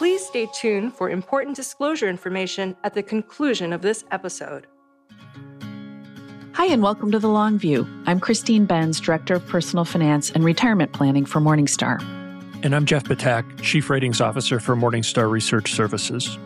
Please 0.00 0.24
stay 0.24 0.46
tuned 0.54 0.94
for 0.94 1.10
important 1.10 1.54
disclosure 1.54 2.08
information 2.08 2.74
at 2.84 2.94
the 2.94 3.02
conclusion 3.02 3.70
of 3.70 3.82
this 3.82 4.02
episode. 4.10 4.66
Hi, 6.54 6.64
and 6.64 6.82
welcome 6.82 7.10
to 7.10 7.18
The 7.18 7.28
Long 7.28 7.58
View. 7.58 7.86
I'm 8.06 8.18
Christine 8.18 8.64
Benz, 8.64 8.98
Director 8.98 9.34
of 9.34 9.46
Personal 9.46 9.84
Finance 9.84 10.30
and 10.30 10.42
Retirement 10.42 10.94
Planning 10.94 11.26
for 11.26 11.38
Morningstar. 11.38 12.00
And 12.64 12.74
I'm 12.74 12.86
Jeff 12.86 13.04
Ptak, 13.04 13.60
Chief 13.60 13.90
Ratings 13.90 14.22
Officer 14.22 14.58
for 14.58 14.74
Morningstar 14.74 15.30
Research 15.30 15.74
Services. 15.74 16.38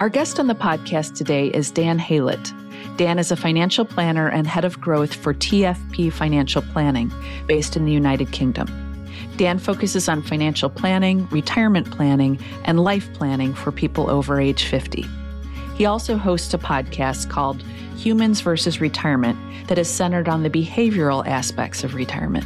Our 0.00 0.08
guest 0.08 0.40
on 0.40 0.46
the 0.46 0.54
podcast 0.54 1.14
today 1.14 1.48
is 1.48 1.70
Dan 1.70 1.98
Haylett. 1.98 2.50
Dan 2.96 3.18
is 3.18 3.30
a 3.30 3.36
financial 3.36 3.84
planner 3.84 4.30
and 4.30 4.46
head 4.46 4.64
of 4.64 4.80
growth 4.80 5.12
for 5.12 5.34
TFP 5.34 6.10
Financial 6.10 6.62
Planning, 6.62 7.12
based 7.46 7.76
in 7.76 7.84
the 7.84 7.92
United 7.92 8.32
Kingdom. 8.32 8.87
Dan 9.38 9.60
focuses 9.60 10.08
on 10.08 10.20
financial 10.20 10.68
planning, 10.68 11.28
retirement 11.28 11.88
planning, 11.92 12.40
and 12.64 12.80
life 12.80 13.10
planning 13.14 13.54
for 13.54 13.70
people 13.70 14.10
over 14.10 14.40
age 14.40 14.64
50. 14.64 15.06
He 15.76 15.86
also 15.86 16.16
hosts 16.16 16.52
a 16.54 16.58
podcast 16.58 17.30
called 17.30 17.62
Humans 17.96 18.40
versus 18.40 18.80
Retirement 18.80 19.38
that 19.68 19.78
is 19.78 19.88
centered 19.88 20.28
on 20.28 20.42
the 20.42 20.50
behavioral 20.50 21.24
aspects 21.24 21.84
of 21.84 21.94
retirement. 21.94 22.44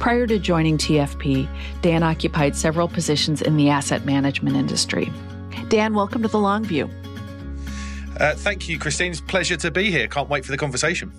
Prior 0.00 0.26
to 0.26 0.40
joining 0.40 0.76
TFP, 0.76 1.48
Dan 1.82 2.02
occupied 2.02 2.56
several 2.56 2.88
positions 2.88 3.40
in 3.40 3.56
the 3.56 3.68
asset 3.68 4.04
management 4.04 4.56
industry. 4.56 5.12
Dan, 5.68 5.94
welcome 5.94 6.22
to 6.22 6.28
the 6.28 6.38
Long 6.38 6.64
View. 6.64 6.90
Uh, 8.18 8.34
thank 8.34 8.68
you, 8.68 8.76
Christine. 8.76 9.12
It's 9.12 9.20
a 9.20 9.22
pleasure 9.22 9.56
to 9.56 9.70
be 9.70 9.92
here. 9.92 10.08
Can't 10.08 10.28
wait 10.28 10.44
for 10.44 10.50
the 10.50 10.58
conversation. 10.58 11.12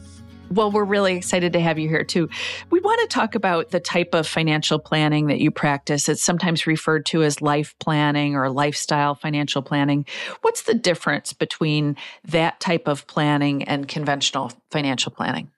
Well, 0.51 0.71
we're 0.71 0.83
really 0.83 1.15
excited 1.15 1.53
to 1.53 1.59
have 1.59 1.77
you 1.77 1.87
here 1.87 2.03
too. 2.03 2.29
We 2.69 2.79
want 2.79 3.01
to 3.01 3.07
talk 3.07 3.35
about 3.35 3.69
the 3.69 3.79
type 3.79 4.13
of 4.13 4.27
financial 4.27 4.79
planning 4.79 5.27
that 5.27 5.39
you 5.39 5.51
practice. 5.51 6.09
It's 6.09 6.23
sometimes 6.23 6.65
referred 6.65 7.05
to 7.07 7.23
as 7.23 7.41
life 7.41 7.75
planning 7.79 8.35
or 8.35 8.49
lifestyle 8.49 9.13
financial 9.15 9.61
planning. 9.61 10.05
What's 10.41 10.63
the 10.63 10.73
difference 10.73 11.33
between 11.33 11.97
that 12.25 12.59
type 12.59 12.87
of 12.87 13.05
planning 13.05 13.63
and 13.63 13.87
conventional 13.87 14.51
financial 14.71 15.11
planning? 15.11 15.51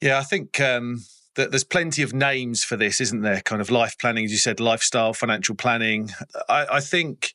Yeah, 0.00 0.18
I 0.18 0.22
think 0.22 0.58
um, 0.60 1.04
that 1.36 1.50
there's 1.50 1.64
plenty 1.64 2.02
of 2.02 2.12
names 2.12 2.64
for 2.64 2.76
this, 2.76 3.00
isn't 3.00 3.20
there? 3.20 3.40
Kind 3.42 3.60
of 3.60 3.70
life 3.70 3.96
planning, 3.98 4.24
as 4.24 4.32
you 4.32 4.38
said, 4.38 4.58
lifestyle, 4.58 5.12
financial 5.12 5.54
planning. 5.54 6.10
I, 6.48 6.66
I 6.72 6.80
think 6.80 7.32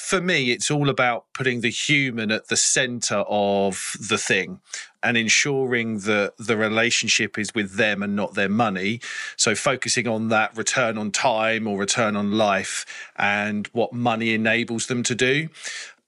for 0.00 0.20
me, 0.20 0.50
it's 0.50 0.70
all 0.70 0.88
about 0.88 1.26
putting 1.34 1.60
the 1.60 1.70
human 1.70 2.30
at 2.32 2.48
the 2.48 2.56
center 2.56 3.22
of 3.28 3.92
the 4.08 4.16
thing 4.16 4.60
and 5.02 5.16
ensuring 5.16 6.00
that 6.00 6.32
the 6.38 6.56
relationship 6.56 7.38
is 7.38 7.54
with 7.54 7.76
them 7.76 8.02
and 8.02 8.16
not 8.16 8.34
their 8.34 8.48
money. 8.48 9.00
So, 9.36 9.54
focusing 9.54 10.08
on 10.08 10.28
that 10.28 10.56
return 10.56 10.96
on 10.96 11.10
time 11.10 11.66
or 11.66 11.78
return 11.78 12.16
on 12.16 12.32
life 12.32 12.86
and 13.16 13.66
what 13.68 13.92
money 13.92 14.32
enables 14.32 14.86
them 14.86 15.02
to 15.04 15.14
do. 15.14 15.48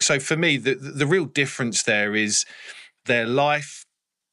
So, 0.00 0.18
for 0.18 0.36
me, 0.36 0.56
the, 0.56 0.74
the 0.74 1.06
real 1.06 1.26
difference 1.26 1.82
there 1.82 2.16
is 2.16 2.46
their 3.04 3.26
life 3.26 3.84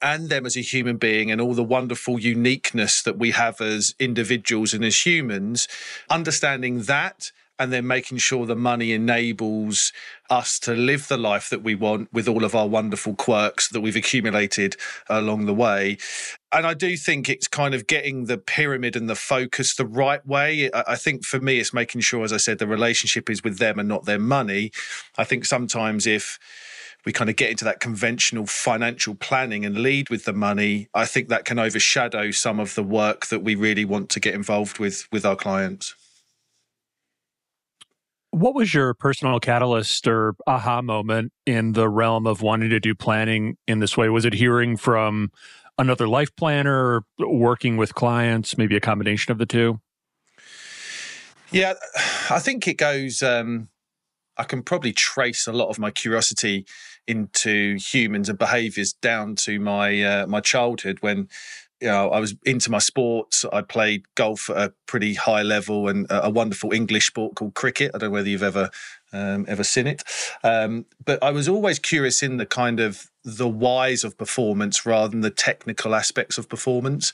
and 0.01 0.29
them 0.29 0.45
as 0.45 0.55
a 0.55 0.61
human 0.61 0.95
being 0.95 1.29
and 1.29 1.41
all 1.41 1.53
the 1.53 1.63
wonderful 1.63 2.17
uniqueness 2.17 3.03
that 3.03 3.17
we 3.17 3.31
have 3.31 3.59
as 3.59 3.93
individuals 3.99 4.73
and 4.73 4.85
as 4.85 5.05
humans, 5.05 5.67
understanding 6.09 6.83
that 6.83 7.31
and 7.59 7.73
then 7.73 7.85
making 7.85 8.17
sure 8.17 8.45
the 8.45 8.55
money 8.55 8.93
enables 8.93 9.91
us 10.29 10.57
to 10.59 10.73
live 10.73 11.07
the 11.07 11.17
life 11.17 11.49
that 11.49 11.61
we 11.61 11.75
want 11.75 12.11
with 12.13 12.27
all 12.27 12.45
of 12.45 12.55
our 12.55 12.67
wonderful 12.67 13.13
quirks 13.13 13.67
that 13.69 13.81
we've 13.81 13.97
accumulated 13.97 14.77
along 15.09 15.45
the 15.45 15.53
way. 15.53 15.97
And 16.51 16.65
I 16.65 16.73
do 16.73 16.95
think 16.95 17.29
it's 17.29 17.47
kind 17.47 17.75
of 17.75 17.85
getting 17.85 18.25
the 18.25 18.37
pyramid 18.37 18.95
and 18.95 19.09
the 19.09 19.15
focus 19.15 19.75
the 19.75 19.85
right 19.85 20.25
way. 20.25 20.69
I 20.73 20.95
think 20.95 21.25
for 21.25 21.39
me, 21.39 21.59
it's 21.59 21.73
making 21.73 22.01
sure, 22.01 22.23
as 22.23 22.33
I 22.33 22.37
said, 22.37 22.59
the 22.59 22.67
relationship 22.67 23.29
is 23.29 23.43
with 23.43 23.57
them 23.57 23.77
and 23.77 23.89
not 23.89 24.05
their 24.05 24.19
money. 24.19 24.71
I 25.17 25.25
think 25.25 25.45
sometimes 25.45 26.07
if 26.07 26.39
we 27.05 27.13
kind 27.13 27.29
of 27.29 27.35
get 27.35 27.49
into 27.49 27.65
that 27.65 27.79
conventional 27.79 28.45
financial 28.45 29.15
planning 29.15 29.65
and 29.65 29.77
lead 29.77 30.09
with 30.09 30.25
the 30.25 30.33
money, 30.33 30.89
I 30.93 31.05
think 31.05 31.29
that 31.29 31.45
can 31.45 31.59
overshadow 31.59 32.31
some 32.31 32.59
of 32.59 32.75
the 32.75 32.83
work 32.83 33.27
that 33.27 33.43
we 33.43 33.55
really 33.55 33.85
want 33.85 34.09
to 34.11 34.19
get 34.19 34.33
involved 34.33 34.79
with 34.79 35.07
with 35.11 35.25
our 35.25 35.35
clients. 35.35 35.95
What 38.31 38.53
was 38.53 38.73
your 38.73 38.93
personal 38.93 39.39
catalyst 39.39 40.07
or 40.07 40.35
aha 40.45 40.81
moment 40.81 41.33
in 41.45 41.73
the 41.73 41.89
realm 41.89 42.27
of 42.27 42.41
wanting 42.41 42.69
to 42.69 42.79
do 42.79 42.93
planning 42.93 43.57
in 43.67 43.79
this 43.79 43.97
way? 43.97 44.09
Was 44.09 44.25
it 44.25 44.33
hearing 44.33 44.77
from 44.77 45.31
another 45.77 46.07
life 46.07 46.35
planner, 46.35 47.03
working 47.17 47.77
with 47.77 47.95
clients, 47.95 48.57
maybe 48.57 48.75
a 48.75 48.79
combination 48.79 49.31
of 49.31 49.39
the 49.39 49.45
two? 49.45 49.79
Yeah, 51.51 51.73
I 52.29 52.39
think 52.39 52.67
it 52.67 52.75
goes. 52.75 53.23
Um, 53.23 53.69
I 54.37 54.43
can 54.43 54.61
probably 54.61 54.93
trace 54.93 55.47
a 55.47 55.51
lot 55.51 55.69
of 55.69 55.79
my 55.79 55.89
curiosity 55.89 56.65
into 57.07 57.77
humans 57.77 58.29
and 58.29 58.37
behaviors 58.37 58.93
down 58.93 59.35
to 59.35 59.59
my 59.59 60.01
uh, 60.01 60.27
my 60.27 60.39
childhood 60.39 60.99
when 61.01 61.27
you 61.81 61.87
know, 61.87 62.09
I 62.09 62.19
was 62.19 62.35
into 62.45 62.69
my 62.69 62.79
sports. 62.79 63.45
I 63.51 63.61
played 63.61 64.03
golf 64.15 64.49
at 64.49 64.57
a 64.57 64.73
pretty 64.85 65.13
high 65.13 65.43
level 65.43 65.87
and 65.87 66.07
a 66.09 66.29
wonderful 66.29 66.73
English 66.73 67.07
sport 67.07 67.35
called 67.35 67.53
cricket. 67.53 67.91
I 67.93 67.97
don't 67.97 68.09
know 68.09 68.15
whether 68.15 68.29
you've 68.29 68.43
ever 68.43 68.69
um, 69.13 69.45
ever 69.47 69.63
seen 69.63 69.87
it, 69.87 70.03
um, 70.43 70.85
but 71.03 71.23
I 71.23 71.31
was 71.31 71.47
always 71.47 71.79
curious 71.79 72.21
in 72.21 72.37
the 72.37 72.45
kind 72.45 72.79
of 72.79 73.09
the 73.23 73.47
whys 73.47 74.03
of 74.03 74.17
performance 74.17 74.85
rather 74.85 75.09
than 75.09 75.21
the 75.21 75.31
technical 75.31 75.95
aspects 75.95 76.37
of 76.37 76.47
performance. 76.47 77.11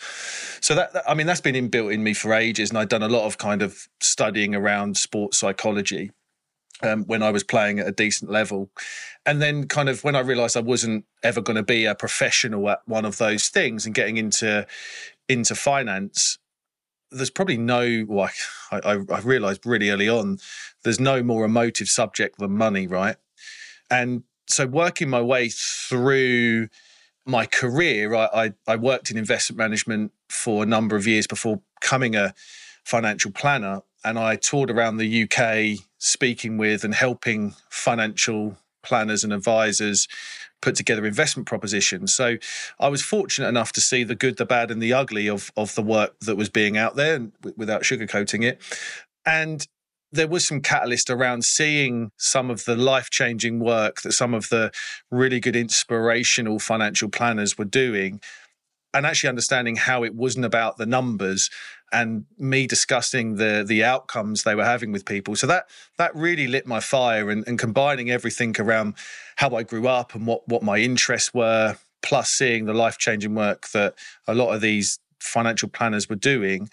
So 0.61 0.75
that, 0.75 0.93
that 0.93 1.03
I 1.09 1.13
mean, 1.13 1.27
that's 1.27 1.41
been 1.41 1.55
inbuilt 1.55 1.93
in 1.93 2.03
me 2.03 2.13
for 2.13 2.33
ages, 2.33 2.69
and 2.69 2.79
I've 2.79 2.89
done 2.89 3.03
a 3.03 3.09
lot 3.09 3.25
of 3.25 3.37
kind 3.37 3.61
of 3.61 3.87
studying 4.01 4.55
around 4.55 4.97
sports 4.97 5.37
psychology 5.37 6.11
um, 6.83 7.03
when 7.05 7.23
I 7.23 7.31
was 7.31 7.43
playing 7.43 7.79
at 7.79 7.87
a 7.87 7.91
decent 7.91 8.31
level. 8.31 8.69
And 9.25 9.41
then, 9.41 9.67
kind 9.67 9.89
of, 9.89 10.03
when 10.03 10.15
I 10.15 10.19
realized 10.19 10.57
I 10.57 10.61
wasn't 10.61 11.05
ever 11.23 11.41
going 11.41 11.55
to 11.55 11.63
be 11.63 11.85
a 11.85 11.95
professional 11.95 12.69
at 12.69 12.79
one 12.85 13.05
of 13.05 13.17
those 13.17 13.49
things 13.49 13.85
and 13.85 13.95
getting 13.95 14.17
into 14.17 14.67
into 15.27 15.55
finance, 15.55 16.37
there's 17.11 17.31
probably 17.31 17.57
no, 17.57 18.05
I, 18.19 18.29
I, 18.71 18.99
I 19.09 19.19
realized 19.21 19.65
really 19.65 19.89
early 19.89 20.09
on, 20.09 20.37
there's 20.83 20.99
no 20.99 21.23
more 21.23 21.45
emotive 21.45 21.87
subject 21.87 22.37
than 22.37 22.51
money, 22.51 22.87
right? 22.87 23.15
And 23.89 24.23
so, 24.47 24.67
working 24.67 25.09
my 25.09 25.21
way 25.21 25.49
through 25.49 26.69
my 27.25 27.45
career, 27.45 28.13
I, 28.13 28.29
I, 28.33 28.53
I 28.67 28.75
worked 28.75 29.09
in 29.09 29.17
investment 29.17 29.57
management 29.57 30.11
for 30.29 30.63
a 30.63 30.65
number 30.65 30.95
of 30.95 31.07
years 31.07 31.25
before 31.25 31.61
becoming 31.81 32.15
a 32.15 32.33
financial 32.83 33.31
planner. 33.31 33.81
And 34.05 34.19
I 34.19 34.35
toured 34.35 34.69
around 34.69 34.97
the 34.97 35.23
UK 35.23 35.83
speaking 35.97 36.57
with 36.57 36.83
and 36.83 36.93
helping 36.93 37.55
financial 37.69 38.55
planners 38.83 39.23
and 39.23 39.33
advisors 39.33 40.07
put 40.61 40.75
together 40.75 41.05
investment 41.05 41.47
propositions. 41.47 42.13
So 42.13 42.37
I 42.79 42.87
was 42.87 43.01
fortunate 43.01 43.49
enough 43.49 43.71
to 43.73 43.81
see 43.81 44.03
the 44.03 44.15
good, 44.15 44.37
the 44.37 44.45
bad, 44.45 44.69
and 44.69 44.81
the 44.81 44.93
ugly 44.93 45.27
of 45.27 45.51
of 45.57 45.73
the 45.73 45.81
work 45.81 46.19
that 46.21 46.37
was 46.37 46.49
being 46.49 46.77
out 46.77 46.95
there, 46.95 47.15
and 47.15 47.31
without 47.57 47.81
sugarcoating 47.81 48.43
it. 48.43 48.61
And 49.25 49.67
there 50.11 50.27
was 50.27 50.47
some 50.47 50.61
catalyst 50.61 51.09
around 51.09 51.43
seeing 51.43 52.11
some 52.17 52.49
of 52.51 52.65
the 52.65 52.75
life 52.75 53.09
changing 53.09 53.59
work 53.59 54.01
that 54.03 54.13
some 54.13 54.33
of 54.35 54.49
the 54.49 54.71
really 55.11 55.39
good 55.39 55.55
inspirational 55.55 56.59
financial 56.59 57.09
planners 57.09 57.57
were 57.57 57.65
doing 57.65 58.21
and 58.93 59.05
actually 59.05 59.29
understanding 59.29 59.75
how 59.75 60.03
it 60.03 60.15
wasn't 60.15 60.45
about 60.45 60.77
the 60.77 60.85
numbers 60.85 61.49
and 61.91 62.25
me 62.37 62.67
discussing 62.67 63.35
the 63.35 63.63
the 63.65 63.83
outcomes 63.83 64.43
they 64.43 64.55
were 64.55 64.65
having 64.65 64.91
with 64.91 65.05
people. 65.05 65.35
So 65.35 65.47
that 65.47 65.67
that 65.97 66.15
really 66.15 66.47
lit 66.47 66.65
my 66.65 66.79
fire 66.79 67.29
and, 67.29 67.47
and 67.47 67.57
combining 67.59 68.09
everything 68.09 68.55
around 68.59 68.95
how 69.37 69.55
I 69.55 69.63
grew 69.63 69.87
up 69.87 70.15
and 70.15 70.27
what 70.27 70.47
what 70.47 70.63
my 70.63 70.77
interests 70.77 71.33
were, 71.33 71.77
plus 72.01 72.29
seeing 72.29 72.65
the 72.65 72.73
life 72.73 72.97
changing 72.97 73.35
work 73.35 73.69
that 73.69 73.95
a 74.27 74.33
lot 74.33 74.53
of 74.53 74.61
these 74.61 74.99
financial 75.19 75.69
planners 75.69 76.07
were 76.07 76.15
doing 76.15 76.69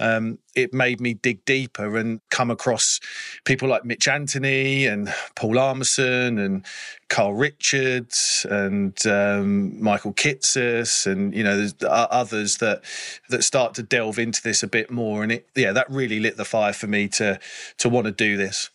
um, 0.00 0.38
it 0.54 0.74
made 0.74 1.00
me 1.00 1.14
dig 1.14 1.44
deeper 1.44 1.96
and 1.96 2.20
come 2.30 2.50
across 2.50 3.00
people 3.44 3.68
like 3.68 3.84
Mitch 3.84 4.08
Anthony 4.08 4.86
and 4.86 5.12
Paul 5.36 5.58
Armson 5.58 6.38
and 6.38 6.64
Carl 7.08 7.34
Richards 7.34 8.44
and 8.50 8.94
um, 9.06 9.80
Michael 9.82 10.12
Kitces 10.12 11.06
and 11.06 11.34
you 11.34 11.44
know 11.44 11.56
there's 11.56 11.74
others 11.82 12.56
that 12.58 12.82
that 13.28 13.44
start 13.44 13.74
to 13.74 13.82
delve 13.82 14.18
into 14.18 14.42
this 14.42 14.62
a 14.62 14.68
bit 14.68 14.90
more 14.90 15.22
and 15.22 15.30
it 15.30 15.46
yeah 15.54 15.72
that 15.72 15.88
really 15.90 16.18
lit 16.18 16.36
the 16.36 16.44
fire 16.44 16.72
for 16.72 16.86
me 16.86 17.08
to 17.08 17.38
to 17.78 17.88
want 17.88 18.06
to 18.06 18.12
do 18.12 18.36
this. 18.36 18.70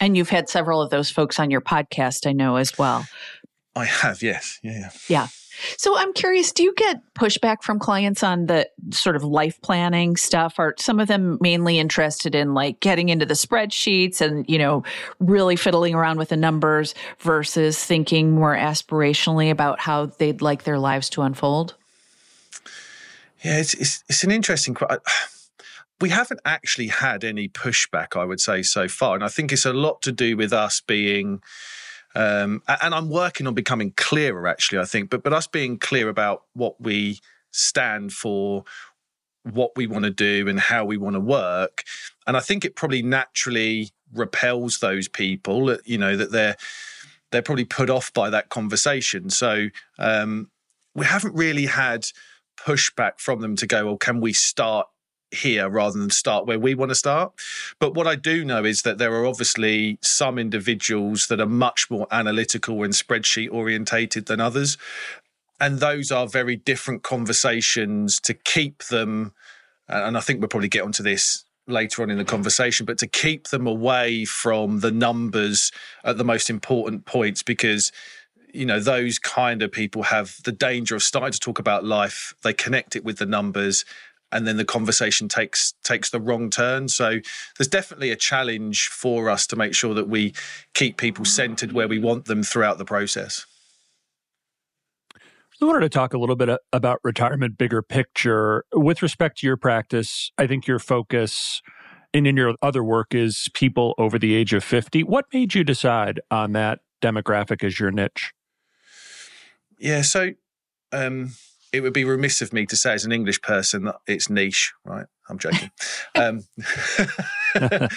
And 0.00 0.16
you've 0.16 0.30
had 0.30 0.48
several 0.48 0.80
of 0.80 0.90
those 0.90 1.10
folks 1.10 1.40
on 1.40 1.50
your 1.50 1.60
podcast, 1.60 2.26
I 2.26 2.32
know 2.32 2.56
as 2.56 2.78
well. 2.78 3.06
I 3.74 3.84
have, 3.84 4.22
yes, 4.22 4.60
yeah, 4.62 4.90
yeah. 5.08 5.26
So 5.76 5.96
I'm 5.96 6.12
curious, 6.12 6.52
do 6.52 6.62
you 6.62 6.74
get 6.74 7.02
pushback 7.14 7.62
from 7.62 7.78
clients 7.78 8.22
on 8.22 8.46
the 8.46 8.68
sort 8.90 9.16
of 9.16 9.24
life 9.24 9.60
planning 9.62 10.16
stuff? 10.16 10.58
Are 10.58 10.74
some 10.78 11.00
of 11.00 11.08
them 11.08 11.38
mainly 11.40 11.78
interested 11.78 12.34
in 12.34 12.54
like 12.54 12.80
getting 12.80 13.08
into 13.08 13.26
the 13.26 13.34
spreadsheets 13.34 14.20
and, 14.20 14.48
you 14.48 14.58
know, 14.58 14.84
really 15.20 15.56
fiddling 15.56 15.94
around 15.94 16.18
with 16.18 16.30
the 16.30 16.36
numbers 16.36 16.94
versus 17.20 17.82
thinking 17.84 18.32
more 18.32 18.54
aspirationally 18.54 19.50
about 19.50 19.80
how 19.80 20.06
they'd 20.06 20.42
like 20.42 20.64
their 20.64 20.78
lives 20.78 21.10
to 21.10 21.22
unfold? 21.22 21.74
Yeah, 23.44 23.58
it's 23.58 23.74
it's, 23.74 24.04
it's 24.08 24.24
an 24.24 24.30
interesting 24.30 24.74
question. 24.74 25.00
we 26.00 26.10
haven't 26.10 26.40
actually 26.44 26.88
had 26.88 27.24
any 27.24 27.48
pushback, 27.48 28.18
I 28.18 28.24
would 28.24 28.40
say, 28.40 28.62
so 28.62 28.88
far. 28.88 29.14
And 29.14 29.24
I 29.24 29.28
think 29.28 29.52
it's 29.52 29.64
a 29.64 29.72
lot 29.72 30.02
to 30.02 30.12
do 30.12 30.36
with 30.36 30.52
us 30.52 30.80
being, 30.80 31.42
um, 32.14 32.62
and 32.82 32.94
I'm 32.94 33.10
working 33.10 33.46
on 33.46 33.54
becoming 33.54 33.92
clearer, 33.96 34.46
actually, 34.46 34.78
I 34.78 34.84
think, 34.84 35.10
but, 35.10 35.22
but 35.22 35.32
us 35.32 35.46
being 35.46 35.78
clear 35.78 36.08
about 36.08 36.44
what 36.54 36.80
we 36.80 37.20
stand 37.50 38.12
for, 38.12 38.64
what 39.42 39.72
we 39.76 39.86
want 39.86 40.04
to 40.04 40.10
do, 40.10 40.48
and 40.48 40.58
how 40.58 40.84
we 40.84 40.96
want 40.96 41.14
to 41.14 41.20
work. 41.20 41.84
And 42.26 42.36
I 42.36 42.40
think 42.40 42.64
it 42.64 42.76
probably 42.76 43.02
naturally 43.02 43.90
repels 44.12 44.78
those 44.78 45.08
people, 45.08 45.76
you 45.84 45.98
know, 45.98 46.16
that 46.16 46.32
they're, 46.32 46.56
they're 47.30 47.42
probably 47.42 47.64
put 47.64 47.90
off 47.90 48.12
by 48.12 48.30
that 48.30 48.48
conversation. 48.48 49.30
So 49.30 49.68
um, 49.98 50.50
we 50.94 51.06
haven't 51.06 51.34
really 51.34 51.66
had 51.66 52.06
pushback 52.58 53.18
from 53.18 53.40
them 53.40 53.54
to 53.56 53.66
go, 53.66 53.86
well, 53.86 53.96
can 53.96 54.20
we 54.20 54.32
start 54.32 54.88
here 55.30 55.68
rather 55.68 55.98
than 55.98 56.10
start 56.10 56.46
where 56.46 56.58
we 56.58 56.74
want 56.74 56.90
to 56.90 56.94
start. 56.94 57.32
But 57.78 57.94
what 57.94 58.06
I 58.06 58.14
do 58.14 58.44
know 58.44 58.64
is 58.64 58.82
that 58.82 58.98
there 58.98 59.14
are 59.14 59.26
obviously 59.26 59.98
some 60.00 60.38
individuals 60.38 61.26
that 61.26 61.40
are 61.40 61.46
much 61.46 61.90
more 61.90 62.06
analytical 62.10 62.82
and 62.82 62.92
spreadsheet 62.92 63.52
orientated 63.52 64.26
than 64.26 64.40
others. 64.40 64.78
And 65.60 65.80
those 65.80 66.10
are 66.12 66.26
very 66.26 66.56
different 66.56 67.02
conversations 67.02 68.20
to 68.20 68.34
keep 68.34 68.84
them. 68.84 69.32
And 69.88 70.16
I 70.16 70.20
think 70.20 70.40
we'll 70.40 70.48
probably 70.48 70.68
get 70.68 70.84
onto 70.84 71.02
this 71.02 71.44
later 71.66 72.02
on 72.02 72.10
in 72.10 72.18
the 72.18 72.24
conversation, 72.24 72.86
but 72.86 72.98
to 72.98 73.06
keep 73.06 73.48
them 73.48 73.66
away 73.66 74.24
from 74.24 74.80
the 74.80 74.90
numbers 74.90 75.70
at 76.04 76.16
the 76.16 76.24
most 76.24 76.48
important 76.48 77.04
points 77.04 77.42
because 77.42 77.92
you 78.52 78.64
know 78.64 78.80
those 78.80 79.18
kind 79.18 79.62
of 79.62 79.70
people 79.70 80.04
have 80.04 80.36
the 80.44 80.52
danger 80.52 80.96
of 80.96 81.02
starting 81.02 81.32
to 81.32 81.38
talk 81.38 81.58
about 81.58 81.84
life 81.84 82.32
they 82.42 82.52
connect 82.54 82.96
it 82.96 83.04
with 83.04 83.18
the 83.18 83.26
numbers 83.26 83.84
and 84.32 84.46
then 84.46 84.56
the 84.56 84.64
conversation 84.64 85.28
takes 85.28 85.74
takes 85.84 86.10
the 86.10 86.20
wrong 86.20 86.50
turn. 86.50 86.88
So 86.88 87.20
there's 87.56 87.68
definitely 87.68 88.10
a 88.10 88.16
challenge 88.16 88.88
for 88.88 89.30
us 89.30 89.46
to 89.48 89.56
make 89.56 89.74
sure 89.74 89.94
that 89.94 90.08
we 90.08 90.34
keep 90.74 90.96
people 90.96 91.24
centered 91.24 91.72
where 91.72 91.88
we 91.88 91.98
want 91.98 92.26
them 92.26 92.42
throughout 92.42 92.78
the 92.78 92.84
process. 92.84 93.46
I 95.60 95.64
wanted 95.64 95.80
to 95.80 95.88
talk 95.88 96.14
a 96.14 96.18
little 96.18 96.36
bit 96.36 96.56
about 96.72 97.00
retirement 97.02 97.58
bigger 97.58 97.82
picture. 97.82 98.64
With 98.72 99.02
respect 99.02 99.38
to 99.38 99.46
your 99.46 99.56
practice, 99.56 100.30
I 100.38 100.46
think 100.46 100.68
your 100.68 100.78
focus 100.78 101.62
and 102.14 102.28
in 102.28 102.36
your 102.36 102.54
other 102.62 102.84
work 102.84 103.12
is 103.12 103.48
people 103.54 103.94
over 103.98 104.20
the 104.20 104.34
age 104.34 104.52
of 104.52 104.62
50. 104.62 105.02
What 105.02 105.26
made 105.32 105.54
you 105.54 105.64
decide 105.64 106.20
on 106.30 106.52
that 106.52 106.78
demographic 107.02 107.64
as 107.64 107.80
your 107.80 107.90
niche? 107.90 108.32
Yeah, 109.78 110.02
so 110.02 110.30
um, 110.92 111.32
it 111.72 111.80
would 111.80 111.92
be 111.92 112.04
remiss 112.04 112.40
of 112.40 112.52
me 112.52 112.66
to 112.66 112.76
say 112.76 112.92
as 112.92 113.04
an 113.04 113.12
English 113.12 113.42
person 113.42 113.84
that 113.84 113.96
it's 114.06 114.30
niche, 114.30 114.72
right? 114.84 115.06
I'm 115.28 115.38
joking. 115.38 115.70
um, 116.14 116.44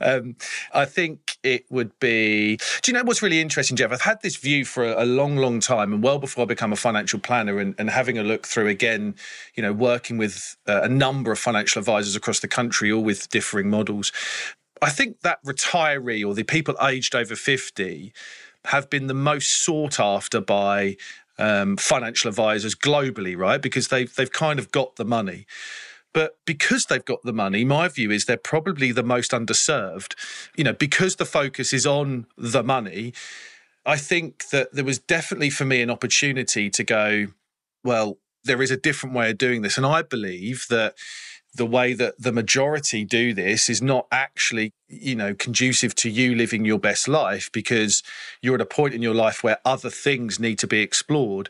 um, 0.00 0.36
I 0.72 0.84
think 0.84 1.38
it 1.42 1.64
would 1.70 1.98
be. 1.98 2.56
Do 2.82 2.90
you 2.90 2.92
know 2.92 3.04
what's 3.04 3.22
really 3.22 3.40
interesting, 3.40 3.76
Jeff? 3.76 3.92
I've 3.92 4.02
had 4.02 4.20
this 4.22 4.36
view 4.36 4.64
for 4.64 4.84
a, 4.84 5.04
a 5.04 5.06
long, 5.06 5.36
long 5.36 5.60
time, 5.60 5.92
and 5.92 6.02
well 6.02 6.18
before 6.18 6.42
I 6.42 6.46
become 6.46 6.72
a 6.72 6.76
financial 6.76 7.18
planner, 7.18 7.58
and, 7.58 7.74
and 7.78 7.88
having 7.88 8.18
a 8.18 8.22
look 8.22 8.46
through 8.46 8.68
again, 8.68 9.14
you 9.54 9.62
know, 9.62 9.72
working 9.72 10.18
with 10.18 10.56
uh, 10.66 10.80
a 10.82 10.88
number 10.88 11.32
of 11.32 11.38
financial 11.38 11.80
advisors 11.80 12.16
across 12.16 12.40
the 12.40 12.48
country, 12.48 12.92
all 12.92 13.02
with 13.02 13.30
differing 13.30 13.70
models. 13.70 14.12
I 14.82 14.90
think 14.90 15.20
that 15.22 15.42
retiree 15.42 16.26
or 16.26 16.34
the 16.34 16.42
people 16.42 16.76
aged 16.82 17.14
over 17.14 17.34
50 17.34 18.12
have 18.66 18.90
been 18.90 19.06
the 19.06 19.14
most 19.14 19.64
sought 19.64 19.98
after 19.98 20.40
by 20.40 20.96
um, 21.38 21.76
financial 21.76 22.28
advisors 22.28 22.74
globally, 22.74 23.36
right? 23.36 23.60
Because 23.60 23.88
they've 23.88 24.14
they've 24.14 24.32
kind 24.32 24.58
of 24.58 24.70
got 24.72 24.96
the 24.96 25.04
money. 25.04 25.46
But 26.12 26.38
because 26.46 26.86
they've 26.86 27.04
got 27.04 27.22
the 27.24 27.32
money, 27.32 27.62
my 27.62 27.88
view 27.88 28.10
is 28.10 28.24
they're 28.24 28.38
probably 28.38 28.90
the 28.90 29.02
most 29.02 29.32
underserved. 29.32 30.14
You 30.56 30.64
know, 30.64 30.72
because 30.72 31.16
the 31.16 31.26
focus 31.26 31.72
is 31.72 31.86
on 31.86 32.26
the 32.38 32.62
money, 32.62 33.12
I 33.84 33.96
think 33.96 34.48
that 34.48 34.72
there 34.72 34.84
was 34.84 34.98
definitely 34.98 35.50
for 35.50 35.64
me 35.64 35.82
an 35.82 35.90
opportunity 35.90 36.70
to 36.70 36.84
go, 36.84 37.26
well, 37.84 38.18
there 38.44 38.62
is 38.62 38.70
a 38.70 38.76
different 38.76 39.14
way 39.14 39.30
of 39.30 39.38
doing 39.38 39.62
this. 39.62 39.76
And 39.76 39.84
I 39.84 40.02
believe 40.02 40.66
that 40.70 40.94
the 41.56 41.66
way 41.66 41.92
that 41.94 42.14
the 42.18 42.32
majority 42.32 43.04
do 43.04 43.32
this 43.32 43.68
is 43.68 43.80
not 43.80 44.06
actually 44.12 44.72
you 44.88 45.16
know 45.16 45.34
conducive 45.34 45.94
to 45.96 46.08
you 46.08 46.34
living 46.34 46.64
your 46.64 46.78
best 46.78 47.08
life 47.08 47.50
because 47.52 48.02
you're 48.40 48.54
at 48.54 48.60
a 48.60 48.66
point 48.66 48.94
in 48.94 49.02
your 49.02 49.14
life 49.14 49.42
where 49.42 49.58
other 49.64 49.90
things 49.90 50.38
need 50.38 50.58
to 50.58 50.66
be 50.66 50.80
explored. 50.80 51.48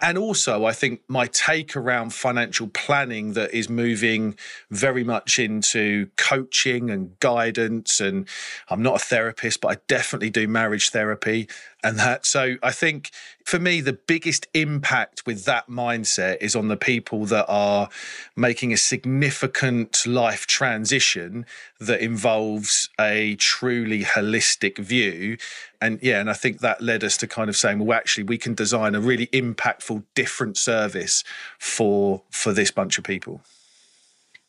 And 0.00 0.18
also 0.18 0.64
i 0.64 0.72
think 0.72 1.00
my 1.08 1.26
take 1.26 1.76
around 1.76 2.12
financial 2.12 2.68
planning 2.68 3.32
that 3.34 3.54
is 3.54 3.68
moving 3.68 4.36
very 4.70 5.04
much 5.04 5.38
into 5.38 6.08
coaching 6.16 6.90
and 6.90 7.18
guidance 7.20 8.00
and 8.00 8.28
i'm 8.68 8.82
not 8.82 8.96
a 8.96 9.04
therapist 9.04 9.60
but 9.60 9.68
i 9.68 9.80
definitely 9.88 10.30
do 10.30 10.46
marriage 10.46 10.90
therapy 10.90 11.48
and 11.84 11.98
that 11.98 12.26
so 12.26 12.56
i 12.62 12.70
think 12.70 13.10
for 13.44 13.58
me 13.58 13.80
the 13.80 13.92
biggest 13.92 14.46
impact 14.54 15.26
with 15.26 15.44
that 15.44 15.68
mindset 15.68 16.38
is 16.40 16.56
on 16.56 16.68
the 16.68 16.76
people 16.76 17.26
that 17.26 17.44
are 17.46 17.88
making 18.34 18.72
a 18.72 18.76
significant 18.76 20.06
life 20.06 20.46
transition 20.46 21.44
that 21.78 22.00
involves 22.00 22.88
a 22.98 23.36
truly 23.36 24.02
holistic 24.02 24.78
view. 24.78 25.36
And 25.80 25.98
yeah, 26.02 26.20
and 26.20 26.30
I 26.30 26.32
think 26.32 26.60
that 26.60 26.80
led 26.80 27.04
us 27.04 27.16
to 27.18 27.26
kind 27.26 27.48
of 27.50 27.56
saying, 27.56 27.78
well, 27.78 27.96
actually, 27.96 28.24
we 28.24 28.38
can 28.38 28.54
design 28.54 28.94
a 28.94 29.00
really 29.00 29.26
impactful, 29.28 30.02
different 30.14 30.56
service 30.56 31.22
for 31.58 32.22
for 32.30 32.52
this 32.52 32.70
bunch 32.70 32.98
of 32.98 33.04
people 33.04 33.42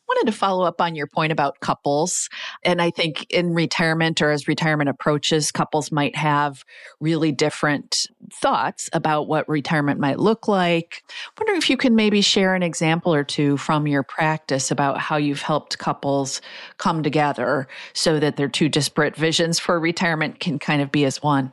wanted 0.08 0.30
to 0.30 0.36
follow 0.36 0.64
up 0.64 0.80
on 0.80 0.94
your 0.94 1.06
point 1.06 1.32
about 1.32 1.60
couples. 1.60 2.28
And 2.62 2.80
I 2.80 2.90
think 2.90 3.26
in 3.30 3.54
retirement 3.54 4.22
or 4.22 4.30
as 4.30 4.48
retirement 4.48 4.88
approaches, 4.88 5.50
couples 5.50 5.90
might 5.90 6.16
have 6.16 6.64
really 7.00 7.32
different 7.32 8.06
thoughts 8.32 8.88
about 8.92 9.28
what 9.28 9.48
retirement 9.48 10.00
might 10.00 10.18
look 10.18 10.48
like. 10.48 11.02
Wondering 11.38 11.58
if 11.58 11.70
you 11.70 11.76
can 11.76 11.94
maybe 11.94 12.20
share 12.20 12.54
an 12.54 12.62
example 12.62 13.14
or 13.14 13.24
two 13.24 13.56
from 13.56 13.86
your 13.86 14.02
practice 14.02 14.70
about 14.70 14.98
how 14.98 15.16
you've 15.16 15.42
helped 15.42 15.78
couples 15.78 16.40
come 16.78 17.02
together 17.02 17.68
so 17.92 18.18
that 18.20 18.36
their 18.36 18.48
two 18.48 18.68
disparate 18.68 19.16
visions 19.16 19.58
for 19.58 19.78
retirement 19.78 20.40
can 20.40 20.58
kind 20.58 20.82
of 20.82 20.92
be 20.92 21.04
as 21.04 21.22
one. 21.22 21.52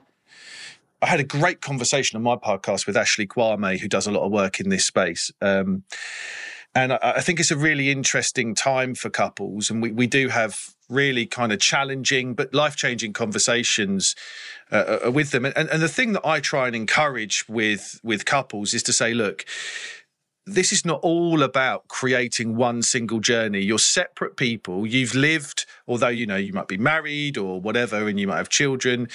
I 1.02 1.08
had 1.08 1.20
a 1.20 1.26
great 1.26 1.60
conversation 1.60 2.16
on 2.16 2.24
my 2.24 2.38
podcast 2.38 2.88
with 2.88 2.96
Ashley 2.96 3.28
Quamme, 3.28 3.78
who 3.78 3.90
does 3.90 4.08
a 4.08 4.12
lot 4.12 4.24
of 4.24 4.32
work 4.32 4.62
in 4.62 4.70
this 4.70 4.86
space. 4.86 5.32
Um, 5.42 5.84
and 6.76 6.94
I, 6.94 7.00
I 7.02 7.22
think 7.22 7.40
it's 7.40 7.52
a 7.52 7.58
really 7.58 7.92
interesting 7.92 8.56
time 8.56 8.96
for 8.96 9.10
couples. 9.10 9.70
And 9.70 9.82
we, 9.82 9.92
we 9.92 10.08
do 10.08 10.30
have 10.30 10.74
really 10.90 11.26
kind 11.26 11.52
of 11.52 11.60
challenging 11.60 12.34
but 12.34 12.54
life 12.54 12.76
changing 12.76 13.14
conversations 13.14 14.16
uh, 14.72 15.00
uh, 15.06 15.12
with 15.12 15.32
them. 15.32 15.46
And, 15.46 15.56
and 15.56 15.82
the 15.82 15.88
thing 15.88 16.14
that 16.14 16.26
I 16.26 16.40
try 16.40 16.68
and 16.68 16.76
encourage 16.76 17.48
with 17.48 18.00
with 18.04 18.26
couples 18.26 18.74
is 18.74 18.84
to 18.84 18.94
say, 18.94 19.14
look, 19.14 19.46
this 20.46 20.74
is 20.74 20.84
not 20.84 21.00
all 21.02 21.42
about 21.42 21.88
creating 21.88 22.56
one 22.56 22.82
single 22.82 23.20
journey. 23.20 23.62
You're 23.62 23.80
separate 23.80 24.36
people. 24.36 24.86
You've 24.86 25.16
lived, 25.16 25.66
although 25.88 26.10
you 26.10 26.26
know 26.26 26.36
you 26.36 26.54
might 26.54 26.68
be 26.68 26.78
married 26.78 27.38
or 27.38 27.62
whatever, 27.62 28.08
and 28.08 28.20
you 28.20 28.28
might 28.28 28.38
have 28.38 28.50
children. 28.50 29.08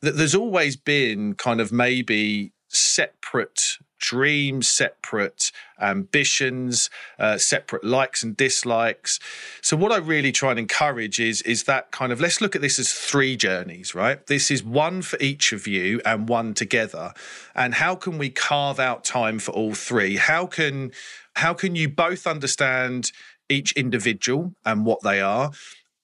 That 0.00 0.16
there's 0.16 0.34
always 0.34 0.76
been 0.76 1.34
kind 1.34 1.60
of 1.60 1.72
maybe 1.72 2.52
separate 2.68 3.76
dreams, 4.02 4.68
separate 4.68 5.50
ambitions, 5.80 6.90
uh, 7.18 7.38
separate 7.38 7.84
likes 7.84 8.22
and 8.22 8.36
dislikes. 8.36 9.18
So 9.62 9.76
what 9.76 9.92
I 9.92 9.96
really 9.96 10.32
try 10.32 10.50
and 10.50 10.58
encourage 10.58 11.18
is 11.18 11.40
is 11.42 11.64
that 11.64 11.90
kind 11.92 12.12
of 12.12 12.20
let's 12.20 12.42
look 12.42 12.54
at 12.54 12.60
this 12.60 12.78
as 12.78 12.92
three 12.92 13.36
journeys, 13.36 13.94
right? 13.94 14.26
This 14.26 14.50
is 14.50 14.62
one 14.62 15.00
for 15.00 15.18
each 15.20 15.52
of 15.52 15.66
you 15.66 16.02
and 16.04 16.28
one 16.28 16.52
together. 16.52 17.14
And 17.54 17.74
how 17.74 17.94
can 17.94 18.18
we 18.18 18.28
carve 18.28 18.78
out 18.78 19.04
time 19.04 19.38
for 19.38 19.52
all 19.52 19.72
three? 19.72 20.16
How 20.16 20.46
can 20.46 20.92
how 21.36 21.54
can 21.54 21.74
you 21.74 21.88
both 21.88 22.26
understand 22.26 23.12
each 23.48 23.72
individual 23.72 24.54
and 24.64 24.84
what 24.84 25.02
they 25.02 25.20
are 25.20 25.52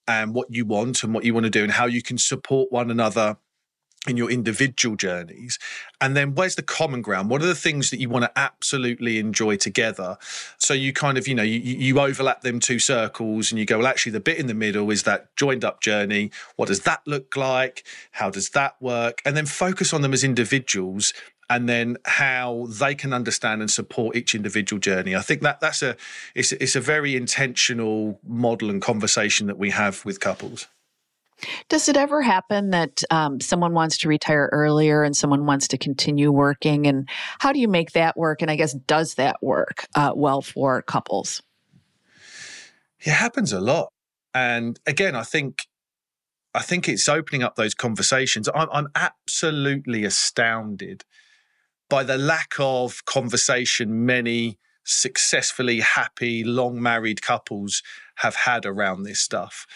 and 0.07 0.33
what 0.33 0.47
you 0.49 0.65
want 0.65 1.03
and 1.03 1.13
what 1.13 1.23
you 1.23 1.33
want 1.33 1.43
to 1.43 1.51
do 1.51 1.63
and 1.63 1.73
how 1.73 1.85
you 1.85 2.01
can 2.01 2.17
support 2.17 2.71
one 2.71 2.89
another 2.89 3.37
in 4.07 4.17
your 4.17 4.29
individual 4.31 4.95
journeys? 4.95 5.59
And 5.99 6.15
then 6.15 6.35
where's 6.35 6.55
the 6.55 6.63
common 6.63 7.01
ground? 7.01 7.29
What 7.29 7.41
are 7.41 7.47
the 7.47 7.55
things 7.55 7.89
that 7.89 7.99
you 7.99 8.09
want 8.09 8.23
to 8.23 8.31
absolutely 8.37 9.19
enjoy 9.19 9.57
together? 9.57 10.17
So 10.57 10.73
you 10.73 10.93
kind 10.93 11.17
of 11.17 11.27
you 11.27 11.35
know 11.35 11.43
you, 11.43 11.59
you 11.59 11.99
overlap 11.99 12.41
them 12.41 12.59
two 12.59 12.79
circles 12.79 13.51
and 13.51 13.59
you 13.59 13.65
go 13.65 13.77
well 13.77 13.87
actually 13.87 14.13
the 14.13 14.19
bit 14.19 14.37
in 14.37 14.47
the 14.47 14.53
middle 14.53 14.89
is 14.91 15.03
that 15.03 15.35
joined 15.35 15.65
up 15.65 15.81
journey. 15.81 16.31
What 16.55 16.67
does 16.67 16.81
that 16.81 17.01
look 17.05 17.35
like? 17.35 17.83
How 18.11 18.29
does 18.29 18.49
that 18.49 18.81
work? 18.81 19.21
And 19.25 19.35
then 19.35 19.45
focus 19.45 19.93
on 19.93 20.01
them 20.01 20.13
as 20.13 20.23
individuals 20.23 21.13
and 21.49 21.67
then 21.67 21.97
how 22.05 22.67
they 22.69 22.93
can 22.93 23.11
understand 23.11 23.61
and 23.61 23.71
support 23.71 24.15
each 24.15 24.35
individual 24.35 24.79
journey. 24.79 25.15
I 25.15 25.21
think 25.21 25.41
that 25.41 25.59
that's 25.59 25.81
a 25.81 25.97
it's, 26.35 26.51
it's 26.53 26.75
a 26.75 26.81
very 26.81 27.15
intentional 27.15 28.19
model 28.25 28.69
and 28.69 28.81
conversation 28.81 29.47
that 29.47 29.57
we 29.57 29.71
have 29.71 30.05
with 30.05 30.19
couples. 30.19 30.67
Does 31.69 31.89
it 31.89 31.97
ever 31.97 32.21
happen 32.21 32.71
that 32.71 33.03
um, 33.11 33.39
someone 33.39 33.73
wants 33.73 33.97
to 33.99 34.07
retire 34.07 34.49
earlier 34.51 35.03
and 35.03 35.15
someone 35.15 35.45
wants 35.45 35.67
to 35.69 35.77
continue 35.77 36.31
working? 36.31 36.87
And 36.87 37.07
how 37.39 37.53
do 37.53 37.59
you 37.59 37.67
make 37.67 37.91
that 37.93 38.17
work? 38.17 38.41
And 38.41 38.51
I 38.51 38.55
guess, 38.55 38.73
does 38.73 39.15
that 39.15 39.37
work 39.41 39.87
uh, 39.95 40.13
well 40.15 40.41
for 40.41 40.81
couples? 40.81 41.41
It 42.99 43.11
happens 43.11 43.53
a 43.53 43.61
lot. 43.61 43.93
And 44.33 44.79
again, 44.85 45.15
I 45.15 45.23
think 45.23 45.65
I 46.53 46.61
think 46.61 46.89
it's 46.89 47.07
opening 47.07 47.43
up 47.43 47.55
those 47.55 47.75
conversations. 47.75 48.49
I'm, 48.53 48.67
I'm 48.71 48.87
absolutely 48.95 50.03
astounded 50.03 51.05
by 51.89 52.03
the 52.03 52.17
lack 52.17 52.53
of 52.59 53.05
conversation 53.05 54.05
many 54.05 54.57
successfully 54.83 55.81
happy, 55.81 56.43
long 56.43 56.81
married 56.81 57.21
couples 57.21 57.83
have 58.15 58.35
had 58.35 58.65
around 58.65 59.03
this 59.03 59.19
stuff. 59.19 59.67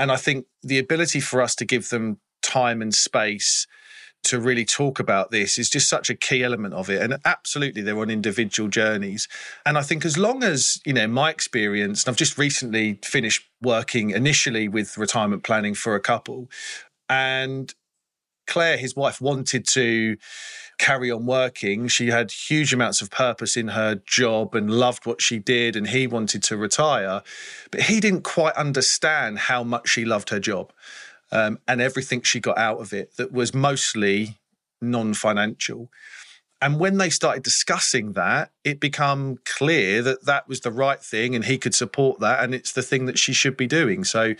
And 0.00 0.10
I 0.10 0.16
think 0.16 0.46
the 0.62 0.78
ability 0.78 1.20
for 1.20 1.42
us 1.42 1.54
to 1.56 1.66
give 1.66 1.90
them 1.90 2.20
time 2.42 2.80
and 2.80 2.94
space 2.94 3.66
to 4.22 4.40
really 4.40 4.64
talk 4.64 4.98
about 4.98 5.30
this 5.30 5.58
is 5.58 5.68
just 5.68 5.90
such 5.90 6.08
a 6.08 6.14
key 6.14 6.42
element 6.42 6.72
of 6.72 6.88
it. 6.88 7.02
And 7.02 7.18
absolutely, 7.26 7.82
they're 7.82 7.98
on 7.98 8.08
individual 8.08 8.70
journeys. 8.70 9.28
And 9.66 9.76
I 9.76 9.82
think 9.82 10.06
as 10.06 10.16
long 10.16 10.42
as, 10.42 10.80
you 10.86 10.94
know, 10.94 11.06
my 11.06 11.28
experience, 11.28 12.04
and 12.04 12.10
I've 12.10 12.18
just 12.18 12.38
recently 12.38 12.98
finished 13.02 13.46
working 13.60 14.10
initially 14.10 14.68
with 14.68 14.96
retirement 14.96 15.42
planning 15.42 15.74
for 15.74 15.94
a 15.94 16.00
couple, 16.00 16.48
and 17.10 17.74
Claire, 18.46 18.76
his 18.76 18.96
wife, 18.96 19.20
wanted 19.20 19.66
to 19.68 20.16
carry 20.78 21.10
on 21.10 21.26
working. 21.26 21.88
She 21.88 22.08
had 22.08 22.30
huge 22.30 22.72
amounts 22.72 23.02
of 23.02 23.10
purpose 23.10 23.56
in 23.56 23.68
her 23.68 23.96
job 24.06 24.54
and 24.54 24.70
loved 24.70 25.06
what 25.06 25.20
she 25.20 25.38
did, 25.38 25.76
and 25.76 25.88
he 25.88 26.06
wanted 26.06 26.42
to 26.44 26.56
retire. 26.56 27.22
But 27.70 27.82
he 27.82 28.00
didn't 28.00 28.22
quite 28.22 28.54
understand 28.54 29.38
how 29.38 29.62
much 29.62 29.88
she 29.88 30.04
loved 30.04 30.30
her 30.30 30.40
job 30.40 30.72
um, 31.32 31.58
and 31.68 31.80
everything 31.80 32.22
she 32.22 32.40
got 32.40 32.58
out 32.58 32.80
of 32.80 32.92
it 32.92 33.16
that 33.16 33.32
was 33.32 33.54
mostly 33.54 34.38
non 34.80 35.14
financial. 35.14 35.90
And 36.62 36.78
when 36.78 36.98
they 36.98 37.08
started 37.08 37.42
discussing 37.42 38.12
that, 38.12 38.50
it 38.64 38.80
became 38.80 39.38
clear 39.46 40.02
that 40.02 40.26
that 40.26 40.46
was 40.46 40.60
the 40.60 40.70
right 40.70 41.02
thing 41.02 41.34
and 41.34 41.46
he 41.46 41.56
could 41.56 41.74
support 41.74 42.20
that 42.20 42.44
and 42.44 42.54
it's 42.54 42.72
the 42.72 42.82
thing 42.82 43.06
that 43.06 43.18
she 43.18 43.32
should 43.32 43.56
be 43.56 43.66
doing. 43.66 44.04
So, 44.04 44.34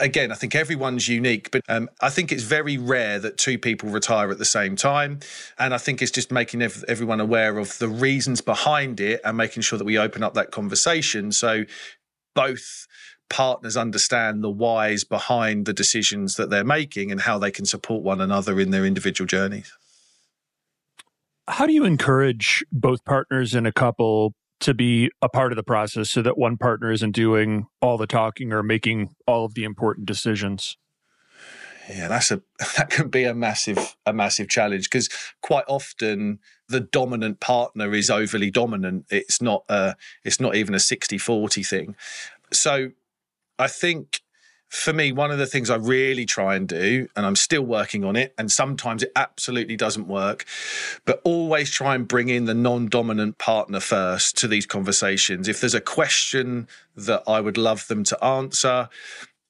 again, 0.00 0.32
I 0.32 0.34
think 0.34 0.56
everyone's 0.56 1.08
unique, 1.08 1.52
but 1.52 1.62
um, 1.68 1.88
I 2.00 2.10
think 2.10 2.32
it's 2.32 2.42
very 2.42 2.76
rare 2.76 3.20
that 3.20 3.38
two 3.38 3.56
people 3.56 3.88
retire 3.90 4.32
at 4.32 4.38
the 4.38 4.44
same 4.44 4.74
time. 4.74 5.20
And 5.56 5.72
I 5.72 5.78
think 5.78 6.02
it's 6.02 6.10
just 6.10 6.32
making 6.32 6.60
ev- 6.60 6.84
everyone 6.88 7.20
aware 7.20 7.58
of 7.58 7.78
the 7.78 7.88
reasons 7.88 8.40
behind 8.40 8.98
it 8.98 9.20
and 9.24 9.36
making 9.36 9.62
sure 9.62 9.78
that 9.78 9.84
we 9.84 9.96
open 9.96 10.24
up 10.24 10.34
that 10.34 10.50
conversation. 10.50 11.30
So, 11.30 11.64
both 12.34 12.88
partners 13.30 13.76
understand 13.76 14.42
the 14.42 14.50
whys 14.50 15.04
behind 15.04 15.66
the 15.66 15.72
decisions 15.72 16.34
that 16.34 16.50
they're 16.50 16.64
making 16.64 17.12
and 17.12 17.20
how 17.20 17.38
they 17.38 17.50
can 17.50 17.64
support 17.64 18.02
one 18.02 18.20
another 18.20 18.58
in 18.60 18.70
their 18.70 18.84
individual 18.84 19.26
journeys. 19.26 19.72
How 21.46 21.66
do 21.66 21.72
you 21.72 21.84
encourage 21.84 22.64
both 22.72 23.04
partners 23.04 23.54
in 23.54 23.66
a 23.66 23.72
couple 23.72 24.34
to 24.60 24.72
be 24.72 25.10
a 25.20 25.28
part 25.28 25.52
of 25.52 25.56
the 25.56 25.62
process 25.62 26.10
so 26.10 26.22
that 26.22 26.38
one 26.38 26.56
partner 26.56 26.90
isn't 26.90 27.12
doing 27.12 27.66
all 27.82 27.98
the 27.98 28.06
talking 28.06 28.52
or 28.52 28.62
making 28.62 29.14
all 29.26 29.44
of 29.44 29.54
the 29.54 29.64
important 29.64 30.06
decisions? 30.06 30.76
Yeah, 31.88 32.08
that's 32.08 32.30
a 32.30 32.40
that 32.76 32.90
can 32.90 33.08
be 33.08 33.24
a 33.24 33.34
massive 33.34 33.96
a 34.06 34.12
massive 34.12 34.48
challenge 34.48 34.84
because 34.84 35.08
quite 35.42 35.64
often 35.68 36.38
the 36.68 36.80
dominant 36.80 37.40
partner 37.40 37.92
is 37.94 38.08
overly 38.08 38.50
dominant. 38.50 39.06
It's 39.10 39.42
not 39.42 39.64
a 39.68 39.96
it's 40.24 40.40
not 40.40 40.54
even 40.54 40.74
a 40.74 40.78
60-40 40.78 41.66
thing. 41.66 41.96
So 42.52 42.90
I 43.58 43.68
think 43.68 44.20
for 44.68 44.92
me, 44.92 45.12
one 45.12 45.30
of 45.30 45.38
the 45.38 45.46
things 45.46 45.70
I 45.70 45.76
really 45.76 46.26
try 46.26 46.56
and 46.56 46.66
do, 46.66 47.08
and 47.14 47.24
I'm 47.24 47.36
still 47.36 47.62
working 47.62 48.04
on 48.04 48.16
it, 48.16 48.34
and 48.36 48.50
sometimes 48.50 49.02
it 49.02 49.12
absolutely 49.14 49.76
doesn't 49.76 50.08
work, 50.08 50.44
but 51.04 51.20
always 51.22 51.70
try 51.70 51.94
and 51.94 52.08
bring 52.08 52.28
in 52.28 52.46
the 52.46 52.54
non 52.54 52.88
dominant 52.88 53.38
partner 53.38 53.78
first 53.78 54.36
to 54.38 54.48
these 54.48 54.66
conversations. 54.66 55.46
If 55.46 55.60
there's 55.60 55.74
a 55.74 55.80
question 55.80 56.66
that 56.96 57.22
I 57.26 57.40
would 57.40 57.56
love 57.56 57.86
them 57.86 58.02
to 58.04 58.24
answer, 58.24 58.88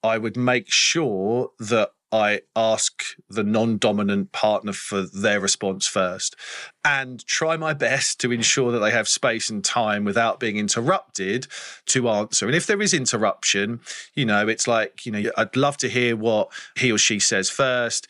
I 0.03 0.19
would 0.19 0.37
make 0.37 0.67
sure 0.71 1.51
that 1.59 1.93
I 2.15 2.43
ask 2.55 3.03
the 3.29 3.43
non 3.43 3.77
dominant 3.77 4.31
partner 4.31 4.73
for 4.73 5.03
their 5.03 5.41
response 5.41 5.89
first 5.89 6.37
and 6.85 7.27
try 7.27 7.57
my 7.57 7.75
best 7.75 8.21
to 8.21 8.31
ensure 8.31 8.71
that 8.71 8.79
they 8.79 8.93
have 8.93 9.09
space 9.09 9.51
and 9.51 9.65
time 9.65 10.05
without 10.05 10.39
being 10.39 10.57
interrupted 10.57 11.49
to 11.87 12.09
answer. 12.09 12.47
And 12.47 12.55
if 12.55 12.69
there 12.69 12.81
is 12.81 12.95
interruption, 12.95 13.81
you 14.15 14.25
know, 14.25 14.47
it's 14.47 14.69
like, 14.69 15.05
you 15.05 15.11
know, 15.11 15.29
I'd 15.37 15.57
love 15.57 15.77
to 15.79 15.89
hear 15.89 16.15
what 16.15 16.53
he 16.77 16.93
or 16.93 16.99
she 16.99 17.19
says 17.19 17.51
first. 17.51 18.07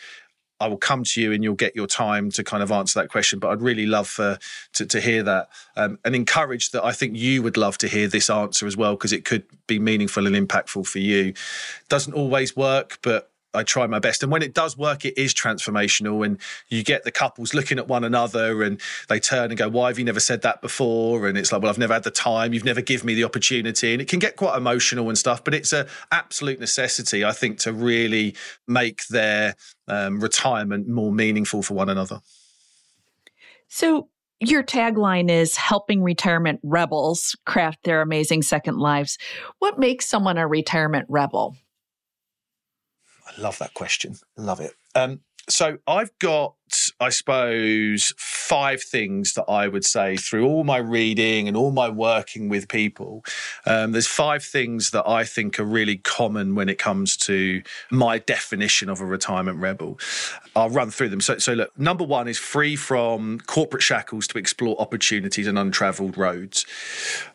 I 0.60 0.68
will 0.68 0.76
come 0.76 1.02
to 1.04 1.22
you 1.22 1.32
and 1.32 1.42
you'll 1.42 1.54
get 1.54 1.74
your 1.74 1.86
time 1.86 2.30
to 2.32 2.44
kind 2.44 2.62
of 2.62 2.70
answer 2.70 3.00
that 3.00 3.08
question. 3.08 3.38
But 3.38 3.52
I'd 3.52 3.62
really 3.62 3.86
love 3.86 4.06
for 4.06 4.38
to, 4.74 4.84
to 4.84 5.00
hear 5.00 5.22
that 5.22 5.48
um, 5.76 5.98
and 6.04 6.14
encourage 6.14 6.72
that 6.72 6.84
I 6.84 6.92
think 6.92 7.16
you 7.16 7.42
would 7.42 7.56
love 7.56 7.78
to 7.78 7.88
hear 7.88 8.06
this 8.06 8.28
answer 8.28 8.66
as 8.66 8.76
well 8.76 8.96
because 8.96 9.14
it 9.14 9.24
could 9.24 9.44
be 9.66 9.78
meaningful 9.78 10.26
and 10.26 10.36
impactful 10.36 10.86
for 10.86 10.98
you. 10.98 11.32
Doesn't 11.88 12.12
always 12.12 12.54
work, 12.54 12.98
but 13.02 13.30
I 13.54 13.62
try 13.62 13.86
my 13.86 13.98
best. 13.98 14.22
And 14.22 14.32
when 14.32 14.42
it 14.42 14.54
does 14.54 14.76
work, 14.76 15.04
it 15.04 15.16
is 15.16 15.32
transformational. 15.34 16.24
And 16.24 16.38
you 16.68 16.82
get 16.82 17.04
the 17.04 17.10
couples 17.10 17.54
looking 17.54 17.78
at 17.78 17.88
one 17.88 18.04
another 18.04 18.62
and 18.62 18.80
they 19.08 19.20
turn 19.20 19.50
and 19.50 19.56
go, 19.56 19.68
Why 19.68 19.88
have 19.88 19.98
you 19.98 20.04
never 20.04 20.20
said 20.20 20.42
that 20.42 20.60
before? 20.60 21.28
And 21.28 21.38
it's 21.38 21.52
like, 21.52 21.62
Well, 21.62 21.70
I've 21.70 21.78
never 21.78 21.94
had 21.94 22.04
the 22.04 22.10
time. 22.10 22.52
You've 22.52 22.64
never 22.64 22.80
given 22.80 23.06
me 23.06 23.14
the 23.14 23.24
opportunity. 23.24 23.92
And 23.92 24.02
it 24.02 24.08
can 24.08 24.18
get 24.18 24.36
quite 24.36 24.56
emotional 24.56 25.08
and 25.08 25.16
stuff, 25.16 25.44
but 25.44 25.54
it's 25.54 25.72
an 25.72 25.86
absolute 26.10 26.60
necessity, 26.60 27.24
I 27.24 27.32
think, 27.32 27.58
to 27.60 27.72
really 27.72 28.34
make 28.66 29.06
their 29.06 29.54
um, 29.88 30.20
retirement 30.20 30.88
more 30.88 31.12
meaningful 31.12 31.62
for 31.62 31.74
one 31.74 31.88
another. 31.88 32.20
So, 33.68 34.08
your 34.40 34.62
tagline 34.62 35.30
is 35.30 35.56
helping 35.56 36.02
retirement 36.02 36.60
rebels 36.62 37.36
craft 37.46 37.84
their 37.84 38.02
amazing 38.02 38.42
second 38.42 38.78
lives. 38.78 39.16
What 39.58 39.78
makes 39.78 40.06
someone 40.06 40.36
a 40.36 40.46
retirement 40.46 41.06
rebel? 41.08 41.56
I 43.26 43.40
love 43.40 43.58
that 43.58 43.74
question. 43.74 44.16
Love 44.36 44.60
it. 44.60 44.72
Um, 44.94 45.20
so 45.48 45.78
I've 45.86 46.16
got, 46.18 46.54
I 47.04 47.10
suppose, 47.10 48.14
five 48.16 48.82
things 48.82 49.34
that 49.34 49.44
I 49.46 49.68
would 49.68 49.84
say 49.84 50.16
through 50.16 50.46
all 50.46 50.64
my 50.64 50.78
reading 50.78 51.48
and 51.48 51.54
all 51.54 51.70
my 51.70 51.90
working 51.90 52.48
with 52.48 52.66
people. 52.66 53.22
Um, 53.66 53.92
there's 53.92 54.06
five 54.06 54.42
things 54.42 54.90
that 54.92 55.06
I 55.06 55.24
think 55.24 55.60
are 55.60 55.64
really 55.64 55.98
common 55.98 56.54
when 56.54 56.70
it 56.70 56.78
comes 56.78 57.18
to 57.18 57.62
my 57.90 58.16
definition 58.20 58.88
of 58.88 59.02
a 59.02 59.04
retirement 59.04 59.58
rebel. 59.58 59.98
I'll 60.56 60.70
run 60.70 60.90
through 60.90 61.10
them. 61.10 61.20
So, 61.20 61.36
so 61.36 61.52
look, 61.52 61.78
number 61.78 62.04
one 62.04 62.26
is 62.26 62.38
free 62.38 62.74
from 62.74 63.38
corporate 63.40 63.82
shackles 63.82 64.26
to 64.28 64.38
explore 64.38 64.80
opportunities 64.80 65.46
and 65.46 65.58
untraveled 65.58 66.16
roads. 66.16 66.64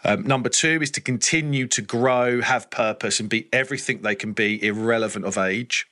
Um, 0.03 0.23
number 0.23 0.49
two 0.49 0.81
is 0.81 0.89
to 0.91 1.01
continue 1.01 1.67
to 1.67 1.83
grow, 1.83 2.41
have 2.41 2.71
purpose, 2.71 3.19
and 3.19 3.29
be 3.29 3.47
everything 3.53 4.01
they 4.01 4.15
can 4.15 4.33
be, 4.33 4.65
irrelevant 4.65 5.25
of 5.25 5.37
age. 5.37 5.85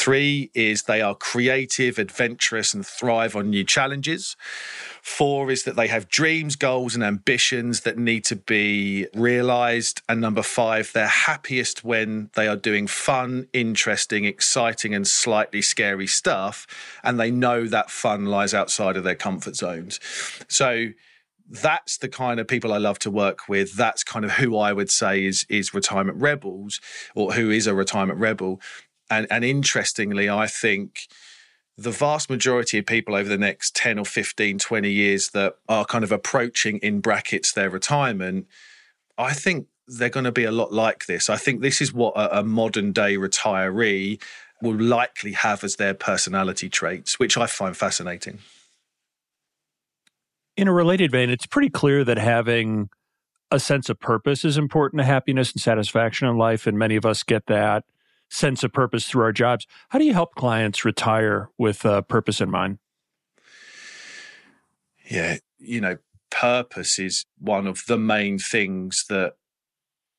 Three 0.00 0.50
is 0.54 0.84
they 0.84 1.02
are 1.02 1.14
creative, 1.14 1.98
adventurous, 1.98 2.72
and 2.72 2.86
thrive 2.86 3.36
on 3.36 3.50
new 3.50 3.64
challenges. 3.64 4.34
Four 5.02 5.50
is 5.50 5.64
that 5.64 5.76
they 5.76 5.88
have 5.88 6.08
dreams, 6.08 6.56
goals, 6.56 6.94
and 6.94 7.04
ambitions 7.04 7.80
that 7.82 7.98
need 7.98 8.24
to 8.24 8.36
be 8.36 9.08
realized. 9.12 10.00
And 10.08 10.18
number 10.18 10.40
five, 10.40 10.90
they're 10.94 11.06
happiest 11.06 11.84
when 11.84 12.30
they 12.34 12.48
are 12.48 12.56
doing 12.56 12.86
fun, 12.86 13.48
interesting, 13.52 14.24
exciting, 14.24 14.94
and 14.94 15.06
slightly 15.06 15.60
scary 15.60 16.06
stuff. 16.06 16.66
And 17.04 17.20
they 17.20 17.30
know 17.30 17.66
that 17.66 17.90
fun 17.90 18.24
lies 18.24 18.54
outside 18.54 18.96
of 18.96 19.04
their 19.04 19.14
comfort 19.14 19.54
zones. 19.54 20.00
So, 20.48 20.92
that's 21.50 21.98
the 21.98 22.08
kind 22.08 22.38
of 22.38 22.46
people 22.46 22.72
I 22.72 22.78
love 22.78 23.00
to 23.00 23.10
work 23.10 23.48
with. 23.48 23.74
That's 23.74 24.04
kind 24.04 24.24
of 24.24 24.30
who 24.30 24.56
I 24.56 24.72
would 24.72 24.90
say 24.90 25.24
is 25.24 25.44
is 25.48 25.74
retirement 25.74 26.18
rebels, 26.18 26.80
or 27.14 27.32
who 27.32 27.50
is 27.50 27.66
a 27.66 27.74
retirement 27.74 28.20
rebel. 28.20 28.60
And, 29.10 29.26
and 29.30 29.44
interestingly, 29.44 30.30
I 30.30 30.46
think 30.46 31.08
the 31.76 31.90
vast 31.90 32.30
majority 32.30 32.78
of 32.78 32.86
people 32.86 33.14
over 33.14 33.28
the 33.28 33.38
next 33.38 33.74
10 33.74 33.98
or 33.98 34.04
15, 34.04 34.58
20 34.58 34.90
years 34.90 35.30
that 35.30 35.56
are 35.68 35.84
kind 35.84 36.04
of 36.04 36.12
approaching 36.12 36.78
in 36.78 37.00
brackets 37.00 37.52
their 37.52 37.70
retirement, 37.70 38.46
I 39.18 39.32
think 39.32 39.66
they're 39.86 40.08
going 40.08 40.24
to 40.24 40.32
be 40.32 40.44
a 40.44 40.52
lot 40.52 40.72
like 40.72 41.06
this. 41.06 41.28
I 41.28 41.36
think 41.36 41.60
this 41.60 41.80
is 41.80 41.92
what 41.92 42.14
a, 42.16 42.40
a 42.40 42.44
modern 42.44 42.92
day 42.92 43.16
retiree 43.16 44.22
will 44.62 44.78
likely 44.78 45.32
have 45.32 45.64
as 45.64 45.76
their 45.76 45.94
personality 45.94 46.68
traits, 46.68 47.18
which 47.18 47.36
I 47.36 47.46
find 47.46 47.76
fascinating. 47.76 48.38
In 50.56 50.68
a 50.68 50.72
related 50.72 51.10
vein, 51.10 51.30
it's 51.30 51.46
pretty 51.46 51.70
clear 51.70 52.04
that 52.04 52.18
having 52.18 52.90
a 53.50 53.58
sense 53.58 53.88
of 53.88 53.98
purpose 53.98 54.44
is 54.44 54.58
important 54.58 55.00
to 55.00 55.04
happiness 55.04 55.52
and 55.52 55.60
satisfaction 55.60 56.28
in 56.28 56.36
life. 56.36 56.66
And 56.66 56.78
many 56.78 56.96
of 56.96 57.06
us 57.06 57.22
get 57.22 57.46
that 57.46 57.84
sense 58.30 58.62
of 58.64 58.72
purpose 58.72 59.06
through 59.06 59.22
our 59.22 59.32
jobs. 59.32 59.66
How 59.90 59.98
do 59.98 60.04
you 60.04 60.14
help 60.14 60.34
clients 60.34 60.84
retire 60.84 61.50
with 61.58 61.84
a 61.84 62.02
purpose 62.02 62.40
in 62.40 62.50
mind? 62.50 62.78
Yeah, 65.10 65.38
you 65.58 65.80
know, 65.80 65.98
purpose 66.30 66.98
is 66.98 67.26
one 67.38 67.66
of 67.66 67.82
the 67.86 67.98
main 67.98 68.38
things 68.38 69.04
that 69.08 69.34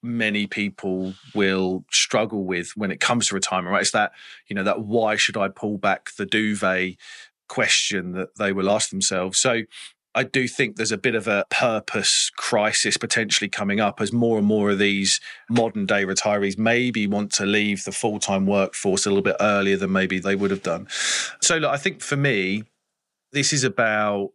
many 0.04 0.48
people 0.48 1.14
will 1.34 1.86
struggle 1.92 2.44
with 2.44 2.72
when 2.76 2.92
it 2.92 3.00
comes 3.00 3.28
to 3.28 3.36
retirement, 3.36 3.72
right? 3.72 3.82
It's 3.82 3.92
that, 3.92 4.12
you 4.48 4.56
know, 4.56 4.64
that 4.64 4.82
why 4.82 5.16
should 5.16 5.38
I 5.38 5.48
pull 5.48 5.78
back 5.78 6.10
the 6.18 6.26
duvet 6.26 6.98
question 7.48 8.14
that 8.14 8.36
they 8.38 8.52
will 8.52 8.70
ask 8.70 8.90
themselves. 8.90 9.40
So 9.40 9.62
I 10.14 10.24
do 10.24 10.48
think 10.48 10.76
there's 10.76 10.92
a 10.92 10.98
bit 10.98 11.16
of 11.16 11.28
a 11.28 11.46
purpose 11.50 12.30
crisis 12.36 12.98
potentially 12.98 13.50
coming 13.50 13.80
up 13.80 14.02
as 14.02 14.12
more 14.12 14.38
and 14.38 14.46
more 14.46 14.72
of 14.72 14.80
these 14.80 15.22
modern 15.50 15.86
day 15.86 16.04
retirees 16.04 16.58
maybe 16.58 17.08
want 17.08 17.32
to 17.34 17.46
leave 17.46 17.86
the 17.86 17.94
full 17.94 18.20
time 18.20 18.46
workforce 18.46 19.06
a 19.06 19.10
little 19.10 19.24
bit 19.24 19.38
earlier 19.40 19.78
than 19.78 19.92
maybe 19.92 20.20
they 20.20 20.36
would 20.36 20.52
have 20.52 20.64
done. 20.64 20.88
So, 21.42 21.58
look, 21.58 21.72
I 21.72 21.78
think 21.78 22.02
for 22.02 22.18
me, 22.18 22.64
this 23.32 23.54
is 23.54 23.64
about 23.64 24.32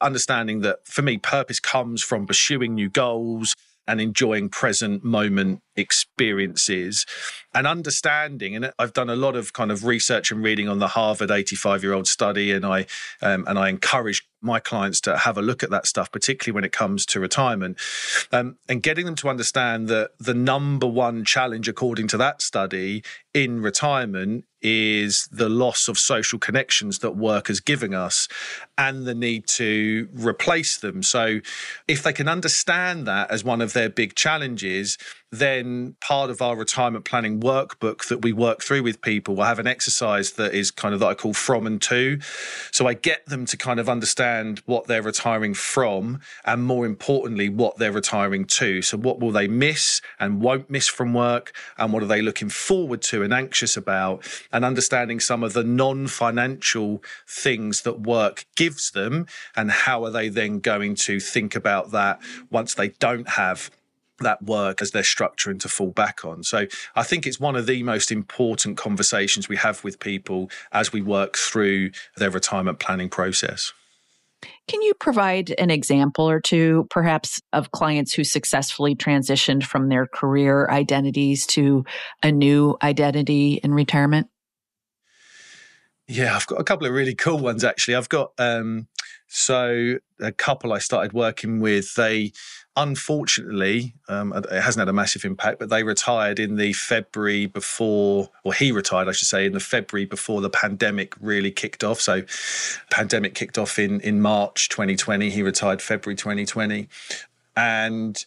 understanding 0.00 0.60
that 0.60 0.86
for 0.86 1.02
me, 1.02 1.18
purpose 1.18 1.60
comes 1.60 2.02
from 2.02 2.26
pursuing 2.26 2.74
new 2.74 2.88
goals 2.88 3.54
and 3.86 4.00
enjoying 4.00 4.48
present 4.48 5.04
moment 5.04 5.60
experiences 5.80 7.06
and 7.54 7.66
understanding 7.66 8.54
and 8.54 8.72
i've 8.78 8.92
done 8.92 9.10
a 9.10 9.16
lot 9.16 9.34
of 9.34 9.52
kind 9.52 9.72
of 9.72 9.84
research 9.84 10.30
and 10.30 10.42
reading 10.42 10.68
on 10.68 10.78
the 10.78 10.88
harvard 10.88 11.30
85 11.30 11.82
year 11.82 11.92
old 11.92 12.06
study 12.06 12.52
and 12.52 12.64
i 12.64 12.86
um, 13.22 13.44
and 13.48 13.58
i 13.58 13.68
encourage 13.68 14.26
my 14.42 14.60
clients 14.60 15.00
to 15.02 15.16
have 15.18 15.36
a 15.36 15.42
look 15.42 15.62
at 15.62 15.70
that 15.70 15.86
stuff 15.86 16.10
particularly 16.12 16.54
when 16.54 16.64
it 16.64 16.72
comes 16.72 17.04
to 17.06 17.20
retirement 17.20 17.78
um, 18.32 18.56
and 18.68 18.82
getting 18.82 19.06
them 19.06 19.16
to 19.16 19.28
understand 19.28 19.88
that 19.88 20.10
the 20.18 20.34
number 20.34 20.86
one 20.86 21.24
challenge 21.24 21.68
according 21.68 22.06
to 22.08 22.16
that 22.16 22.40
study 22.40 23.02
in 23.34 23.60
retirement 23.62 24.44
is 24.62 25.28
the 25.32 25.48
loss 25.48 25.88
of 25.88 25.98
social 25.98 26.38
connections 26.38 26.98
that 26.98 27.12
work 27.12 27.48
is 27.48 27.60
giving 27.60 27.94
us 27.94 28.28
and 28.76 29.06
the 29.06 29.14
need 29.14 29.46
to 29.46 30.08
replace 30.12 30.78
them. 30.78 31.02
So 31.02 31.40
if 31.88 32.02
they 32.02 32.12
can 32.12 32.28
understand 32.28 33.06
that 33.06 33.30
as 33.30 33.42
one 33.42 33.60
of 33.60 33.72
their 33.72 33.88
big 33.88 34.14
challenges 34.14 34.98
then 35.30 35.94
part 36.00 36.28
of 36.30 36.42
our 36.42 36.56
retirement 36.56 37.04
planning 37.04 37.40
workbook 37.40 38.08
that 38.08 38.22
we 38.22 38.32
work 38.32 38.62
through 38.62 38.82
with 38.82 39.00
people 39.00 39.36
will 39.36 39.44
have 39.44 39.60
an 39.60 39.66
exercise 39.66 40.32
that 40.32 40.54
is 40.54 40.70
kind 40.70 40.92
of 40.92 41.00
that 41.00 41.06
I 41.06 41.14
call 41.14 41.34
from 41.34 41.66
and 41.66 41.80
to. 41.82 42.18
So 42.72 42.88
I 42.88 42.94
get 42.94 43.26
them 43.26 43.46
to 43.46 43.56
kind 43.56 43.78
of 43.78 43.88
understand 43.88 44.60
what 44.66 44.86
they're 44.86 45.02
retiring 45.02 45.54
from 45.54 46.20
and 46.44 46.64
more 46.64 46.84
importantly, 46.84 47.48
what 47.48 47.78
they're 47.78 47.92
retiring 47.92 48.44
to. 48.46 48.82
So 48.82 48.96
what 48.96 49.20
will 49.20 49.30
they 49.30 49.46
miss 49.46 50.00
and 50.18 50.40
won't 50.40 50.68
miss 50.68 50.88
from 50.88 51.14
work? 51.14 51.52
And 51.78 51.92
what 51.92 52.02
are 52.02 52.06
they 52.06 52.22
looking 52.22 52.48
forward 52.48 53.02
to 53.02 53.22
and 53.22 53.32
anxious 53.32 53.76
about? 53.76 54.26
And 54.52 54.64
understanding 54.64 55.20
some 55.20 55.44
of 55.44 55.52
the 55.52 55.64
non 55.64 56.08
financial 56.08 57.02
things 57.28 57.82
that 57.82 58.00
work 58.00 58.46
gives 58.56 58.90
them 58.90 59.26
and 59.54 59.70
how 59.70 60.04
are 60.04 60.10
they 60.10 60.28
then 60.28 60.58
going 60.58 60.96
to 60.96 61.20
think 61.20 61.54
about 61.54 61.92
that 61.92 62.20
once 62.50 62.74
they 62.74 62.88
don't 62.88 63.28
have 63.30 63.70
that 64.20 64.42
work 64.42 64.80
as 64.80 64.92
their 64.92 65.02
structuring 65.02 65.60
to 65.60 65.68
fall 65.68 65.90
back 65.90 66.24
on. 66.24 66.42
So 66.42 66.66
I 66.94 67.02
think 67.02 67.26
it's 67.26 67.40
one 67.40 67.56
of 67.56 67.66
the 67.66 67.82
most 67.82 68.12
important 68.12 68.76
conversations 68.76 69.48
we 69.48 69.56
have 69.56 69.82
with 69.84 69.98
people 69.98 70.50
as 70.72 70.92
we 70.92 71.02
work 71.02 71.36
through 71.36 71.90
their 72.16 72.30
retirement 72.30 72.78
planning 72.78 73.08
process. 73.08 73.72
Can 74.68 74.80
you 74.82 74.94
provide 74.94 75.54
an 75.58 75.70
example 75.70 76.30
or 76.30 76.40
two, 76.40 76.86
perhaps, 76.90 77.42
of 77.52 77.72
clients 77.72 78.12
who 78.12 78.24
successfully 78.24 78.94
transitioned 78.94 79.64
from 79.64 79.88
their 79.88 80.06
career 80.06 80.68
identities 80.70 81.46
to 81.48 81.84
a 82.22 82.32
new 82.32 82.76
identity 82.82 83.60
in 83.62 83.74
retirement? 83.74 84.28
Yeah, 86.08 86.34
I've 86.34 86.46
got 86.46 86.60
a 86.60 86.64
couple 86.64 86.86
of 86.86 86.92
really 86.92 87.14
cool 87.14 87.38
ones 87.38 87.64
actually. 87.64 87.94
I've 87.94 88.08
got 88.08 88.32
um, 88.38 88.88
so 89.28 89.96
a 90.20 90.32
couple 90.32 90.72
I 90.72 90.78
started 90.78 91.12
working 91.12 91.60
with, 91.60 91.94
they 91.94 92.32
unfortunately, 92.76 93.94
um, 94.08 94.32
it 94.32 94.62
hasn't 94.62 94.80
had 94.80 94.88
a 94.88 94.92
massive 94.92 95.24
impact, 95.24 95.58
but 95.58 95.70
they 95.70 95.82
retired 95.82 96.38
in 96.38 96.56
the 96.56 96.72
February 96.72 97.46
before, 97.46 98.30
or 98.44 98.54
he 98.54 98.72
retired, 98.72 99.08
I 99.08 99.12
should 99.12 99.28
say, 99.28 99.46
in 99.46 99.52
the 99.52 99.60
February 99.60 100.06
before 100.06 100.40
the 100.40 100.50
pandemic 100.50 101.14
really 101.20 101.50
kicked 101.50 101.82
off. 101.82 102.00
So, 102.00 102.22
pandemic 102.90 103.34
kicked 103.34 103.58
off 103.58 103.78
in 103.78 104.00
in 104.00 104.20
March 104.20 104.68
2020. 104.68 105.30
He 105.30 105.42
retired 105.42 105.82
February 105.82 106.16
2020, 106.16 106.88
and 107.56 108.24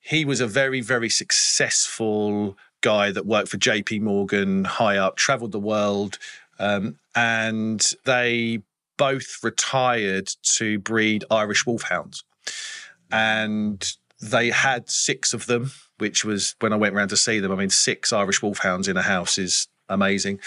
he 0.00 0.24
was 0.24 0.40
a 0.40 0.46
very 0.46 0.80
very 0.80 1.08
successful 1.08 2.56
guy 2.82 3.10
that 3.10 3.26
worked 3.26 3.48
for 3.48 3.58
JP 3.58 4.00
Morgan, 4.02 4.64
high 4.64 4.96
up, 4.96 5.16
traveled 5.16 5.52
the 5.52 5.58
world, 5.58 6.18
um, 6.58 6.96
and 7.14 7.92
they 8.04 8.62
both 8.96 9.42
retired 9.42 10.28
to 10.42 10.78
breed 10.78 11.24
Irish 11.30 11.66
wolfhounds 11.66 12.22
and 13.10 13.96
they 14.20 14.50
had 14.50 14.90
six 14.90 15.32
of 15.32 15.46
them, 15.46 15.72
which 15.98 16.24
was 16.24 16.54
when 16.60 16.72
I 16.72 16.76
went 16.76 16.94
around 16.94 17.08
to 17.08 17.16
see 17.16 17.40
them. 17.40 17.52
I 17.52 17.56
mean, 17.56 17.70
six 17.70 18.12
Irish 18.12 18.42
wolfhounds 18.42 18.88
in 18.88 18.96
a 18.96 19.02
house 19.02 19.38
is 19.38 19.68
amazing. 19.88 20.40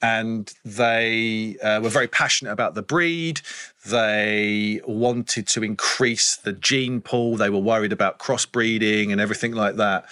And 0.00 0.52
they 0.64 1.56
uh, 1.60 1.80
were 1.80 1.88
very 1.88 2.06
passionate 2.06 2.52
about 2.52 2.74
the 2.74 2.82
breed. 2.82 3.40
They 3.84 4.80
wanted 4.86 5.48
to 5.48 5.64
increase 5.64 6.36
the 6.36 6.52
gene 6.52 7.00
pool. 7.00 7.36
They 7.36 7.50
were 7.50 7.58
worried 7.58 7.92
about 7.92 8.20
crossbreeding 8.20 9.10
and 9.10 9.20
everything 9.20 9.52
like 9.52 9.74
that. 9.76 10.04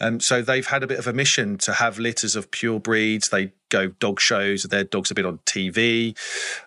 And 0.00 0.22
so 0.22 0.42
they've 0.42 0.66
had 0.66 0.82
a 0.82 0.86
bit 0.86 0.98
of 0.98 1.06
a 1.06 1.12
mission 1.12 1.56
to 1.58 1.74
have 1.74 1.98
litters 1.98 2.34
of 2.34 2.50
pure 2.50 2.80
breeds. 2.80 3.28
They 3.28 3.52
go 3.68 3.88
dog 3.88 4.20
shows. 4.20 4.64
Their 4.64 4.84
dogs 4.84 5.08
have 5.08 5.16
been 5.16 5.26
on 5.26 5.38
TV. 5.46 6.16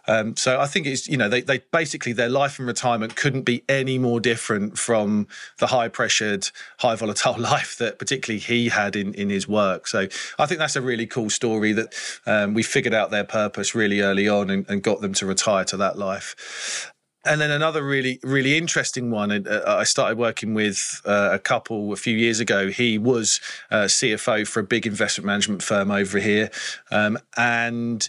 Um, 0.07 0.35
so 0.35 0.59
I 0.59 0.65
think 0.65 0.87
it's 0.87 1.07
you 1.07 1.17
know 1.17 1.29
they 1.29 1.41
they 1.41 1.59
basically 1.71 2.13
their 2.13 2.29
life 2.29 2.57
and 2.57 2.67
retirement 2.67 3.15
couldn't 3.15 3.43
be 3.43 3.63
any 3.67 3.97
more 3.97 4.19
different 4.19 4.77
from 4.77 5.27
the 5.59 5.67
high 5.67 5.89
pressured, 5.89 6.49
high 6.79 6.95
volatile 6.95 7.37
life 7.39 7.77
that 7.77 7.99
particularly 7.99 8.39
he 8.39 8.69
had 8.69 8.95
in 8.95 9.13
in 9.13 9.29
his 9.29 9.47
work. 9.47 9.87
So 9.87 10.07
I 10.39 10.45
think 10.45 10.59
that's 10.59 10.75
a 10.75 10.81
really 10.81 11.05
cool 11.05 11.29
story 11.29 11.73
that 11.73 11.93
um, 12.25 12.53
we 12.53 12.63
figured 12.63 12.93
out 12.93 13.11
their 13.11 13.25
purpose 13.25 13.75
really 13.75 14.01
early 14.01 14.27
on 14.27 14.49
and, 14.49 14.65
and 14.69 14.81
got 14.81 15.01
them 15.01 15.13
to 15.15 15.25
retire 15.25 15.65
to 15.65 15.77
that 15.77 15.97
life. 15.97 16.93
And 17.25 17.41
then 17.41 17.51
another 17.51 17.83
really, 17.83 18.19
really 18.23 18.57
interesting 18.57 19.11
one. 19.11 19.31
Uh, 19.31 19.63
I 19.65 19.83
started 19.83 20.17
working 20.17 20.53
with 20.53 21.01
uh, 21.05 21.29
a 21.33 21.39
couple 21.39 21.91
a 21.91 21.97
few 21.97 22.15
years 22.15 22.39
ago. 22.39 22.69
He 22.69 22.97
was 22.97 23.41
uh, 23.69 23.85
CFO 23.85 24.47
for 24.47 24.61
a 24.61 24.63
big 24.63 24.87
investment 24.87 25.25
management 25.25 25.61
firm 25.61 25.91
over 25.91 26.19
here. 26.19 26.49
Um, 26.89 27.17
and 27.35 28.07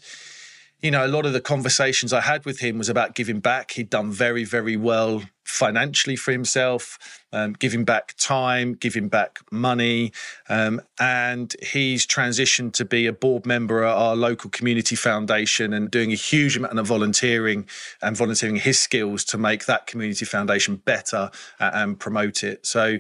you 0.81 0.93
know, 0.93 1.05
a 1.05 1.09
lot 1.09 1.27
of 1.27 1.33
the 1.33 1.41
conversations 1.41 2.13
I 2.13 2.21
had 2.21 2.45
with 2.45 2.61
him 2.61 2.79
was 2.79 2.89
about 2.89 3.17
giving 3.17 3.41
back. 3.41 3.73
He'd 3.73 3.91
done 3.91 4.13
very, 4.13 4.45
very 4.45 4.77
well 4.77 5.23
financially 5.45 6.15
for 6.15 6.31
himself, 6.31 6.99
um, 7.33 7.55
giving 7.55 7.85
back 7.85 8.15
time, 8.17 8.75
giving 8.75 9.09
back 9.09 9.41
money. 9.51 10.13
Um, 10.49 10.81
and 11.01 11.55
he's 11.61 12.07
transitioned 12.07 12.75
to 12.75 12.85
be 12.85 13.07
a 13.07 13.13
board 13.13 13.45
member 13.45 13.83
at 13.83 13.97
our 13.97 14.15
local 14.15 14.51
community 14.51 14.95
foundation 14.95 15.73
and 15.73 15.91
doing 15.91 16.13
a 16.13 16.17
huge 16.17 16.57
amount 16.57 16.79
of 16.79 16.87
volunteering 16.87 17.67
and 18.01 18.17
volunteering 18.17 18.57
his 18.57 18.79
skills 18.79 19.25
to 19.25 19.39
make 19.39 19.67
that 19.67 19.89
community 19.89 20.27
foundation 20.27 20.77
better 20.77 21.31
and 21.59 21.99
promote 21.99 22.45
it. 22.45 22.65
So 22.67 22.99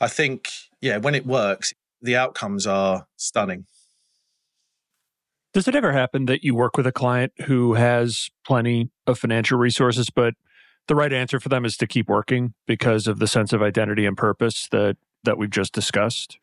I 0.00 0.08
think, 0.08 0.48
yeah, 0.80 0.96
when 0.96 1.14
it 1.14 1.24
works, 1.24 1.72
the 2.00 2.16
outcomes 2.16 2.66
are 2.66 3.06
stunning. 3.16 3.66
Does 5.52 5.68
it 5.68 5.74
ever 5.74 5.92
happen 5.92 6.26
that 6.26 6.42
you 6.42 6.54
work 6.54 6.76
with 6.76 6.86
a 6.86 6.92
client 6.92 7.32
who 7.46 7.74
has 7.74 8.30
plenty 8.44 8.90
of 9.06 9.18
financial 9.18 9.58
resources, 9.58 10.08
but 10.08 10.34
the 10.88 10.94
right 10.94 11.12
answer 11.12 11.38
for 11.38 11.48
them 11.48 11.64
is 11.64 11.76
to 11.76 11.86
keep 11.86 12.08
working 12.08 12.54
because 12.66 13.06
of 13.06 13.18
the 13.18 13.26
sense 13.26 13.52
of 13.52 13.62
identity 13.62 14.06
and 14.06 14.16
purpose 14.16 14.68
that 14.72 14.96
that 15.24 15.38
we've 15.38 15.50
just 15.50 15.72
discussed? 15.72 16.38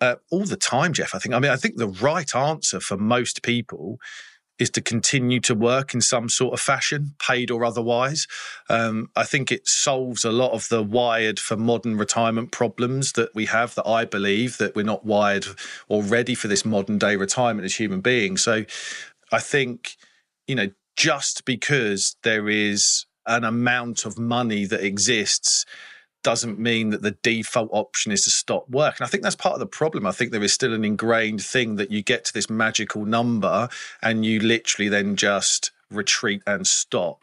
Uh, 0.00 0.14
all 0.30 0.44
the 0.44 0.56
time, 0.56 0.92
Jeff. 0.92 1.14
I 1.14 1.18
think. 1.18 1.34
I 1.34 1.40
mean, 1.40 1.50
I 1.50 1.56
think 1.56 1.76
the 1.76 1.88
right 1.88 2.34
answer 2.34 2.80
for 2.80 2.96
most 2.96 3.42
people 3.42 3.98
is 4.60 4.70
to 4.70 4.80
continue 4.80 5.40
to 5.40 5.54
work 5.54 5.94
in 5.94 6.00
some 6.00 6.28
sort 6.28 6.52
of 6.52 6.60
fashion, 6.60 7.14
paid 7.18 7.50
or 7.50 7.64
otherwise. 7.64 8.28
Um, 8.68 9.10
I 9.16 9.24
think 9.24 9.50
it 9.50 9.66
solves 9.66 10.24
a 10.24 10.30
lot 10.30 10.52
of 10.52 10.68
the 10.68 10.82
wired 10.82 11.40
for 11.40 11.56
modern 11.56 11.96
retirement 11.96 12.52
problems 12.52 13.12
that 13.12 13.34
we 13.34 13.46
have. 13.46 13.74
That 13.74 13.88
I 13.88 14.04
believe 14.04 14.58
that 14.58 14.76
we're 14.76 14.84
not 14.84 15.04
wired 15.04 15.46
or 15.88 16.02
ready 16.02 16.34
for 16.34 16.48
this 16.48 16.64
modern 16.64 16.98
day 16.98 17.16
retirement 17.16 17.64
as 17.64 17.74
human 17.74 18.00
beings. 18.00 18.42
So, 18.42 18.64
I 19.32 19.40
think 19.40 19.96
you 20.46 20.54
know 20.54 20.68
just 20.96 21.44
because 21.44 22.16
there 22.22 22.48
is 22.48 23.06
an 23.26 23.44
amount 23.44 24.04
of 24.04 24.18
money 24.18 24.66
that 24.66 24.84
exists 24.84 25.64
doesn't 26.22 26.58
mean 26.58 26.90
that 26.90 27.02
the 27.02 27.12
default 27.22 27.70
option 27.72 28.12
is 28.12 28.24
to 28.24 28.30
stop 28.30 28.68
work. 28.68 28.98
And 28.98 29.06
I 29.06 29.08
think 29.08 29.22
that's 29.22 29.36
part 29.36 29.54
of 29.54 29.60
the 29.60 29.66
problem. 29.66 30.06
I 30.06 30.12
think 30.12 30.32
there 30.32 30.42
is 30.42 30.52
still 30.52 30.74
an 30.74 30.84
ingrained 30.84 31.42
thing 31.42 31.76
that 31.76 31.90
you 31.90 32.02
get 32.02 32.24
to 32.26 32.32
this 32.32 32.50
magical 32.50 33.04
number 33.04 33.68
and 34.02 34.24
you 34.24 34.40
literally 34.40 34.88
then 34.88 35.16
just 35.16 35.70
retreat 35.90 36.42
and 36.46 36.66
stop. 36.66 37.22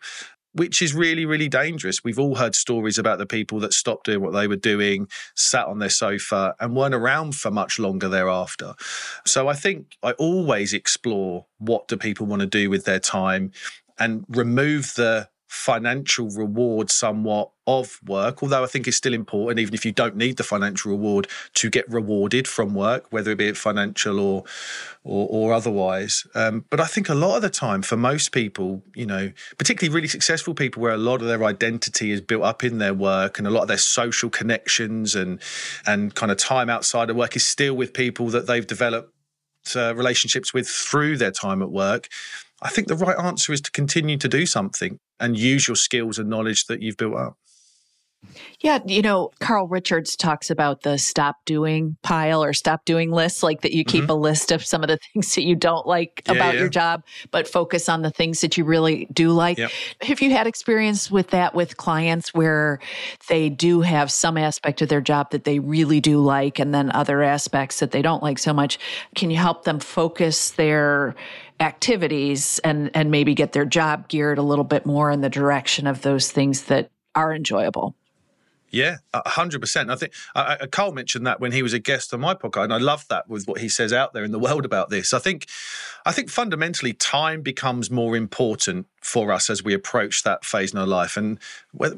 Which 0.54 0.82
is 0.82 0.96
really, 0.96 1.26
really 1.26 1.50
dangerous. 1.50 2.04
We've 2.04 2.18
all 2.18 2.36
heard 2.36 2.56
stories 2.56 2.98
about 2.98 3.20
the 3.20 3.28
people 3.28 3.60
that 3.60 3.74
stopped 3.74 4.08
doing 4.08 4.22
what 4.22 4.34
they 4.34 4.48
were 4.48 4.56
doing, 4.56 5.08
sat 5.36 5.68
on 5.68 5.78
their 5.78 5.90
sofa, 5.90 6.56
and 6.60 6.76
weren't 6.76 6.96
around 6.96 7.36
for 7.36 7.52
much 7.52 7.78
longer 7.78 8.10
thereafter. 8.10 8.74
So 9.24 9.48
I 9.48 9.54
think 9.54 9.98
I 10.02 10.14
always 10.14 10.74
explore 10.74 11.46
what 11.60 11.88
do 11.88 11.96
people 11.96 12.26
want 12.26 12.40
to 12.40 12.48
do 12.48 12.72
with 12.72 12.86
their 12.86 13.00
time 13.00 13.52
and 14.00 14.26
remove 14.30 14.96
the 14.96 15.30
financial 15.48 16.30
reward 16.30 16.92
somewhat 16.92 17.50
of 17.66 18.00
work, 18.06 18.44
although 18.44 18.64
I 18.64 18.68
think 18.68 18.88
it's 18.88 18.98
still 18.98 19.14
important, 19.14 19.60
even 19.60 19.74
if 19.74 19.86
you 19.86 19.92
don't 19.92 20.16
need 20.16 20.38
the 20.38 20.44
financial 20.44 20.92
reward, 20.92 21.28
to 21.56 21.70
get 21.70 21.90
rewarded 21.90 22.48
from 22.48 22.74
work, 22.74 23.08
whether 23.12 23.32
it 23.32 23.38
be 23.38 23.52
financial 23.54 24.20
or 24.20 24.44
or, 25.04 25.28
or 25.30 25.54
otherwise. 25.54 26.26
Um, 26.36 26.66
but 26.70 26.82
I 26.82 26.86
think 26.86 27.08
a 27.08 27.14
lot 27.14 27.38
of 27.38 27.42
the 27.42 27.50
time, 27.50 27.82
for 27.82 27.96
most 27.96 28.34
people, 28.34 28.84
you 28.94 29.06
know, 29.06 29.32
particularly 29.58 29.94
really 29.94 30.08
successful 30.08 30.54
people, 30.54 30.82
where 30.82 30.94
a 30.94 30.98
lot 30.98 31.22
of 31.22 31.28
their 31.28 31.44
identity 31.46 32.12
is 32.12 32.20
built 32.22 32.44
up 32.44 32.64
in 32.64 32.78
their 32.78 32.94
work, 32.94 33.38
and 33.38 33.48
a 33.48 33.52
lot 33.52 33.62
of 33.62 33.68
their 33.70 33.78
social 33.78 34.30
connections 34.30 35.16
and 35.16 35.42
and 35.86 36.14
kind 36.16 36.32
of 36.32 36.38
time 36.38 36.70
outside 36.70 37.10
of 37.10 37.16
work 37.16 37.36
is 37.36 37.46
still 37.46 37.74
with 37.74 37.94
people 37.94 38.28
that 38.28 38.48
they've 38.48 38.68
developed 38.68 39.14
uh, 39.76 39.96
relationships 39.96 40.54
with 40.54 40.68
through 40.68 41.18
their 41.18 41.32
time 41.32 41.62
at 41.62 41.72
work. 41.72 42.08
I 42.62 42.70
think 42.70 42.88
the 42.88 42.96
right 42.96 43.18
answer 43.20 43.54
is 43.54 43.62
to 43.62 43.72
continue 43.72 44.18
to 44.18 44.28
do 44.28 44.46
something 44.46 45.00
and 45.20 45.38
use 45.38 45.68
your 45.68 45.76
skills 45.76 46.20
and 46.20 46.30
knowledge 46.30 46.66
that 46.68 46.82
you've 46.82 46.98
built 46.98 47.16
up. 47.16 47.38
Yeah, 48.60 48.80
you 48.86 49.02
know, 49.02 49.32
Carl 49.40 49.68
Richards 49.68 50.16
talks 50.16 50.50
about 50.50 50.82
the 50.82 50.98
stop 50.98 51.38
doing 51.46 51.96
pile 52.02 52.44
or 52.44 52.54
stop 52.54 52.86
doing 52.86 53.12
list, 53.12 53.44
like 53.44 53.62
that 53.62 53.72
you 53.72 53.86
keep 53.86 54.04
mm-hmm. 54.04 54.12
a 54.12 54.16
list 54.16 54.52
of 54.52 54.66
some 54.66 54.84
of 54.84 54.90
the 54.90 54.98
things 55.14 55.36
that 55.36 55.44
you 55.44 55.56
don't 55.56 55.86
like 55.86 56.24
yeah, 56.26 56.34
about 56.34 56.54
yeah. 56.56 56.62
your 56.62 56.70
job, 56.70 57.04
but 57.32 57.48
focus 57.48 57.88
on 57.88 58.02
the 58.02 58.10
things 58.10 58.42
that 58.42 58.58
you 58.58 58.66
really 58.66 59.08
do 59.14 59.30
like. 59.30 59.58
Yep. 59.58 59.72
Have 60.02 60.22
you 60.22 60.32
had 60.32 60.48
experience 60.48 61.12
with 61.12 61.30
that 61.30 61.54
with 61.54 61.78
clients 61.78 62.34
where 62.34 62.80
they 63.30 63.50
do 63.50 63.82
have 63.82 64.12
some 64.12 64.38
aspect 64.38 64.82
of 64.82 64.90
their 64.90 65.02
job 65.02 65.32
that 65.32 65.44
they 65.44 65.60
really 65.60 66.02
do 66.02 66.20
like 66.20 66.60
and 66.60 66.74
then 66.74 66.92
other 66.92 67.22
aspects 67.22 67.80
that 67.80 67.92
they 67.92 68.02
don't 68.02 68.24
like 68.24 68.40
so 68.40 68.54
much? 68.54 68.80
Can 69.16 69.30
you 69.30 69.38
help 69.38 69.64
them 69.64 69.80
focus 69.80 70.52
their 70.52 71.16
activities 71.60 72.60
and 72.60 72.92
and 72.94 73.10
maybe 73.10 73.34
get 73.34 73.52
their 73.52 73.66
job 73.66 74.08
geared 74.08 74.38
a 74.38 74.44
little 74.44 74.64
bit 74.64 74.86
more 74.86 75.10
in 75.10 75.22
the 75.22 75.30
direction 75.30 75.88
of 75.88 76.04
those 76.04 76.32
things 76.32 76.66
that 76.66 76.92
are 77.18 77.34
enjoyable. 77.34 77.96
Yeah, 78.70 78.98
hundred 79.14 79.62
percent. 79.62 79.90
I 79.90 79.96
think 79.96 80.14
uh, 80.36 80.68
Carl 80.70 80.92
mentioned 80.92 81.26
that 81.26 81.40
when 81.40 81.54
he 81.54 81.64
was 81.64 81.72
a 81.74 81.80
guest 81.80 82.14
on 82.14 82.20
my 82.20 82.34
podcast, 82.34 82.66
and 82.66 82.74
I 82.74 82.78
love 82.78 83.06
that 83.10 83.30
with 83.30 83.48
what 83.48 83.62
he 83.62 83.70
says 83.70 83.94
out 83.94 84.14
there 84.14 84.26
in 84.26 84.32
the 84.32 84.40
world 84.40 84.66
about 84.66 84.90
this. 84.90 85.14
I 85.14 85.20
think, 85.20 85.48
I 86.06 86.12
think 86.12 86.30
fundamentally, 86.30 86.92
time 86.92 87.42
becomes 87.42 87.90
more 87.90 88.18
important 88.18 88.88
for 89.02 89.32
us 89.32 89.50
as 89.50 89.64
we 89.64 89.74
approach 89.74 90.24
that 90.24 90.44
phase 90.44 90.74
in 90.74 90.80
our 90.80 90.88
life, 90.88 91.16
and 91.16 91.40
whether, 91.72 91.96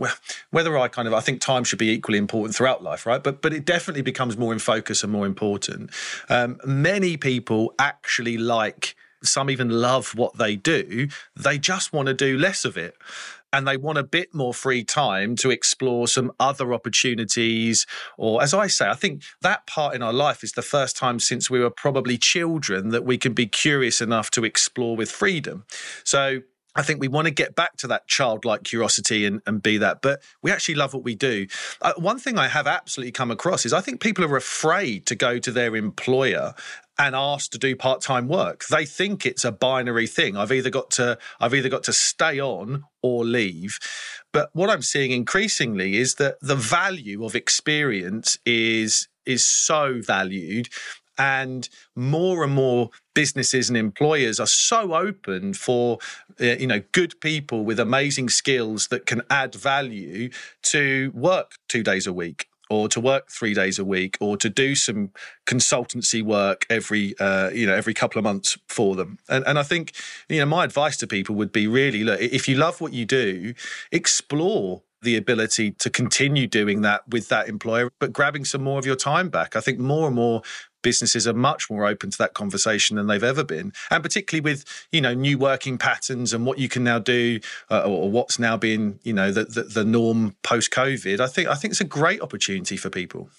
whether 0.51 0.77
I 0.77 0.89
kind 0.89 1.07
of, 1.07 1.13
I 1.13 1.21
think 1.21 1.41
time 1.41 1.63
should 1.63 1.79
be 1.79 1.89
equally 1.89 2.19
important 2.19 2.55
throughout 2.55 2.83
life, 2.83 3.05
right? 3.07 3.23
But 3.23 3.41
but 3.41 3.51
it 3.51 3.65
definitely 3.65 4.03
becomes 4.03 4.37
more 4.37 4.53
in 4.53 4.59
focus 4.59 5.01
and 5.01 5.11
more 5.11 5.25
important. 5.25 5.89
Um, 6.29 6.59
many 6.65 7.17
people 7.17 7.73
actually 7.79 8.37
like 8.37 8.95
some 9.23 9.49
even 9.49 9.69
love 9.69 10.15
what 10.15 10.37
they 10.37 10.55
do. 10.55 11.07
They 11.35 11.57
just 11.57 11.91
want 11.91 12.07
to 12.07 12.13
do 12.13 12.37
less 12.37 12.63
of 12.63 12.77
it 12.77 12.95
and 13.51 13.67
they 13.67 13.77
want 13.77 13.97
a 13.97 14.03
bit 14.03 14.33
more 14.33 14.53
free 14.53 14.83
time 14.83 15.35
to 15.37 15.49
explore 15.49 16.07
some 16.07 16.31
other 16.39 16.73
opportunities. 16.73 17.85
Or, 18.17 18.41
as 18.41 18.53
I 18.53 18.67
say, 18.67 18.89
I 18.89 18.93
think 18.93 19.23
that 19.41 19.65
part 19.67 19.95
in 19.95 20.03
our 20.03 20.13
life 20.13 20.43
is 20.43 20.53
the 20.53 20.61
first 20.61 20.95
time 20.95 21.19
since 21.19 21.49
we 21.49 21.59
were 21.59 21.69
probably 21.69 22.17
children 22.17 22.89
that 22.89 23.05
we 23.05 23.17
can 23.17 23.33
be 23.33 23.47
curious 23.47 24.01
enough 24.01 24.31
to 24.31 24.43
explore 24.43 24.95
with 24.95 25.11
freedom. 25.11 25.65
So, 26.03 26.41
I 26.75 26.83
think 26.83 27.01
we 27.01 27.07
want 27.07 27.25
to 27.25 27.31
get 27.31 27.55
back 27.55 27.77
to 27.77 27.87
that 27.87 28.07
childlike 28.07 28.63
curiosity 28.63 29.25
and, 29.25 29.41
and 29.47 29.61
be 29.61 29.79
that, 29.79 30.01
but 30.01 30.21
we 30.43 30.51
actually 30.51 30.75
love 30.75 30.93
what 30.93 31.03
we 31.03 31.15
do. 31.15 31.47
Uh, 31.81 31.93
one 31.97 32.19
thing 32.19 32.37
I 32.37 32.47
have 32.47 32.67
absolutely 32.67 33.11
come 33.11 33.31
across 33.31 33.65
is 33.65 33.73
I 33.73 33.81
think 33.81 34.01
people 34.01 34.23
are 34.23 34.37
afraid 34.37 35.05
to 35.07 35.15
go 35.15 35.39
to 35.39 35.51
their 35.51 35.75
employer 35.75 36.53
and 36.99 37.15
asked 37.15 37.53
to 37.53 37.57
do 37.57 37.75
part-time 37.75 38.27
work. 38.27 38.65
They 38.69 38.85
think 38.85 39.25
it's 39.25 39.45
a 39.45 39.51
binary 39.51 40.05
thing. 40.05 40.35
I've 40.35 40.51
either 40.51 40.69
got 40.69 40.91
to 40.91 41.17
I've 41.39 41.55
either 41.55 41.69
got 41.69 41.83
to 41.83 41.93
stay 41.93 42.39
on 42.39 42.83
or 43.01 43.23
leave. 43.25 43.79
But 44.33 44.49
what 44.53 44.69
I'm 44.69 44.81
seeing 44.81 45.11
increasingly 45.11 45.95
is 45.95 46.15
that 46.15 46.35
the 46.41 46.55
value 46.57 47.23
of 47.23 47.35
experience 47.35 48.37
is 48.45 49.07
is 49.25 49.45
so 49.45 50.01
valued 50.01 50.67
and 51.17 51.69
more 51.95 52.43
and 52.43 52.53
more 52.53 52.89
businesses 53.13 53.69
and 53.69 53.77
employers 53.77 54.39
are 54.39 54.47
so 54.47 54.93
open 54.93 55.53
for 55.53 55.99
uh, 56.41 56.45
you 56.45 56.67
know 56.67 56.81
good 56.91 57.19
people 57.21 57.63
with 57.63 57.79
amazing 57.79 58.29
skills 58.29 58.87
that 58.87 59.05
can 59.05 59.21
add 59.29 59.55
value 59.55 60.29
to 60.63 61.11
work 61.13 61.53
2 61.69 61.83
days 61.83 62.07
a 62.07 62.13
week 62.13 62.48
or 62.69 62.87
to 62.89 62.99
work 62.99 63.29
three 63.29 63.53
days 63.53 63.79
a 63.79 63.85
week 63.85 64.17
or 64.19 64.37
to 64.37 64.49
do 64.49 64.75
some 64.75 65.11
consultancy 65.45 66.23
work 66.23 66.65
every 66.69 67.17
uh, 67.19 67.49
you 67.49 67.65
know 67.65 67.73
every 67.73 67.93
couple 67.93 68.19
of 68.19 68.23
months 68.23 68.57
for 68.67 68.95
them. 68.95 69.17
And, 69.27 69.45
and 69.47 69.57
i 69.57 69.63
think 69.63 69.93
you 70.27 70.39
know 70.39 70.45
my 70.45 70.63
advice 70.63 70.97
to 70.97 71.07
people 71.07 71.35
would 71.35 71.51
be 71.51 71.67
really 71.67 72.03
look 72.03 72.19
if 72.21 72.47
you 72.47 72.55
love 72.55 72.81
what 72.81 72.93
you 72.93 73.05
do 73.05 73.53
explore 73.91 74.83
the 75.01 75.15
ability 75.15 75.71
to 75.71 75.89
continue 75.89 76.47
doing 76.47 76.81
that 76.81 77.07
with 77.07 77.29
that 77.29 77.47
employer, 77.47 77.89
but 77.99 78.13
grabbing 78.13 78.45
some 78.45 78.63
more 78.63 78.79
of 78.79 78.85
your 78.85 78.95
time 78.95 79.29
back. 79.29 79.55
I 79.55 79.61
think 79.61 79.79
more 79.79 80.07
and 80.07 80.15
more 80.15 80.41
businesses 80.81 81.27
are 81.27 81.33
much 81.33 81.69
more 81.69 81.85
open 81.85 82.09
to 82.09 82.17
that 82.17 82.33
conversation 82.33 82.95
than 82.95 83.07
they've 83.07 83.23
ever 83.23 83.43
been 83.43 83.73
and 83.91 84.01
particularly 84.01 84.41
with 84.41 84.63
you 84.93 85.01
know 85.01 85.13
new 85.13 85.37
working 85.37 85.77
patterns 85.77 86.33
and 86.33 86.45
what 86.45 86.57
you 86.57 86.69
can 86.69 86.85
now 86.85 86.97
do 86.97 87.39
uh, 87.69 87.83
or 87.83 88.09
what's 88.09 88.39
now 88.39 88.55
been 88.55 88.97
you 89.03 89.11
know 89.11 89.29
the, 89.29 89.43
the, 89.43 89.63
the 89.63 89.83
norm 89.83 90.35
post 90.41 90.71
covid 90.71 91.19
i 91.19 91.27
think 91.27 91.49
i 91.49 91.55
think 91.55 91.71
it's 91.73 91.81
a 91.81 91.85
great 91.85 92.21
opportunity 92.21 92.77
for 92.77 92.89
people 92.89 93.29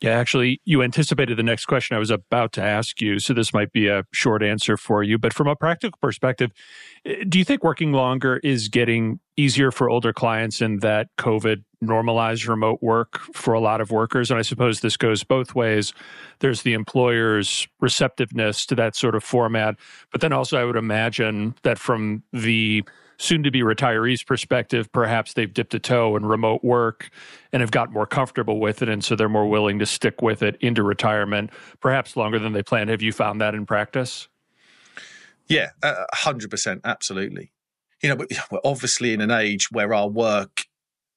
yeah, 0.00 0.10
actually, 0.10 0.60
you 0.66 0.82
anticipated 0.82 1.38
the 1.38 1.42
next 1.42 1.64
question 1.64 1.96
I 1.96 1.98
was 1.98 2.10
about 2.10 2.52
to 2.52 2.62
ask 2.62 3.00
you. 3.00 3.18
So 3.18 3.32
this 3.32 3.54
might 3.54 3.72
be 3.72 3.88
a 3.88 4.04
short 4.12 4.42
answer 4.42 4.76
for 4.76 5.02
you. 5.02 5.16
But 5.16 5.32
from 5.32 5.46
a 5.46 5.56
practical 5.56 5.98
perspective, 6.02 6.52
eh, 7.06 7.24
do 7.26 7.38
you 7.38 7.44
think 7.44 7.64
working 7.64 7.92
longer 7.92 8.36
is 8.44 8.68
getting 8.68 9.20
easier 9.38 9.70
for 9.70 9.88
older 9.88 10.12
clients 10.12 10.60
in 10.60 10.80
that 10.80 11.08
COVID 11.16 11.64
normalized 11.80 12.46
remote 12.46 12.82
work 12.82 13.20
for 13.32 13.54
a 13.54 13.60
lot 13.60 13.80
of 13.80 13.90
workers? 13.90 14.30
And 14.30 14.38
I 14.38 14.42
suppose 14.42 14.80
this 14.80 14.98
goes 14.98 15.24
both 15.24 15.54
ways. 15.54 15.94
There's 16.40 16.60
the 16.60 16.74
employer's 16.74 17.66
receptiveness 17.80 18.66
to 18.66 18.74
that 18.74 18.96
sort 18.96 19.14
of 19.14 19.24
format. 19.24 19.76
But 20.12 20.20
then 20.20 20.32
also, 20.32 20.58
I 20.58 20.64
would 20.64 20.76
imagine 20.76 21.54
that 21.62 21.78
from 21.78 22.22
the 22.34 22.84
soon 23.18 23.42
to 23.42 23.50
be 23.50 23.60
retirees' 23.60 24.24
perspective, 24.24 24.90
perhaps 24.92 25.32
they've 25.32 25.52
dipped 25.52 25.74
a 25.74 25.78
toe 25.78 26.16
in 26.16 26.26
remote 26.26 26.62
work 26.62 27.10
and 27.52 27.60
have 27.60 27.70
got 27.70 27.92
more 27.92 28.06
comfortable 28.06 28.60
with 28.60 28.82
it. 28.82 28.88
And 28.88 29.02
so 29.02 29.16
they're 29.16 29.28
more 29.28 29.48
willing 29.48 29.78
to 29.78 29.86
stick 29.86 30.22
with 30.22 30.42
it 30.42 30.56
into 30.60 30.82
retirement, 30.82 31.50
perhaps 31.80 32.16
longer 32.16 32.38
than 32.38 32.52
they 32.52 32.62
planned. 32.62 32.90
Have 32.90 33.02
you 33.02 33.12
found 33.12 33.40
that 33.40 33.54
in 33.54 33.66
practice? 33.66 34.28
Yeah, 35.48 35.70
hundred 36.12 36.50
percent, 36.50 36.82
absolutely. 36.84 37.52
You 38.02 38.10
know, 38.10 38.26
we're 38.50 38.60
obviously 38.64 39.12
in 39.12 39.20
an 39.20 39.30
age 39.30 39.70
where 39.70 39.94
our 39.94 40.08
work 40.08 40.65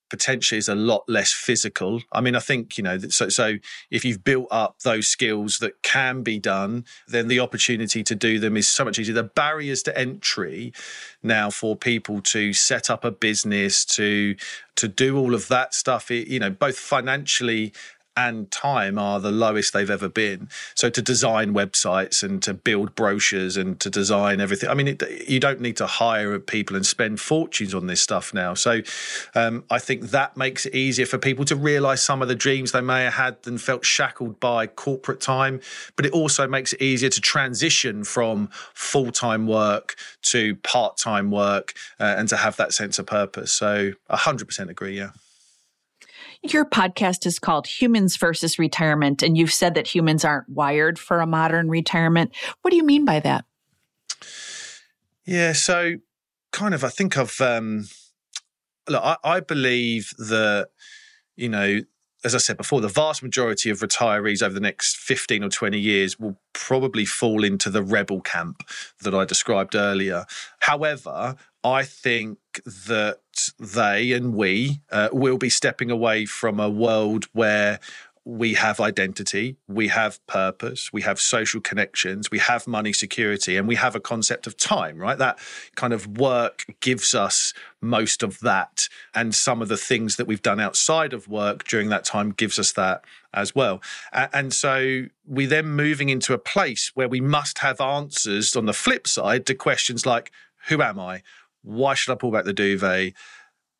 potentially 0.10 0.58
is 0.58 0.70
a 0.70 0.76
lot 0.76 1.04
less 1.08 1.32
physical. 1.32 2.02
I 2.12 2.22
mean, 2.22 2.36
I 2.36 2.40
think, 2.40 2.78
you 2.78 2.84
know, 2.84 2.98
so, 2.98 3.30
so 3.30 3.56
if 3.92 4.04
you've 4.04 4.24
built 4.24 4.48
up 4.52 4.80
those 4.80 5.08
skills 5.08 5.60
that 5.60 5.82
can 5.84 6.24
be 6.24 6.40
done, 6.40 6.86
then 7.08 7.28
the 7.28 7.40
opportunity 7.40 8.04
to 8.04 8.16
do 8.16 8.40
them 8.40 8.58
is 8.58 8.68
so 8.68 8.86
much 8.86 9.00
easier. 9.00 9.16
The 9.16 9.24
barriers 9.24 9.84
to 9.84 9.98
entry 9.98 10.74
now 11.24 11.50
for 11.50 11.76
people 11.76 12.22
to 12.22 12.54
set 12.54 12.90
up 12.90 13.04
a 13.04 13.12
business, 13.12 13.86
to 13.86 14.36
to 14.76 14.88
do 14.88 15.18
all 15.18 15.36
of 15.36 15.50
that 15.50 15.74
stuff, 15.74 16.10
you 16.10 16.40
know, 16.40 16.50
both 16.50 16.78
financially 16.78 17.74
and 18.20 18.52
time 18.52 19.00
are 19.00 19.22
the 19.22 19.32
lowest 19.32 19.72
they've 19.72 19.90
ever 19.90 20.10
been. 20.10 20.50
So 20.76 20.90
to 20.90 21.02
design 21.02 21.54
websites 21.54 22.22
and 22.22 22.44
to 22.44 22.54
build 22.54 22.94
brochures 22.94 23.56
and 23.56 23.80
to 23.80 23.90
design 23.90 24.42
everything, 24.42 24.70
I 24.70 24.74
mean, 24.74 24.90
it, 24.90 25.30
you 25.30 25.40
don't 25.40 25.62
need 25.62 25.78
to 25.78 25.88
hire 25.88 26.38
people 26.38 26.76
and 26.76 26.86
spend 26.86 27.22
fortunes 27.22 27.74
on 27.74 27.88
this 27.88 28.02
stuff 28.02 28.34
now. 28.34 28.56
So 28.56 28.82
um, 29.36 29.64
I 29.72 29.80
think 29.80 30.10
that 30.10 30.36
makes 30.36 30.66
it 30.66 30.76
easier 30.76 31.06
for 31.06 31.18
people 31.18 31.46
to 31.46 31.56
realize 31.56 32.04
some 32.04 32.22
of 32.22 32.28
the 32.28 32.36
dreams 32.36 32.74
they 32.74 32.82
may 32.82 33.06
have 33.06 33.14
had 33.14 33.38
and 33.46 33.60
felt 33.62 33.86
shackled 33.86 34.38
by 34.42 34.68
corporate 34.68 35.22
time. 35.22 35.62
But 35.96 36.06
it 36.06 36.12
also 36.12 36.46
makes 36.46 36.74
it 36.74 36.82
easier 36.82 37.10
to 37.10 37.22
transition 37.22 38.04
from 38.04 38.50
full 38.74 39.14
time 39.14 39.48
work 39.48 39.96
to 40.24 40.58
part 40.58 40.98
time 40.98 41.32
work 41.32 41.74
uh, 42.02 42.16
and 42.18 42.28
to 42.28 42.36
have 42.36 42.58
that 42.58 42.74
sense 42.74 43.00
of 43.00 43.06
purpose. 43.06 43.54
So 43.54 43.94
100% 44.10 44.70
agree. 44.70 44.98
Yeah. 44.98 45.12
Your 46.42 46.66
podcast 46.66 47.26
is 47.26 47.38
called 47.38 47.68
Humans 47.68 48.16
versus 48.16 48.58
Retirement, 48.58 49.22
and 49.22 49.38
you've 49.38 49.54
said 49.54 49.76
that 49.76 49.88
humans 49.88 50.24
aren't 50.24 50.48
wired 50.48 50.98
for 50.98 51.20
a 51.20 51.28
modern 51.28 51.70
retirement. 51.70 52.32
What 52.62 52.72
do 52.72 52.78
you 52.78 52.86
mean 52.86 53.04
by 53.04 53.20
that? 53.20 53.46
Yeah, 55.26 55.52
so 55.52 55.96
kind 56.52 56.74
of, 56.74 56.84
I 56.84 56.90
think 56.90 57.18
I've, 57.18 57.40
um, 57.42 57.88
look, 58.88 59.04
I, 59.04 59.18
I 59.24 59.40
believe 59.42 60.14
that, 60.18 60.70
you 61.36 61.50
know, 61.50 61.82
as 62.24 62.36
I 62.36 62.38
said 62.38 62.58
before, 62.58 62.82
the 62.82 62.88
vast 62.88 63.24
majority 63.24 63.70
of 63.70 63.80
retirees 63.80 64.42
over 64.42 64.54
the 64.54 64.60
next 64.60 64.98
15 64.98 65.44
or 65.44 65.50
20 65.50 65.80
years 65.80 66.20
will 66.20 66.38
probably 66.54 67.06
fall 67.06 67.44
into 67.44 67.70
the 67.70 67.84
rebel 67.84 68.22
camp 68.22 68.64
that 69.02 69.14
I 69.14 69.24
described 69.24 69.76
earlier. 69.76 70.26
However, 70.60 71.36
I 71.64 71.84
think 71.84 72.38
that 72.66 73.20
they 73.60 74.12
and 74.12 74.34
we 74.34 74.82
uh, 74.92 75.10
will 75.12 75.38
be 75.38 75.50
stepping 75.50 75.92
away 75.92 76.26
from 76.26 76.60
a 76.60 76.70
world 76.70 77.26
where 77.34 77.80
we 78.26 78.54
have 78.54 78.80
identity, 78.80 79.56
we 79.68 79.88
have 79.88 80.26
purpose, 80.28 80.94
we 80.94 81.02
have 81.02 81.20
social 81.20 81.60
connections, 81.60 82.30
we 82.30 82.38
have 82.38 82.68
money 82.68 82.94
security, 82.94 83.58
and 83.58 83.68
we 83.68 83.76
have 83.76 83.96
a 83.96 84.00
concept 84.00 84.46
of 84.46 84.56
time, 84.56 84.98
right? 84.98 85.18
That 85.18 85.40
kind 85.76 85.94
of 85.94 86.18
work 86.18 86.66
gives 86.80 87.16
us 87.16 87.54
most 87.82 88.22
of 88.22 88.40
that. 88.42 88.88
And 89.16 89.34
some 89.34 89.62
of 89.62 89.68
the 89.68 89.78
things 89.78 90.18
that 90.18 90.28
we've 90.28 90.42
done 90.42 90.60
outside 90.60 91.14
of 91.14 91.28
work 91.28 91.64
during 91.64 91.90
that 91.90 92.06
time 92.06 92.32
gives 92.32 92.60
us 92.60 92.72
that 92.74 93.04
as 93.34 93.56
well. 93.56 93.82
And 94.14 94.54
so 94.54 95.06
we 95.26 95.46
then 95.46 95.68
moving 95.68 96.10
into 96.10 96.34
a 96.34 96.40
place 96.40 96.92
where 96.94 97.10
we 97.10 97.22
must 97.22 97.60
have 97.60 97.82
answers 97.82 98.56
on 98.56 98.66
the 98.66 98.74
flip 98.74 99.08
side 99.08 99.46
to 99.48 99.56
questions 99.56 100.06
like, 100.06 100.32
who 100.68 100.82
am 100.82 101.00
I? 101.00 101.24
Why 101.62 101.94
should 101.94 102.12
I 102.12 102.16
pull 102.16 102.32
back 102.32 102.46
the 102.46 102.54
duvet? 102.54 103.14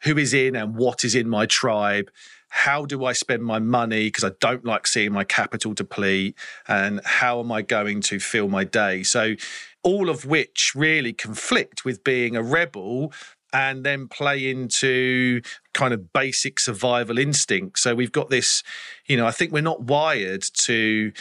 Who 0.04 0.18
is 0.18 0.34
in 0.34 0.56
and 0.56 0.76
what 0.76 1.04
is 1.04 1.16
in 1.16 1.28
my 1.28 1.46
tribe? 1.46 2.10
how 2.50 2.84
do 2.86 3.06
I 3.06 3.14
spend 3.14 3.44
my 3.44 3.60
money 3.60 4.06
because 4.06 4.24
I 4.24 4.32
don't 4.40 4.66
like 4.66 4.88
seeing 4.88 5.12
my 5.12 5.24
capital 5.24 5.74
deplete 5.74 6.36
and 6.68 7.00
how 7.06 7.40
am 7.40 7.52
I 7.52 7.62
going 7.62 8.02
to 8.02 8.20
fill 8.20 8.48
my 8.48 8.64
day 8.64 9.04
so 9.04 9.36
all 9.84 10.10
of 10.10 10.26
which 10.26 10.74
really 10.76 11.14
conflict 11.14 11.86
with 11.86 12.04
being 12.04 12.36
a 12.36 12.44
rebel 12.44 13.14
and 13.54 13.84
then 13.84 14.08
play 14.08 14.50
into 14.50 15.42
kind 15.74 15.94
of 15.94 16.12
basic 16.12 16.60
survival 16.60 17.18
instinct 17.18 17.80
so 17.80 17.96
we've 17.96 18.12
got 18.12 18.30
this 18.30 18.64
you 19.08 19.16
know 19.16 19.28
I 19.28 19.32
think 19.32 19.52
we're 19.52 19.62
not 19.62 19.84
wired 19.84 20.44
to 20.66 21.12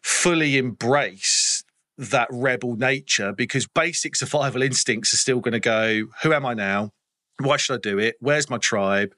fully 0.00 0.56
embrace 0.56 1.61
that 1.98 2.28
rebel 2.30 2.76
nature 2.76 3.32
because 3.32 3.66
basic 3.66 4.16
survival 4.16 4.62
instincts 4.62 5.12
are 5.12 5.18
still 5.18 5.40
going 5.40 5.52
to 5.52 5.60
go 5.60 6.06
who 6.22 6.32
am 6.32 6.46
I 6.46 6.54
now? 6.54 6.90
Why 7.40 7.56
should 7.56 7.74
I 7.74 7.78
do 7.78 7.98
it? 7.98 8.16
Where's 8.20 8.48
my 8.48 8.58
tribe? 8.58 9.14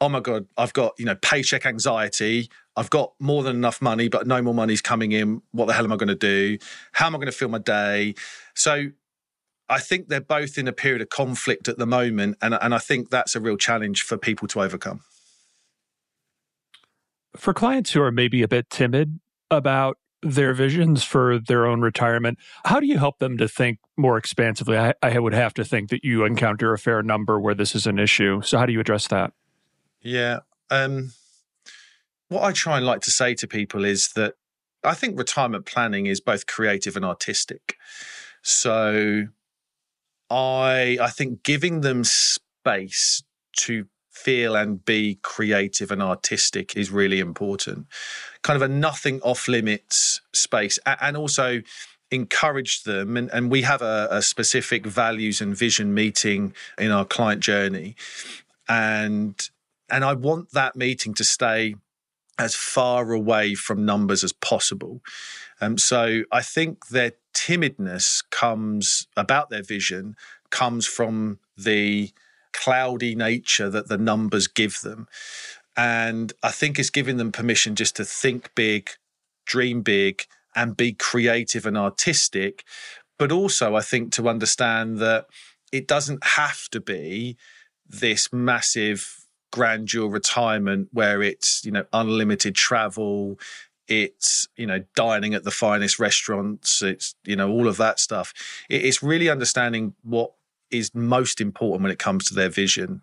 oh 0.00 0.08
my 0.08 0.20
god 0.20 0.46
i've 0.56 0.72
got 0.72 0.94
you 0.98 1.04
know 1.04 1.14
paycheck 1.16 1.66
anxiety. 1.66 2.48
I've 2.76 2.90
got 2.90 3.12
more 3.18 3.42
than 3.42 3.56
enough 3.56 3.82
money 3.82 4.08
but 4.08 4.26
no 4.26 4.40
more 4.40 4.54
money's 4.54 4.80
coming 4.80 5.12
in. 5.12 5.42
What 5.52 5.66
the 5.66 5.72
hell 5.72 5.84
am 5.84 5.92
i 5.92 5.96
going 5.96 6.08
to 6.08 6.14
do? 6.14 6.58
How 6.92 7.06
am 7.06 7.14
i 7.14 7.18
going 7.18 7.26
to 7.26 7.32
fill 7.32 7.48
my 7.48 7.58
day? 7.58 8.14
So 8.54 8.90
i 9.68 9.78
think 9.78 10.08
they're 10.08 10.20
both 10.20 10.56
in 10.56 10.68
a 10.68 10.72
period 10.72 11.02
of 11.02 11.10
conflict 11.10 11.68
at 11.68 11.78
the 11.78 11.86
moment 11.86 12.38
and, 12.40 12.54
and 12.54 12.74
i 12.74 12.78
think 12.78 13.10
that's 13.10 13.36
a 13.36 13.40
real 13.40 13.56
challenge 13.56 14.02
for 14.02 14.16
people 14.16 14.48
to 14.48 14.62
overcome. 14.62 15.00
For 17.36 17.52
clients 17.52 17.92
who 17.92 18.02
are 18.02 18.10
maybe 18.10 18.42
a 18.42 18.48
bit 18.48 18.70
timid 18.70 19.20
about 19.50 19.98
their 20.22 20.52
visions 20.52 21.04
for 21.04 21.38
their 21.38 21.66
own 21.66 21.80
retirement. 21.80 22.38
How 22.64 22.80
do 22.80 22.86
you 22.86 22.98
help 22.98 23.18
them 23.18 23.38
to 23.38 23.48
think 23.48 23.78
more 23.96 24.18
expansively? 24.18 24.76
I, 24.76 24.94
I, 25.02 25.18
would 25.18 25.32
have 25.32 25.54
to 25.54 25.64
think 25.64 25.90
that 25.90 26.04
you 26.04 26.24
encounter 26.24 26.72
a 26.72 26.78
fair 26.78 27.02
number 27.02 27.38
where 27.38 27.54
this 27.54 27.74
is 27.74 27.86
an 27.86 27.98
issue. 27.98 28.42
So, 28.42 28.58
how 28.58 28.66
do 28.66 28.72
you 28.72 28.80
address 28.80 29.06
that? 29.08 29.32
Yeah. 30.00 30.40
Um, 30.70 31.12
what 32.28 32.42
I 32.42 32.52
try 32.52 32.76
and 32.76 32.86
like 32.86 33.00
to 33.02 33.10
say 33.10 33.34
to 33.34 33.46
people 33.46 33.84
is 33.84 34.08
that 34.14 34.34
I 34.84 34.94
think 34.94 35.18
retirement 35.18 35.66
planning 35.66 36.06
is 36.06 36.20
both 36.20 36.46
creative 36.46 36.96
and 36.96 37.04
artistic. 37.04 37.76
So 38.42 39.26
I 40.30 40.98
I 41.00 41.10
think 41.10 41.42
giving 41.42 41.80
them 41.80 42.04
space 42.04 43.22
to 43.58 43.86
feel 44.24 44.56
and 44.56 44.84
be 44.84 45.18
creative 45.22 45.90
and 45.90 46.02
artistic 46.02 46.76
is 46.76 46.90
really 46.90 47.20
important. 47.20 47.86
Kind 48.42 48.56
of 48.60 48.62
a 48.62 48.72
nothing 48.72 49.20
off 49.22 49.48
limits 49.48 50.20
space 50.32 50.78
and 50.86 51.16
also 51.16 51.62
encourage 52.10 52.84
them 52.84 53.16
and, 53.16 53.30
and 53.32 53.50
we 53.50 53.62
have 53.62 53.82
a, 53.82 54.08
a 54.10 54.22
specific 54.22 54.86
values 54.86 55.40
and 55.40 55.54
vision 55.54 55.92
meeting 55.92 56.54
in 56.78 56.90
our 56.90 57.04
client 57.04 57.42
journey 57.42 57.94
and 58.68 59.50
and 59.90 60.04
I 60.04 60.14
want 60.14 60.52
that 60.52 60.76
meeting 60.76 61.14
to 61.14 61.24
stay 61.24 61.74
as 62.38 62.54
far 62.54 63.12
away 63.12 63.54
from 63.54 63.84
numbers 63.84 64.22
as 64.22 64.32
possible. 64.32 65.00
Um, 65.60 65.76
so 65.76 66.22
I 66.30 66.42
think 66.42 66.88
their 66.88 67.12
timidness 67.34 68.22
comes 68.30 69.06
about 69.16 69.50
their 69.50 69.62
vision 69.62 70.14
comes 70.50 70.86
from 70.86 71.38
the 71.56 72.10
cloudy 72.58 73.14
nature 73.14 73.70
that 73.70 73.88
the 73.88 73.98
numbers 73.98 74.48
give 74.48 74.80
them. 74.80 75.06
And 75.76 76.32
I 76.42 76.50
think 76.50 76.78
it's 76.78 76.90
giving 76.90 77.16
them 77.16 77.30
permission 77.30 77.76
just 77.76 77.94
to 77.96 78.04
think 78.04 78.50
big, 78.56 78.90
dream 79.46 79.82
big, 79.82 80.24
and 80.56 80.76
be 80.76 80.92
creative 80.92 81.66
and 81.66 81.78
artistic. 81.78 82.64
But 83.16 83.30
also, 83.30 83.76
I 83.76 83.80
think 83.80 84.12
to 84.14 84.28
understand 84.28 84.98
that 84.98 85.26
it 85.70 85.86
doesn't 85.86 86.24
have 86.24 86.68
to 86.70 86.80
be 86.80 87.36
this 87.88 88.32
massive 88.32 89.26
grandeur 89.52 90.08
retirement 90.08 90.88
where 90.92 91.22
it's 91.22 91.64
you 91.64 91.72
know 91.72 91.84
unlimited 91.94 92.54
travel 92.54 93.38
it's 93.86 94.46
you 94.56 94.66
know 94.66 94.84
dining 94.94 95.32
at 95.32 95.42
the 95.44 95.50
finest 95.50 95.98
restaurants 95.98 96.82
it's 96.82 97.14
you 97.24 97.34
know 97.34 97.50
all 97.50 97.66
of 97.66 97.78
that 97.78 97.98
stuff 97.98 98.34
it's 98.68 99.02
really 99.02 99.30
understanding 99.30 99.94
what 100.02 100.32
is 100.70 100.94
most 100.94 101.40
important 101.40 101.82
when 101.82 101.92
it 101.92 101.98
comes 101.98 102.24
to 102.26 102.34
their 102.34 102.48
vision. 102.48 103.02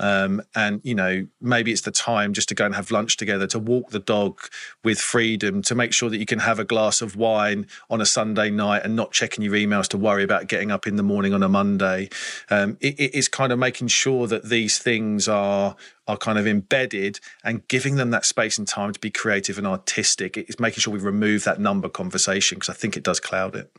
Um, 0.00 0.42
and, 0.56 0.80
you 0.82 0.94
know, 0.94 1.26
maybe 1.40 1.70
it's 1.70 1.82
the 1.82 1.92
time 1.92 2.32
just 2.32 2.48
to 2.48 2.54
go 2.54 2.66
and 2.66 2.74
have 2.74 2.90
lunch 2.90 3.16
together, 3.16 3.46
to 3.48 3.58
walk 3.58 3.90
the 3.90 4.00
dog 4.00 4.40
with 4.82 4.98
freedom, 4.98 5.62
to 5.62 5.74
make 5.74 5.92
sure 5.92 6.10
that 6.10 6.18
you 6.18 6.26
can 6.26 6.40
have 6.40 6.58
a 6.58 6.64
glass 6.64 7.00
of 7.00 7.14
wine 7.14 7.66
on 7.88 8.00
a 8.00 8.06
Sunday 8.06 8.50
night 8.50 8.82
and 8.84 8.96
not 8.96 9.12
checking 9.12 9.44
your 9.44 9.54
emails 9.54 9.86
to 9.88 9.98
worry 9.98 10.24
about 10.24 10.48
getting 10.48 10.72
up 10.72 10.86
in 10.86 10.96
the 10.96 11.02
morning 11.02 11.32
on 11.32 11.42
a 11.42 11.48
Monday. 11.48 12.08
Um, 12.50 12.76
it, 12.80 12.94
it's 12.98 13.28
kind 13.28 13.52
of 13.52 13.58
making 13.58 13.88
sure 13.88 14.26
that 14.26 14.48
these 14.48 14.78
things 14.78 15.28
are 15.28 15.76
are 16.06 16.18
kind 16.18 16.38
of 16.38 16.46
embedded 16.46 17.18
and 17.44 17.66
giving 17.68 17.96
them 17.96 18.10
that 18.10 18.26
space 18.26 18.58
and 18.58 18.68
time 18.68 18.92
to 18.92 19.00
be 19.00 19.10
creative 19.10 19.56
and 19.56 19.66
artistic. 19.66 20.36
It's 20.36 20.60
making 20.60 20.80
sure 20.80 20.92
we 20.92 21.00
remove 21.00 21.44
that 21.44 21.58
number 21.58 21.88
conversation 21.88 22.56
because 22.56 22.68
I 22.68 22.74
think 22.74 22.96
it 22.96 23.02
does 23.02 23.20
cloud 23.20 23.56
it. 23.56 23.74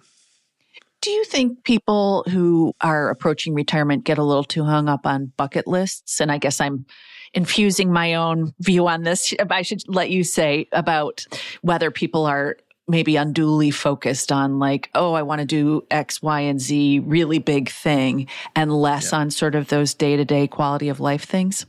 Do 1.06 1.12
you 1.12 1.24
think 1.24 1.64
people 1.64 2.26
who 2.28 2.74
are 2.82 3.12
approaching 3.12 3.54
retirement 3.54 4.06
get 4.06 4.18
a 4.18 4.24
little 4.24 4.44
too 4.44 4.64
hung 4.64 4.90
up 4.90 5.06
on 5.06 5.32
bucket 5.38 5.68
lists? 5.68 6.20
And 6.20 6.32
I 6.32 6.40
guess 6.40 6.60
I'm 6.60 6.88
infusing 7.32 7.94
my 7.94 8.16
own 8.16 8.56
view 8.60 8.88
on 8.88 9.04
this. 9.04 9.32
I 9.52 9.62
should 9.62 9.84
let 9.88 10.10
you 10.10 10.24
say 10.24 10.68
about 10.72 11.28
whether 11.62 11.92
people 11.92 12.26
are 12.26 12.58
maybe 12.88 13.18
unduly 13.18 13.70
focused 13.70 14.32
on 14.32 14.58
like, 14.58 14.90
oh, 14.96 15.14
I 15.14 15.22
want 15.22 15.42
to 15.42 15.46
do 15.46 15.86
X, 15.92 16.24
Y, 16.24 16.40
and 16.40 16.60
Z 16.60 17.02
really 17.06 17.38
big 17.38 17.70
thing 17.70 18.28
and 18.56 18.74
less 18.74 19.12
yeah. 19.12 19.20
on 19.20 19.30
sort 19.30 19.54
of 19.54 19.68
those 19.68 19.94
day 19.94 20.16
to 20.16 20.26
day 20.26 20.48
quality 20.48 20.90
of 20.90 21.00
life 21.00 21.26
things? 21.26 21.68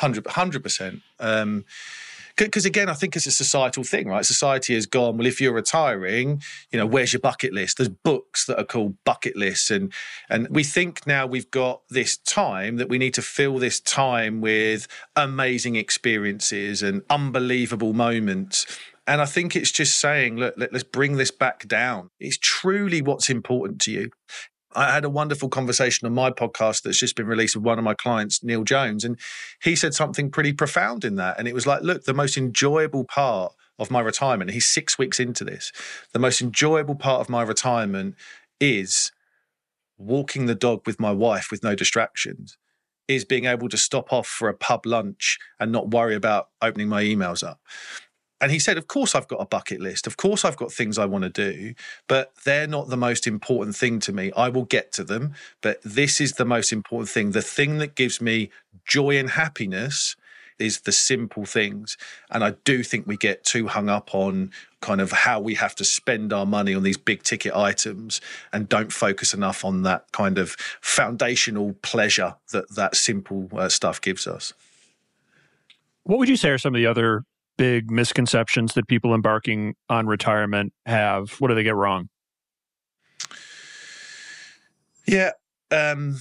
100 0.00 0.24
percent. 0.64 1.02
Um, 1.20 1.64
because 2.46 2.64
again, 2.64 2.88
I 2.88 2.94
think 2.94 3.16
it's 3.16 3.26
a 3.26 3.32
societal 3.32 3.84
thing, 3.84 4.08
right? 4.08 4.24
Society 4.24 4.74
has 4.74 4.86
gone, 4.86 5.18
well, 5.18 5.26
if 5.26 5.40
you're 5.40 5.52
retiring, 5.52 6.42
you 6.70 6.78
know, 6.78 6.86
where's 6.86 7.12
your 7.12 7.20
bucket 7.20 7.52
list? 7.52 7.78
There's 7.78 7.88
books 7.88 8.46
that 8.46 8.58
are 8.58 8.64
called 8.64 8.96
bucket 9.04 9.36
lists. 9.36 9.70
And 9.70 9.92
and 10.30 10.48
we 10.48 10.64
think 10.64 11.06
now 11.06 11.26
we've 11.26 11.50
got 11.50 11.82
this 11.90 12.16
time 12.18 12.76
that 12.76 12.88
we 12.88 12.98
need 12.98 13.14
to 13.14 13.22
fill 13.22 13.58
this 13.58 13.80
time 13.80 14.40
with 14.40 14.86
amazing 15.16 15.76
experiences 15.76 16.82
and 16.82 17.02
unbelievable 17.10 17.92
moments. 17.92 18.66
And 19.06 19.22
I 19.22 19.26
think 19.26 19.56
it's 19.56 19.72
just 19.72 19.98
saying, 19.98 20.36
look, 20.36 20.54
let, 20.58 20.74
us 20.74 20.82
bring 20.82 21.16
this 21.16 21.30
back 21.30 21.66
down. 21.66 22.10
It's 22.20 22.36
truly 22.36 23.00
what's 23.00 23.30
important 23.30 23.80
to 23.82 23.90
you. 23.90 24.10
I 24.74 24.92
had 24.92 25.04
a 25.04 25.10
wonderful 25.10 25.48
conversation 25.48 26.06
on 26.06 26.14
my 26.14 26.30
podcast 26.30 26.82
that's 26.82 26.98
just 26.98 27.16
been 27.16 27.26
released 27.26 27.56
with 27.56 27.64
one 27.64 27.78
of 27.78 27.84
my 27.84 27.94
clients, 27.94 28.42
Neil 28.42 28.64
Jones, 28.64 29.04
and 29.04 29.18
he 29.62 29.74
said 29.74 29.94
something 29.94 30.30
pretty 30.30 30.52
profound 30.52 31.04
in 31.04 31.16
that. 31.16 31.38
And 31.38 31.48
it 31.48 31.54
was 31.54 31.66
like, 31.66 31.82
look, 31.82 32.04
the 32.04 32.14
most 32.14 32.36
enjoyable 32.36 33.04
part 33.04 33.54
of 33.78 33.90
my 33.90 34.00
retirement, 34.00 34.50
he's 34.50 34.66
six 34.66 34.98
weeks 34.98 35.18
into 35.20 35.44
this, 35.44 35.72
the 36.12 36.18
most 36.18 36.40
enjoyable 36.40 36.96
part 36.96 37.20
of 37.20 37.28
my 37.28 37.42
retirement 37.42 38.14
is 38.60 39.12
walking 39.96 40.46
the 40.46 40.54
dog 40.54 40.82
with 40.86 41.00
my 41.00 41.12
wife 41.12 41.50
with 41.50 41.62
no 41.62 41.74
distractions, 41.74 42.56
is 43.06 43.24
being 43.24 43.46
able 43.46 43.68
to 43.68 43.78
stop 43.78 44.12
off 44.12 44.26
for 44.26 44.48
a 44.48 44.54
pub 44.54 44.84
lunch 44.84 45.38
and 45.58 45.72
not 45.72 45.90
worry 45.90 46.14
about 46.14 46.48
opening 46.60 46.88
my 46.88 47.02
emails 47.02 47.46
up. 47.46 47.60
And 48.40 48.52
he 48.52 48.58
said, 48.58 48.78
Of 48.78 48.86
course, 48.86 49.14
I've 49.14 49.28
got 49.28 49.40
a 49.40 49.46
bucket 49.46 49.80
list. 49.80 50.06
Of 50.06 50.16
course, 50.16 50.44
I've 50.44 50.56
got 50.56 50.72
things 50.72 50.98
I 50.98 51.06
want 51.06 51.24
to 51.24 51.30
do, 51.30 51.74
but 52.06 52.32
they're 52.44 52.66
not 52.66 52.88
the 52.88 52.96
most 52.96 53.26
important 53.26 53.76
thing 53.76 53.98
to 54.00 54.12
me. 54.12 54.32
I 54.36 54.48
will 54.48 54.64
get 54.64 54.92
to 54.92 55.04
them, 55.04 55.34
but 55.60 55.80
this 55.82 56.20
is 56.20 56.34
the 56.34 56.44
most 56.44 56.72
important 56.72 57.08
thing. 57.08 57.32
The 57.32 57.42
thing 57.42 57.78
that 57.78 57.94
gives 57.94 58.20
me 58.20 58.50
joy 58.84 59.18
and 59.18 59.30
happiness 59.30 60.16
is 60.58 60.80
the 60.80 60.92
simple 60.92 61.44
things. 61.44 61.96
And 62.30 62.42
I 62.42 62.54
do 62.64 62.82
think 62.82 63.06
we 63.06 63.16
get 63.16 63.44
too 63.44 63.68
hung 63.68 63.88
up 63.88 64.14
on 64.14 64.50
kind 64.80 65.00
of 65.00 65.12
how 65.12 65.40
we 65.40 65.54
have 65.54 65.74
to 65.76 65.84
spend 65.84 66.32
our 66.32 66.46
money 66.46 66.74
on 66.74 66.82
these 66.82 66.96
big 66.96 67.22
ticket 67.22 67.54
items 67.54 68.20
and 68.52 68.68
don't 68.68 68.92
focus 68.92 69.34
enough 69.34 69.64
on 69.64 69.82
that 69.82 70.10
kind 70.12 70.38
of 70.38 70.52
foundational 70.80 71.74
pleasure 71.82 72.36
that 72.52 72.74
that 72.74 72.96
simple 72.96 73.48
uh, 73.56 73.68
stuff 73.68 74.00
gives 74.00 74.26
us. 74.26 74.52
What 76.04 76.18
would 76.18 76.28
you 76.28 76.36
say 76.36 76.50
are 76.50 76.58
some 76.58 76.74
of 76.74 76.78
the 76.78 76.86
other 76.86 77.24
big 77.58 77.90
misconceptions 77.90 78.72
that 78.74 78.88
people 78.88 79.14
embarking 79.14 79.74
on 79.90 80.06
retirement 80.06 80.72
have? 80.86 81.32
What 81.40 81.48
do 81.48 81.54
they 81.54 81.62
get 81.62 81.74
wrong? 81.74 82.08
Yeah, 85.06 85.32
um, 85.70 86.18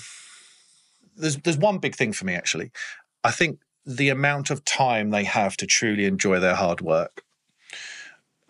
there's 1.16 1.38
there's 1.38 1.58
one 1.58 1.78
big 1.78 1.96
thing 1.96 2.14
for 2.14 2.26
me 2.26 2.34
actually. 2.34 2.72
I 3.24 3.32
think 3.32 3.60
the 3.86 4.10
amount 4.10 4.50
of 4.50 4.66
time 4.66 5.12
they 5.12 5.24
have 5.24 5.56
to 5.58 5.66
truly 5.66 6.06
enjoy 6.06 6.40
their 6.40 6.56
hard 6.56 6.82
work. 6.82 7.24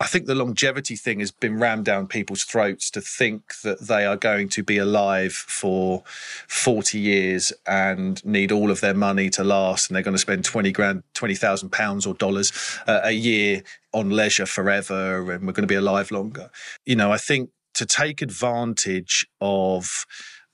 I 0.00 0.06
think 0.06 0.26
the 0.26 0.34
longevity 0.34 0.94
thing 0.94 1.18
has 1.18 1.32
been 1.32 1.58
rammed 1.58 1.84
down 1.84 2.06
people's 2.06 2.44
throats 2.44 2.88
to 2.92 3.00
think 3.00 3.60
that 3.62 3.80
they 3.80 4.06
are 4.06 4.16
going 4.16 4.48
to 4.50 4.62
be 4.62 4.78
alive 4.78 5.32
for 5.32 6.04
40 6.46 6.98
years 6.98 7.52
and 7.66 8.24
need 8.24 8.52
all 8.52 8.70
of 8.70 8.80
their 8.80 8.94
money 8.94 9.28
to 9.30 9.42
last 9.42 9.88
and 9.88 9.96
they're 9.96 10.04
going 10.04 10.14
to 10.14 10.18
spend 10.18 10.44
20 10.44 10.70
grand, 10.70 11.02
20,000 11.14 11.70
pounds 11.70 12.06
or 12.06 12.14
dollars 12.14 12.52
uh, 12.86 13.00
a 13.02 13.10
year 13.10 13.64
on 13.92 14.10
leisure 14.10 14.46
forever 14.46 15.32
and 15.32 15.44
we're 15.44 15.52
going 15.52 15.66
to 15.66 15.66
be 15.66 15.74
alive 15.74 16.12
longer. 16.12 16.48
You 16.86 16.94
know, 16.94 17.10
I 17.10 17.18
think 17.18 17.50
to 17.74 17.84
take 17.84 18.22
advantage 18.22 19.26
of 19.40 20.06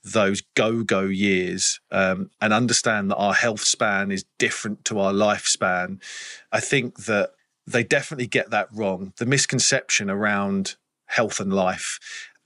those 0.03 0.41
go 0.55 0.83
go 0.83 1.01
years 1.01 1.79
um, 1.91 2.29
and 2.39 2.53
understand 2.53 3.11
that 3.11 3.15
our 3.15 3.33
health 3.33 3.61
span 3.61 4.11
is 4.11 4.25
different 4.39 4.85
to 4.85 4.99
our 4.99 5.13
lifespan, 5.13 6.01
I 6.51 6.59
think 6.59 7.05
that 7.05 7.31
they 7.67 7.83
definitely 7.83 8.27
get 8.27 8.51
that 8.51 8.69
wrong. 8.71 9.13
The 9.17 9.25
misconception 9.25 10.09
around 10.09 10.75
health 11.07 11.39
and 11.39 11.53
life 11.53 11.99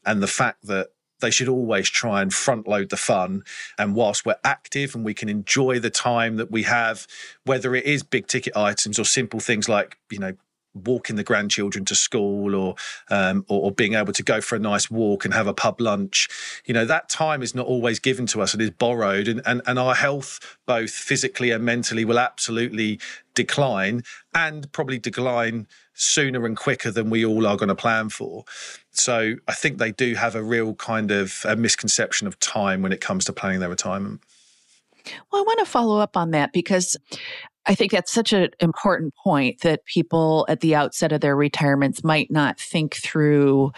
and 0.06 0.22
the 0.22 0.28
fact 0.28 0.68
that 0.68 0.90
they 1.22 1.32
should 1.32 1.50
always 1.50 1.90
try 1.90 2.22
and 2.22 2.34
front 2.34 2.68
load 2.68 2.90
the 2.90 2.98
fun. 2.98 3.44
And 3.78 3.96
whilst 3.96 4.26
we're 4.26 4.38
active 4.44 4.96
and 4.96 5.04
we 5.04 5.14
can 5.14 5.30
enjoy 5.30 5.80
the 5.80 5.90
time 5.90 6.38
that 6.38 6.52
we 6.52 6.64
have, 6.64 7.08
whether 7.44 7.76
it 7.76 7.86
is 7.86 8.04
big 8.04 8.28
ticket 8.28 8.56
items 8.56 8.98
or 8.98 9.04
simple 9.04 9.40
things 9.40 9.68
like, 9.68 9.98
you 10.10 10.20
know, 10.20 10.34
walking 10.74 11.16
the 11.16 11.24
grandchildren 11.24 11.86
to 11.86 11.96
school 11.96 12.56
or, 12.56 12.76
um, 13.10 13.46
or, 13.48 13.66
or 13.66 13.72
being 13.72 13.94
able 13.96 14.14
to 14.14 14.24
go 14.24 14.42
for 14.42 14.56
a 14.56 14.60
nice 14.60 14.90
walk 14.90 15.26
and 15.26 15.34
have 15.34 15.48
a 15.48 15.54
pub 15.54 15.82
lunch. 15.82 16.28
You 16.66 16.74
know 16.74 16.86
that 16.86 17.10
time 17.10 17.42
is 17.42 17.56
not 17.56 17.66
always 17.66 18.00
given 18.00 18.26
to 18.28 18.42
us 18.42 18.54
it 18.54 18.62
is 18.62 18.72
borrowed 18.72 19.28
and, 19.28 19.42
and, 19.46 19.62
and 19.66 19.80
our 19.80 19.96
health 19.96 20.58
both 20.66 20.92
physically 20.92 21.52
and 21.52 21.64
mentally 21.64 22.06
will 22.06 22.20
absolutely 22.20 23.00
decline 23.34 24.04
and 24.34 24.72
probably 24.72 25.00
decline 25.00 25.68
sooner 25.94 26.46
and 26.46 26.56
quicker 26.56 26.92
than 26.92 27.10
we 27.10 27.26
all 27.26 27.46
are 27.46 27.58
going 27.58 27.70
to 27.70 27.76
plan 27.76 28.10
for. 28.10 28.46
So 28.92 29.36
i 29.48 29.54
think 29.54 29.78
they 29.78 29.92
do 29.92 30.16
have 30.16 30.36
a 30.36 30.44
real 30.44 30.74
kind 30.76 31.12
of 31.12 31.46
a 31.46 31.56
misconception 31.56 32.28
of 32.28 32.40
time 32.40 32.82
when 32.82 32.92
it 32.92 33.02
comes 33.02 33.26
to 33.26 33.34
planning 33.34 33.60
their 33.60 33.70
retirement. 33.70 34.22
Well, 35.32 35.42
I 35.42 35.46
want 35.46 35.60
to 35.60 35.66
follow 35.66 36.00
up 36.00 36.18
on 36.18 36.32
that 36.32 36.54
because 36.54 36.98
I 37.70 37.76
think 37.76 37.92
that's 37.92 38.12
such 38.12 38.34
an 38.34 38.50
important 38.60 39.14
point 39.14 39.62
that 39.62 39.86
people 39.86 40.44
at 40.50 40.62
the 40.62 40.74
outset 40.74 41.12
of 41.12 41.22
their 41.22 41.36
retirements 41.36 42.04
might 42.04 42.32
not 42.32 42.60
think 42.60 42.96
through 42.96 43.74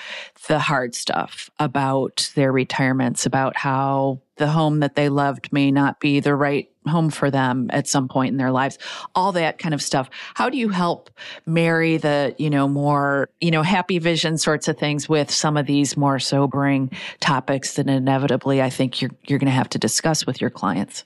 the 0.48 0.60
hard 0.60 0.96
stuff 0.96 1.50
about 1.60 2.32
their 2.36 2.54
retirements, 2.54 3.26
about 3.26 3.58
how 3.58 4.22
the 4.38 4.48
home 4.48 4.80
that 4.80 4.96
they 4.96 5.10
loved 5.10 5.52
may 5.52 5.72
not 5.72 6.00
be 6.00 6.22
the 6.22 6.34
right 6.34 6.72
home 6.88 7.10
for 7.10 7.30
them 7.30 7.70
at 7.74 7.86
some 7.86 8.08
point 8.08 8.32
in 8.32 8.38
their 8.38 8.50
lives, 8.50 8.80
all 9.14 9.34
that 9.34 9.60
kind 9.60 9.74
of 9.74 9.82
stuff. 9.82 10.10
How 10.36 10.50
do 10.50 10.58
you 10.58 10.70
help 10.70 11.10
marry 11.46 11.98
the, 11.98 12.34
you 12.38 12.50
know, 12.50 12.70
more, 12.70 13.30
you 13.42 13.52
know, 13.52 13.62
happy 13.62 14.00
vision 14.00 14.38
sorts 14.38 14.70
of 14.70 14.78
things 14.78 15.10
with 15.10 15.30
some 15.30 15.58
of 15.58 15.66
these 15.66 15.98
more 15.98 16.18
sobering 16.18 16.92
topics 17.20 17.74
that 17.74 17.90
inevitably 17.90 18.62
I 18.62 18.70
think 18.70 19.02
you're, 19.02 19.12
you're 19.28 19.38
going 19.38 19.48
to 19.48 19.52
have 19.52 19.70
to 19.70 19.78
discuss 19.78 20.26
with 20.26 20.40
your 20.40 20.50
clients? 20.50 21.04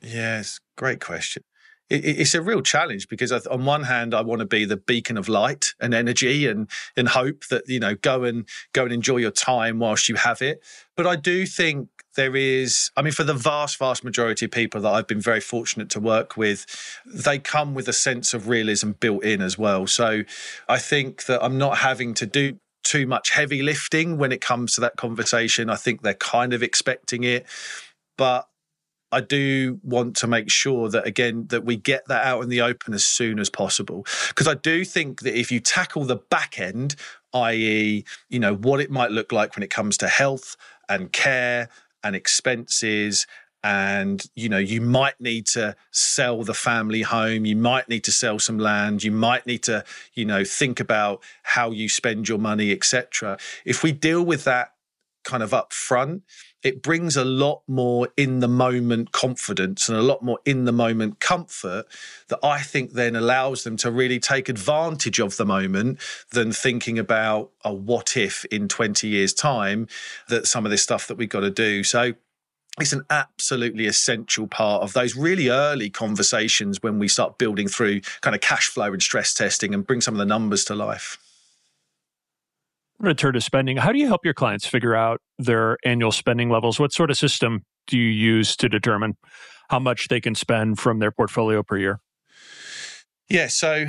Yes, 0.00 0.60
great 0.76 1.00
question 1.00 1.42
it, 1.90 2.04
it's 2.04 2.34
a 2.34 2.42
real 2.42 2.62
challenge 2.62 3.08
because 3.08 3.32
on 3.32 3.64
one 3.64 3.84
hand 3.84 4.14
I 4.14 4.20
want 4.20 4.40
to 4.40 4.46
be 4.46 4.64
the 4.64 4.76
beacon 4.76 5.16
of 5.16 5.28
light 5.28 5.74
and 5.80 5.94
energy 5.94 6.46
and 6.46 6.68
and 6.96 7.08
hope 7.08 7.46
that 7.48 7.68
you 7.68 7.80
know 7.80 7.94
go 7.94 8.24
and 8.24 8.48
go 8.72 8.84
and 8.84 8.92
enjoy 8.92 9.18
your 9.18 9.30
time 9.30 9.78
whilst 9.78 10.08
you 10.08 10.16
have 10.16 10.42
it. 10.42 10.62
But 10.96 11.06
I 11.06 11.16
do 11.16 11.46
think 11.46 11.88
there 12.16 12.34
is 12.34 12.90
i 12.96 13.02
mean 13.02 13.12
for 13.12 13.22
the 13.22 13.34
vast 13.34 13.78
vast 13.78 14.02
majority 14.02 14.46
of 14.46 14.50
people 14.50 14.80
that 14.80 14.88
i've 14.88 15.06
been 15.06 15.20
very 15.20 15.40
fortunate 15.40 15.88
to 15.88 16.00
work 16.00 16.36
with 16.36 16.66
they 17.06 17.38
come 17.38 17.74
with 17.74 17.86
a 17.86 17.92
sense 17.92 18.34
of 18.34 18.48
realism 18.48 18.90
built 18.90 19.22
in 19.22 19.40
as 19.40 19.56
well. 19.56 19.86
So 19.86 20.24
i 20.68 20.78
think 20.78 21.26
that 21.26 21.44
i'm 21.44 21.58
not 21.58 21.78
having 21.78 22.14
to 22.14 22.26
do 22.26 22.58
too 22.88 23.06
much 23.06 23.30
heavy 23.30 23.62
lifting 23.62 24.16
when 24.16 24.32
it 24.32 24.40
comes 24.40 24.74
to 24.74 24.80
that 24.80 24.96
conversation. 24.96 25.68
I 25.68 25.76
think 25.76 26.00
they're 26.00 26.14
kind 26.14 26.54
of 26.54 26.62
expecting 26.62 27.22
it. 27.22 27.44
But 28.16 28.48
I 29.10 29.20
do 29.20 29.80
want 29.82 30.16
to 30.16 30.26
make 30.26 30.50
sure 30.50 30.88
that 30.90 31.06
again 31.06 31.46
that 31.48 31.64
we 31.64 31.76
get 31.76 32.06
that 32.08 32.24
out 32.24 32.42
in 32.42 32.48
the 32.48 32.60
open 32.60 32.94
as 32.94 33.04
soon 33.04 33.38
as 33.38 33.48
possible 33.48 34.06
because 34.28 34.46
I 34.48 34.54
do 34.54 34.84
think 34.84 35.22
that 35.22 35.38
if 35.38 35.50
you 35.50 35.60
tackle 35.60 36.04
the 36.04 36.16
back 36.16 36.58
end, 36.58 36.94
i.e., 37.32 38.04
you 38.28 38.38
know 38.38 38.54
what 38.54 38.80
it 38.80 38.90
might 38.90 39.10
look 39.10 39.32
like 39.32 39.56
when 39.56 39.62
it 39.62 39.70
comes 39.70 39.96
to 39.98 40.08
health 40.08 40.56
and 40.88 41.12
care 41.12 41.68
and 42.02 42.14
expenses 42.14 43.26
and 43.64 44.24
you 44.36 44.48
know 44.48 44.58
you 44.58 44.80
might 44.80 45.20
need 45.20 45.44
to 45.44 45.74
sell 45.90 46.44
the 46.44 46.54
family 46.54 47.02
home 47.02 47.44
you 47.44 47.56
might 47.56 47.88
need 47.88 48.04
to 48.04 48.12
sell 48.12 48.38
some 48.38 48.58
land 48.58 49.02
you 49.02 49.10
might 49.10 49.46
need 49.46 49.62
to 49.64 49.84
you 50.14 50.24
know 50.24 50.44
think 50.44 50.78
about 50.78 51.20
how 51.42 51.70
you 51.70 51.88
spend 51.88 52.28
your 52.28 52.38
money 52.38 52.70
etc 52.70 53.36
if 53.64 53.82
we 53.82 53.90
deal 53.90 54.22
with 54.22 54.44
that 54.44 54.74
kind 55.28 55.42
of 55.42 55.52
up 55.52 55.72
front 55.72 56.22
it 56.62 56.82
brings 56.82 57.16
a 57.16 57.24
lot 57.24 57.62
more 57.68 58.08
in 58.16 58.40
the 58.40 58.48
moment 58.48 59.12
confidence 59.12 59.88
and 59.88 59.96
a 59.96 60.02
lot 60.02 60.22
more 60.22 60.40
in 60.44 60.64
the 60.64 60.72
moment 60.72 61.20
comfort 61.20 61.86
that 62.28 62.40
I 62.42 62.60
think 62.60 62.92
then 62.92 63.14
allows 63.14 63.62
them 63.62 63.76
to 63.78 63.90
really 63.90 64.18
take 64.18 64.48
advantage 64.48 65.20
of 65.20 65.36
the 65.36 65.46
moment 65.46 66.00
than 66.32 66.50
thinking 66.50 66.98
about 66.98 67.50
a 67.64 67.72
what 67.72 68.16
if 68.16 68.44
in 68.46 68.66
20 68.66 69.06
years' 69.06 69.32
time 69.32 69.86
that 70.28 70.46
some 70.46 70.64
of 70.64 70.70
this 70.70 70.82
stuff 70.82 71.06
that 71.06 71.16
we've 71.16 71.28
got 71.28 71.40
to 71.40 71.50
do. 71.50 71.84
So 71.84 72.14
it's 72.80 72.92
an 72.92 73.04
absolutely 73.08 73.86
essential 73.86 74.48
part 74.48 74.82
of 74.82 74.92
those 74.92 75.16
really 75.16 75.48
early 75.48 75.90
conversations 75.90 76.82
when 76.82 76.98
we 76.98 77.06
start 77.08 77.38
building 77.38 77.68
through 77.68 78.00
kind 78.20 78.34
of 78.34 78.40
cash 78.40 78.66
flow 78.66 78.92
and 78.92 79.02
stress 79.02 79.32
testing 79.32 79.74
and 79.74 79.86
bring 79.86 80.00
some 80.00 80.14
of 80.14 80.18
the 80.18 80.26
numbers 80.26 80.64
to 80.66 80.74
life. 80.74 81.18
Going 83.00 83.14
to 83.14 83.40
spending. 83.40 83.76
How 83.76 83.92
do 83.92 83.98
you 83.98 84.08
help 84.08 84.24
your 84.24 84.34
clients 84.34 84.66
figure 84.66 84.94
out 84.94 85.20
their 85.38 85.76
annual 85.84 86.10
spending 86.10 86.50
levels? 86.50 86.80
What 86.80 86.92
sort 86.92 87.10
of 87.10 87.16
system 87.16 87.64
do 87.86 87.96
you 87.96 88.08
use 88.08 88.56
to 88.56 88.68
determine 88.68 89.16
how 89.70 89.78
much 89.78 90.08
they 90.08 90.20
can 90.20 90.34
spend 90.34 90.80
from 90.80 90.98
their 90.98 91.12
portfolio 91.12 91.62
per 91.62 91.76
year? 91.76 92.00
Yeah, 93.28 93.46
so 93.46 93.86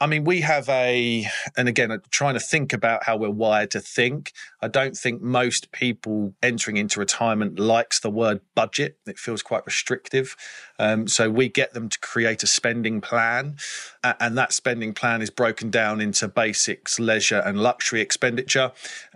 I 0.00 0.06
mean, 0.06 0.22
we 0.24 0.42
have 0.42 0.68
a, 0.68 1.26
and 1.56 1.68
again, 1.68 2.00
trying 2.10 2.34
to 2.34 2.40
think 2.40 2.72
about 2.72 3.04
how 3.04 3.16
we're 3.16 3.30
wired 3.30 3.72
to 3.72 3.80
think. 3.80 4.32
I 4.62 4.68
don't 4.68 4.96
think 4.96 5.22
most 5.22 5.72
people 5.72 6.34
entering 6.40 6.76
into 6.76 7.00
retirement 7.00 7.58
likes 7.58 7.98
the 7.98 8.10
word 8.10 8.40
budget. 8.54 8.98
It 9.06 9.18
feels 9.18 9.42
quite 9.42 9.66
restrictive. 9.66 10.36
Um, 10.78 11.08
so 11.08 11.30
we 11.30 11.48
get 11.48 11.72
them 11.74 11.88
to 11.88 11.98
create 11.98 12.44
a 12.44 12.46
spending 12.46 13.00
plan, 13.00 13.56
and 14.04 14.38
that 14.38 14.52
spending 14.52 14.94
plan 14.94 15.20
is 15.20 15.30
broken 15.30 15.68
down 15.68 16.00
into 16.00 16.28
basics, 16.28 17.00
leisure, 17.00 17.42
and 17.44 17.60
luxury 17.60 18.00
expenditure. 18.00 18.70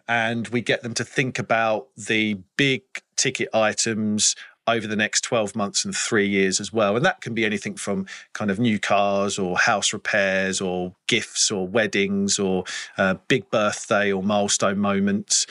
And 0.08 0.48
we 0.48 0.62
get 0.62 0.82
them 0.82 0.94
to 0.94 1.04
think 1.04 1.38
about 1.38 1.86
the 1.96 2.40
big 2.56 2.82
ticket 3.16 3.48
items 3.54 4.34
over 4.66 4.86
the 4.86 4.96
next 4.96 5.22
12 5.22 5.56
months 5.56 5.84
and 5.84 5.94
three 5.94 6.28
years 6.28 6.60
as 6.60 6.72
well. 6.72 6.96
And 6.96 7.04
that 7.04 7.20
can 7.20 7.34
be 7.34 7.44
anything 7.44 7.74
from 7.74 8.06
kind 8.32 8.50
of 8.50 8.58
new 8.58 8.78
cars 8.78 9.38
or 9.38 9.58
house 9.58 9.92
repairs 9.92 10.60
or 10.60 10.94
gifts 11.08 11.50
or 11.50 11.66
weddings 11.66 12.38
or 12.38 12.64
uh, 12.96 13.14
big 13.28 13.50
birthday 13.50 14.12
or 14.12 14.22
milestone 14.22 14.78
moments. 14.78 15.46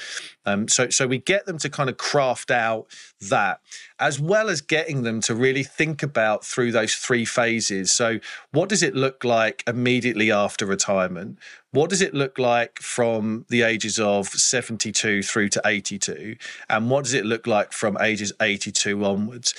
Um, 0.46 0.68
so, 0.68 0.90
so 0.90 1.08
we 1.08 1.20
get 1.20 1.46
them 1.46 1.58
to 1.60 1.70
kind 1.70 1.90
of 1.90 1.98
craft 1.98 2.52
out 2.52 2.88
that, 3.30 3.60
as 4.00 4.20
well 4.20 4.50
as 4.50 4.62
getting 4.62 5.04
them 5.04 5.22
to 5.22 5.36
really 5.36 5.64
think 5.64 6.02
about 6.02 6.44
through 6.44 6.72
those 6.72 6.96
three 6.96 7.26
phases. 7.26 7.92
So, 7.92 8.20
what 8.52 8.70
does 8.70 8.82
it 8.82 8.96
look 8.96 9.24
like 9.24 9.64
immediately 9.68 10.32
after 10.32 10.66
retirement? 10.66 11.38
What 11.72 11.90
does 11.90 12.02
it 12.02 12.14
look 12.14 12.38
like 12.38 12.80
from 12.80 13.46
the 13.50 13.62
ages 13.62 13.98
of 13.98 14.28
72 14.28 15.24
through 15.24 15.50
to 15.50 15.62
82? 15.64 16.36
And 16.70 16.90
what 16.90 17.06
does 17.06 17.14
it 17.14 17.26
look 17.26 17.48
like 17.48 17.72
from 17.72 17.98
ages 18.02 18.34
82 18.42 19.04
onwards? 19.06 19.54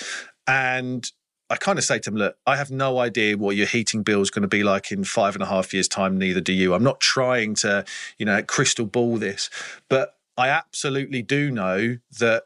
And 0.47 1.11
I 1.49 1.57
kind 1.57 1.79
of 1.79 1.85
say 1.85 1.99
to 1.99 2.11
them, 2.11 2.19
look, 2.19 2.37
I 2.47 2.57
have 2.57 2.71
no 2.71 2.99
idea 2.99 3.39
what 3.39 3.57
your 3.57 3.67
heating 3.67 4.03
bill 4.03 4.21
is 4.21 4.31
going 4.31 4.43
to 4.43 4.49
be 4.49 4.63
like 4.63 4.93
in 4.93 5.05
five 5.05 5.35
and 5.35 5.43
a 5.43 5.47
half 5.47 5.73
years' 5.73 5.89
time, 5.89 6.19
neither 6.19 6.41
do 6.41 6.53
you. 6.53 6.75
I'm 6.75 6.85
not 6.85 7.01
trying 7.01 7.55
to, 7.57 7.85
you 8.19 8.27
know, 8.27 8.43
crystal 8.43 8.87
ball 8.87 9.17
this, 9.17 9.49
but 9.89 10.17
I 10.37 10.49
absolutely 10.49 11.23
do 11.23 11.51
know 11.51 11.99
that 12.19 12.45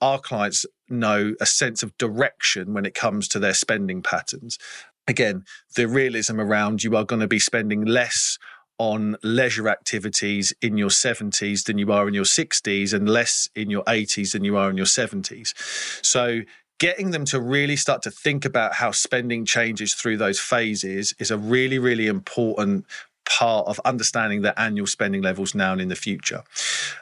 our 0.00 0.18
clients 0.18 0.64
know 0.88 1.34
a 1.40 1.46
sense 1.46 1.82
of 1.82 1.96
direction 1.98 2.72
when 2.72 2.86
it 2.86 2.94
comes 2.94 3.28
to 3.28 3.38
their 3.38 3.54
spending 3.54 4.02
patterns. 4.02 4.58
Again, 5.06 5.44
the 5.74 5.88
realism 5.88 6.40
around 6.40 6.84
you 6.84 6.96
are 6.96 7.04
going 7.04 7.20
to 7.20 7.28
be 7.28 7.38
spending 7.38 7.84
less 7.84 8.38
on 8.78 9.16
leisure 9.22 9.68
activities 9.68 10.52
in 10.62 10.78
your 10.78 10.88
70s 10.88 11.64
than 11.64 11.78
you 11.78 11.92
are 11.92 12.06
in 12.08 12.14
your 12.14 12.24
60s 12.24 12.94
and 12.94 13.08
less 13.08 13.48
in 13.54 13.70
your 13.70 13.82
80s 13.84 14.32
than 14.32 14.44
you 14.44 14.56
are 14.56 14.70
in 14.70 14.76
your 14.76 14.86
70s. 14.86 15.52
So 16.04 16.42
getting 16.78 17.10
them 17.10 17.24
to 17.26 17.40
really 17.40 17.76
start 17.76 18.02
to 18.02 18.10
think 18.10 18.44
about 18.44 18.74
how 18.74 18.92
spending 18.92 19.44
changes 19.44 19.94
through 19.94 20.16
those 20.16 20.38
phases 20.38 21.14
is 21.18 21.30
a 21.30 21.36
really, 21.36 21.78
really 21.78 22.06
important 22.06 22.86
part 23.28 23.66
of 23.66 23.80
understanding 23.84 24.42
their 24.42 24.58
annual 24.58 24.86
spending 24.86 25.22
levels 25.22 25.54
now 25.54 25.72
and 25.72 25.80
in 25.80 25.88
the 25.88 25.96
future. 25.96 26.42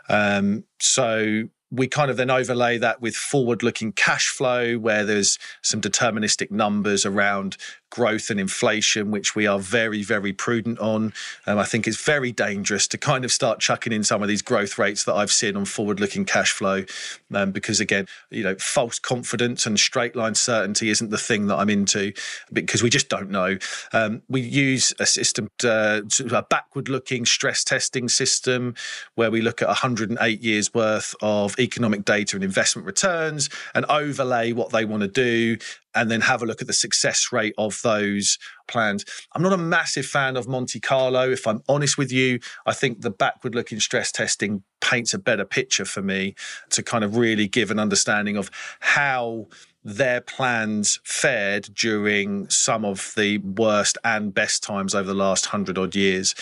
Um, 0.09 0.65
so 0.81 1.49
we 1.77 1.87
kind 1.89 2.11
of 2.11 2.17
then 2.17 2.31
overlay 2.31 2.79
that 2.79 3.01
with 3.01 3.15
forward 3.15 3.63
looking 3.63 3.93
cash 3.93 4.29
flow, 4.29 4.79
where 4.79 5.05
there's 5.05 5.39
some 5.63 5.81
deterministic 5.81 6.51
numbers 6.51 7.05
around 7.05 7.57
growth 7.91 8.31
and 8.31 8.41
inflation, 8.41 9.11
which 9.11 9.35
we 9.35 9.47
are 9.47 9.59
very, 9.59 10.03
very 10.03 10.33
prudent 10.33 10.79
on. 10.81 11.13
Um, 11.47 11.59
I 11.59 11.65
think 11.65 11.87
it's 11.87 12.03
very 12.03 12.33
dangerous 12.33 12.87
to 12.89 12.99
kind 12.99 13.25
of 13.25 13.33
start 13.33 13.61
chucking 13.61 13.93
in 13.93 14.05
some 14.05 14.23
of 14.23 14.29
these 14.29 14.43
growth 14.43 14.79
rates 14.79 15.05
that 15.05 15.15
I've 15.15 15.31
seen 15.31 15.57
on 15.57 15.65
forward 15.65 16.01
looking 16.01 16.25
cash 16.25 16.53
flow, 16.53 16.85
um, 17.33 17.53
because 17.53 17.81
again, 17.81 18.07
you 18.31 18.43
know, 18.43 18.57
false 18.57 18.99
confidence 18.99 19.67
and 19.67 19.79
straight 19.79 20.17
line 20.17 20.35
certainty 20.35 20.91
isn't 20.91 21.11
the 21.11 21.19
thing 21.19 21.47
that 21.47 21.57
I'm 21.57 21.71
into 21.71 22.13
because 22.53 22.83
we 22.83 22.91
just 22.91 23.09
don't 23.09 23.31
know. 23.31 23.57
Um, 23.93 24.23
we 24.29 24.41
use 24.41 24.93
a 24.99 25.07
system, 25.07 25.51
uh, 25.65 26.03
a 26.31 26.43
backward 26.43 26.89
looking 26.89 27.25
stress 27.25 27.65
testing 27.65 28.09
system 28.09 28.75
where 29.15 29.31
we 29.31 29.41
look 29.41 29.63
at 29.63 29.69
108 29.69 30.43
years 30.43 30.75
worth 30.75 31.15
of 31.23 31.59
economic 31.67 32.05
data 32.05 32.37
and 32.37 32.45
investment 32.45 32.87
returns 32.87 33.51
and 33.75 33.85
overlay 33.87 34.53
what 34.53 34.71
they 34.71 34.85
want 34.85 35.03
to 35.03 35.09
do 35.09 35.59
and 35.95 36.11
then 36.11 36.21
have 36.21 36.43
a 36.43 36.47
look 36.47 36.61
at 36.61 36.67
the 36.67 36.73
success 36.73 37.33
rate 37.33 37.55
of 37.59 37.81
those 37.83 38.39
plans. 38.69 39.05
I'm 39.33 39.43
not 39.43 39.53
a 39.53 39.59
massive 39.59 40.07
fan 40.07 40.37
of 40.37 40.47
Monte 40.47 40.79
Carlo. 40.81 41.31
If 41.31 41.47
I'm 41.47 41.63
honest 41.69 41.99
with 41.99 42.13
you, 42.13 42.39
I 42.67 42.73
think 42.73 43.01
the 43.01 43.11
backward 43.11 43.55
looking 43.55 43.81
stress 43.81 44.13
testing 44.13 44.63
paints 44.81 45.15
a 45.15 45.19
better 45.19 45.45
picture 45.45 45.85
for 45.85 46.03
me 46.03 46.35
to 46.71 46.83
kind 46.83 47.03
of 47.03 47.17
really 47.17 47.49
give 47.49 47.71
an 47.71 47.79
understanding 47.79 48.37
of 48.37 48.51
how 48.81 49.49
their 49.87 50.21
plans 50.21 51.01
fared 51.05 51.71
during 51.73 52.49
some 52.51 52.85
of 52.85 53.13
the 53.17 53.39
worst 53.39 53.97
and 54.03 54.35
best 54.35 54.63
times 54.65 54.97
over 54.97 55.07
the 55.07 55.15
last 55.15 55.47
hundred 55.47 55.79
odd 55.79 55.95
years. 55.95 56.35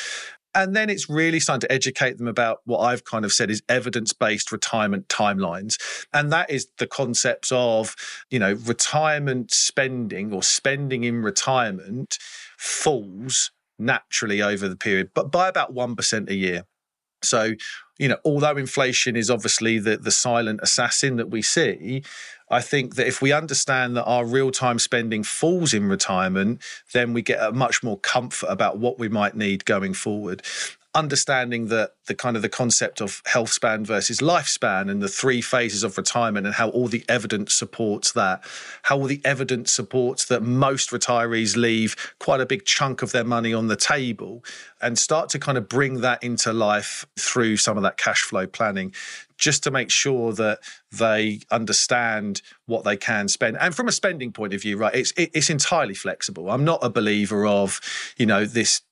And 0.55 0.77
then 0.77 0.89
it's 0.89 1.11
really 1.11 1.41
starting 1.41 1.61
to 1.61 1.73
educate 1.73 2.19
them 2.19 2.29
about 2.29 2.61
what 2.65 2.79
I've 2.79 3.05
kind 3.05 3.25
of 3.25 3.33
said 3.33 3.51
is 3.51 3.63
evidence 3.69 4.13
based 4.13 4.53
retirement 4.53 5.09
timelines. 5.09 5.77
And 6.13 6.33
that 6.33 6.51
is 6.51 6.69
the 6.79 6.87
concepts 6.87 7.51
of, 7.53 7.97
you 8.31 8.39
know, 8.39 8.55
retirement 8.65 9.53
spending 9.53 10.33
or 10.33 10.43
spending 10.43 11.05
in 11.05 11.23
retirement 11.23 12.19
falls 12.59 13.51
naturally 13.79 14.41
over 14.41 14.69
the 14.69 14.77
period, 14.77 15.11
but 15.15 15.33
by 15.33 15.49
about 15.49 15.75
1% 15.75 16.31
a 16.31 16.35
year. 16.35 16.65
So, 17.23 17.55
you 17.99 18.09
know, 18.09 18.19
although 18.25 18.57
inflation 18.57 19.17
is 19.17 19.31
obviously 19.31 19.79
the, 19.79 19.97
the 19.97 20.11
silent 20.11 20.61
assassin 20.63 21.17
that 21.17 21.31
we 21.31 21.43
see, 21.43 22.03
I 22.51 22.61
think 22.61 22.97
that 22.97 23.07
if 23.07 23.23
we 23.23 23.33
understand 23.33 23.97
that 23.97 24.05
our 24.05 24.25
real 24.25 24.51
time 24.51 24.79
spending 24.79 25.23
falls 25.23 25.73
in 25.73 25.89
retirement, 25.89 26.61
then 26.93 27.13
we 27.13 27.23
get 27.23 27.43
a 27.43 27.53
much 27.53 27.83
more 27.83 27.99
comfort 27.99 28.49
about 28.49 28.79
what 28.79 28.99
we 28.99 29.09
might 29.09 29.37
need 29.37 29.65
going 29.65 29.95
forward 29.95 30.43
understanding 30.95 31.67
that 31.69 31.93
the 32.07 32.15
kind 32.15 32.37
of 32.37 32.43
the 32.43 32.49
concept 32.49 33.01
of 33.01 33.21
health 33.27 33.51
span 33.51 33.85
versus 33.85 34.19
lifespan 34.19 34.91
and 34.91 35.03
the 35.03 35.09
three 35.09 35.41
phases 35.41 35.83
of 35.83 35.97
retirement 35.97 36.47
and 36.47 36.55
how 36.55 36.69
all 36.69 36.87
the 36.87 37.05
evidence 37.09 37.53
supports 37.53 38.13
that 38.13 38.45
how 38.83 38.99
all 38.99 39.07
the 39.07 39.21
evidence 39.25 39.73
supports 39.73 40.27
that 40.27 40.43
most 40.43 40.91
retirees 40.91 41.57
leave 41.57 41.97
quite 42.21 42.41
a 42.41 42.47
big 42.47 42.65
chunk 42.65 43.03
of 43.03 43.13
their 43.13 43.25
money 43.25 43.53
on 43.53 43.67
the 43.67 43.77
table 43.77 44.45
and 44.81 44.99
start 44.99 45.29
to 45.29 45.39
kind 45.39 45.59
of 45.59 45.69
bring 45.69 46.01
that 46.01 46.23
into 46.23 46.53
life 46.53 47.05
through 47.19 47.57
some 47.57 47.77
of 47.77 47.83
that 47.83 47.97
cash 47.97 48.23
flow 48.23 48.47
planning 48.47 48.95
just 49.37 49.65
to 49.65 49.71
make 49.71 49.91
sure 49.91 50.33
that 50.33 50.61
they 50.93 51.41
understand 51.51 52.41
what 52.67 52.85
they 52.85 52.97
can 52.97 53.27
spend. 53.27 53.57
And 53.59 53.75
from 53.75 53.89
a 53.89 53.93
spending 53.93 54.31
point 54.31 54.55
of 54.55 54.63
view 54.63 54.77
right 54.77 54.95
it's 54.95 55.13
it's 55.17 55.51
entirely 55.51 55.95
flexible. 55.95 56.51
I'm 56.51 56.65
not 56.65 56.79
a 56.83 56.91
believer 56.91 57.47
of 57.47 57.81
you 58.17 58.27
know 58.27 58.45
this 58.45 58.83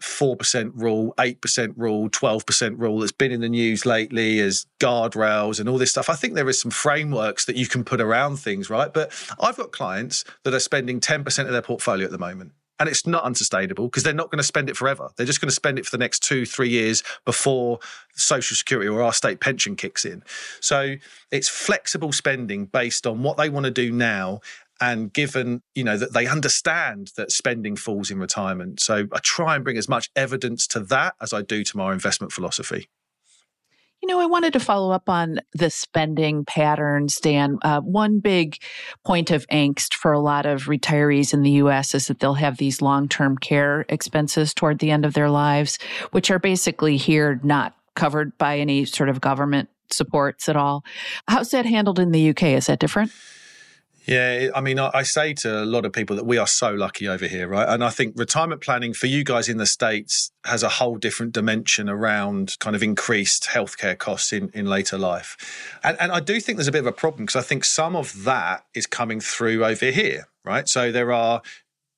4% 0.00 0.72
rule, 0.74 1.14
8% 1.18 1.74
rule, 1.76 2.08
12% 2.10 2.78
rule 2.78 3.00
that's 3.00 3.12
been 3.12 3.32
in 3.32 3.40
the 3.40 3.48
news 3.48 3.86
lately 3.86 4.40
as 4.40 4.66
guardrails 4.78 5.58
and 5.58 5.68
all 5.68 5.78
this 5.78 5.90
stuff. 5.90 6.10
I 6.10 6.14
think 6.14 6.34
there 6.34 6.48
is 6.48 6.60
some 6.60 6.70
frameworks 6.70 7.44
that 7.46 7.56
you 7.56 7.66
can 7.66 7.84
put 7.84 8.00
around 8.00 8.36
things, 8.36 8.68
right? 8.68 8.92
But 8.92 9.12
I've 9.40 9.56
got 9.56 9.72
clients 9.72 10.24
that 10.44 10.54
are 10.54 10.60
spending 10.60 11.00
10% 11.00 11.46
of 11.46 11.52
their 11.52 11.62
portfolio 11.62 12.04
at 12.04 12.12
the 12.12 12.18
moment. 12.18 12.52
And 12.78 12.90
it's 12.90 13.06
not 13.06 13.24
unsustainable 13.24 13.86
because 13.86 14.02
they're 14.02 14.12
not 14.12 14.30
going 14.30 14.38
to 14.38 14.44
spend 14.44 14.68
it 14.68 14.76
forever. 14.76 15.08
They're 15.16 15.24
just 15.24 15.40
going 15.40 15.48
to 15.48 15.54
spend 15.54 15.78
it 15.78 15.86
for 15.86 15.90
the 15.90 16.00
next 16.00 16.22
two, 16.22 16.44
three 16.44 16.68
years 16.68 17.02
before 17.24 17.78
Social 18.14 18.54
Security 18.54 18.86
or 18.86 19.02
our 19.02 19.14
state 19.14 19.40
pension 19.40 19.76
kicks 19.76 20.04
in. 20.04 20.22
So 20.60 20.96
it's 21.30 21.48
flexible 21.48 22.12
spending 22.12 22.66
based 22.66 23.06
on 23.06 23.22
what 23.22 23.38
they 23.38 23.48
want 23.48 23.64
to 23.64 23.70
do 23.70 23.90
now 23.92 24.40
and 24.80 25.12
given 25.12 25.62
you 25.74 25.84
know 25.84 25.96
that 25.96 26.12
they 26.12 26.26
understand 26.26 27.10
that 27.16 27.30
spending 27.30 27.76
falls 27.76 28.10
in 28.10 28.18
retirement 28.18 28.80
so 28.80 29.06
i 29.12 29.18
try 29.22 29.54
and 29.54 29.64
bring 29.64 29.76
as 29.76 29.88
much 29.88 30.10
evidence 30.16 30.66
to 30.66 30.80
that 30.80 31.14
as 31.20 31.32
i 31.32 31.42
do 31.42 31.62
to 31.64 31.76
my 31.76 31.92
investment 31.92 32.32
philosophy 32.32 32.88
you 34.02 34.08
know, 34.08 34.20
I 34.20 34.26
wanted 34.26 34.52
to 34.52 34.60
follow 34.60 34.92
up 34.92 35.08
on 35.08 35.40
the 35.52 35.70
spending 35.70 36.44
patterns, 36.44 37.18
Dan. 37.18 37.58
Uh, 37.62 37.80
one 37.80 38.20
big 38.20 38.58
point 39.04 39.30
of 39.30 39.46
angst 39.48 39.94
for 39.94 40.12
a 40.12 40.20
lot 40.20 40.46
of 40.46 40.64
retirees 40.64 41.32
in 41.32 41.42
the 41.42 41.52
U.S. 41.52 41.94
is 41.94 42.06
that 42.06 42.20
they'll 42.20 42.34
have 42.34 42.58
these 42.58 42.82
long-term 42.82 43.38
care 43.38 43.86
expenses 43.88 44.52
toward 44.52 44.78
the 44.78 44.90
end 44.90 45.06
of 45.06 45.14
their 45.14 45.30
lives, 45.30 45.78
which 46.10 46.30
are 46.30 46.38
basically 46.38 46.96
here 46.98 47.40
not 47.42 47.74
covered 47.94 48.36
by 48.38 48.58
any 48.58 48.84
sort 48.84 49.08
of 49.08 49.20
government 49.20 49.70
supports 49.90 50.48
at 50.48 50.56
all. 50.56 50.84
How's 51.26 51.50
that 51.50 51.66
handled 51.66 51.98
in 51.98 52.12
the 52.12 52.30
UK? 52.30 52.42
Is 52.44 52.66
that 52.66 52.78
different? 52.78 53.10
Yeah, 54.06 54.50
I 54.54 54.60
mean, 54.60 54.78
I 54.78 55.02
say 55.02 55.34
to 55.34 55.64
a 55.64 55.66
lot 55.66 55.84
of 55.84 55.92
people 55.92 56.14
that 56.14 56.24
we 56.24 56.38
are 56.38 56.46
so 56.46 56.72
lucky 56.72 57.08
over 57.08 57.26
here, 57.26 57.48
right? 57.48 57.68
And 57.68 57.82
I 57.82 57.90
think 57.90 58.14
retirement 58.16 58.60
planning 58.60 58.94
for 58.94 59.08
you 59.08 59.24
guys 59.24 59.48
in 59.48 59.56
the 59.56 59.66
States 59.66 60.30
has 60.44 60.62
a 60.62 60.68
whole 60.68 60.96
different 60.96 61.32
dimension 61.32 61.88
around 61.90 62.56
kind 62.60 62.76
of 62.76 62.84
increased 62.84 63.44
healthcare 63.44 63.98
costs 63.98 64.32
in, 64.32 64.50
in 64.54 64.66
later 64.66 64.96
life. 64.96 65.80
And, 65.82 65.96
and 66.00 66.12
I 66.12 66.20
do 66.20 66.38
think 66.38 66.56
there's 66.56 66.68
a 66.68 66.72
bit 66.72 66.82
of 66.82 66.86
a 66.86 66.92
problem 66.92 67.26
because 67.26 67.44
I 67.44 67.46
think 67.46 67.64
some 67.64 67.96
of 67.96 68.22
that 68.22 68.64
is 68.74 68.86
coming 68.86 69.18
through 69.18 69.64
over 69.64 69.86
here, 69.86 70.28
right? 70.44 70.68
So 70.68 70.92
there 70.92 71.12
are 71.12 71.42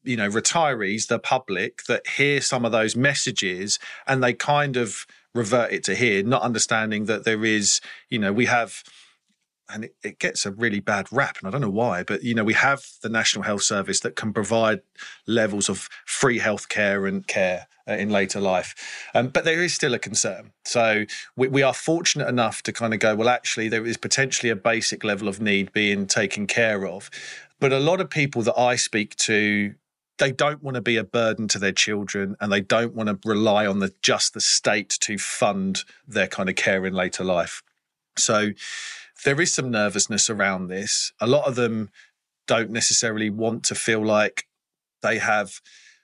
you 0.05 0.17
know 0.17 0.31
retirees 0.31 1.09
the 1.09 1.19
public 1.19 1.83
that 1.89 2.07
hear 2.07 2.41
some 2.41 2.65
of 2.65 2.73
those 2.73 2.97
messages 2.97 3.79
and 4.07 4.23
they 4.23 4.33
kind 4.33 4.77
of 4.77 5.07
revert 5.35 5.73
it 5.73 5.83
to 5.85 5.95
here 5.95 6.23
not 6.23 6.41
understanding 6.43 7.07
that 7.07 7.25
there 7.25 7.45
is 7.45 7.81
you 8.09 8.19
know 8.19 8.33
we 8.33 8.47
have 8.47 8.85
and 9.69 9.85
it, 9.85 9.95
it, 10.03 10.19
gets 10.19 10.47
a 10.47 10.51
really 10.51 10.81
bad 10.81 11.07
rap, 11.13 11.39
and 11.39 11.49
I 11.49 11.51
don't 11.51 11.61
know 11.61 11.71
why, 11.71 12.03
but 12.03 12.23
you 12.23 12.35
know, 12.35 12.45
we 12.45 12.55
have 12.55 12.85
the 13.03 13.09
National 13.09 13.45
Health 13.45 13.63
Service 13.63 14.01
that 14.01 14.17
can 14.17 14.33
provide 14.33 14.81
levels 15.27 15.69
of 15.69 15.89
free 16.07 16.39
healthcare 16.39 17.07
and 17.07 17.27
care 17.27 17.67
uh, 17.89 17.93
in 17.93 18.11
later 18.11 18.41
life, 18.41 18.75
um, 19.15 19.29
but 19.29 19.45
there 19.45 19.63
is 19.63 19.75
still 19.75 19.95
a 19.95 19.99
concern. 19.99 20.53
So 20.65 21.05
we, 21.37 21.49
we, 21.49 21.63
are 21.63 21.75
fortunate 21.75 22.29
enough 22.29 22.63
to 22.63 22.73
kind 22.73 22.95
of 22.95 23.01
go, 23.01 23.15
well, 23.15 23.29
actually, 23.29 23.69
there 23.69 23.87
is 23.87 23.97
potentially 23.97 24.51
a 24.51 24.57
basic 24.57 25.05
level 25.05 25.29
of 25.29 25.41
need 25.41 25.73
being 25.73 26.07
taken 26.07 26.47
care 26.47 26.87
of, 26.87 27.11
but 27.61 27.73
a 27.73 27.79
lot 27.79 28.01
of 28.01 28.11
people 28.11 28.43
that 28.43 28.59
I 28.59 28.77
speak 28.77 29.17
to. 29.17 29.75
They 30.19 30.33
don't 30.33 30.65
want 30.65 30.75
to 30.75 30.81
be 30.81 30.97
a 30.97 31.05
burden 31.05 31.47
to 31.47 31.61
their 31.61 31.71
children, 31.71 32.35
and 32.41 32.51
they 32.51 32.61
don't 32.61 32.93
want 32.93 33.09
to 33.09 33.29
rely 33.29 33.69
on 33.69 33.79
the 33.79 33.95
just 34.03 34.35
the 34.35 34.41
state 34.41 34.89
to 35.03 35.17
fund 35.17 35.85
their 36.09 36.27
kind 36.27 36.49
of 36.49 36.57
care 36.57 36.85
in 36.85 36.93
later 36.93 37.23
life. 37.23 37.63
So, 38.19 38.51
there 39.25 39.41
is 39.41 39.55
some 39.55 39.71
nervousness 39.71 40.31
around 40.31 40.69
this. 40.69 41.13
A 41.21 41.27
lot 41.27 41.47
of 41.47 41.55
them 41.55 41.91
don't 42.47 42.71
necessarily 42.71 43.31
want 43.31 43.65
to 43.65 43.75
feel 43.75 44.05
like 44.05 44.45
they 45.03 45.19
have 45.19 45.61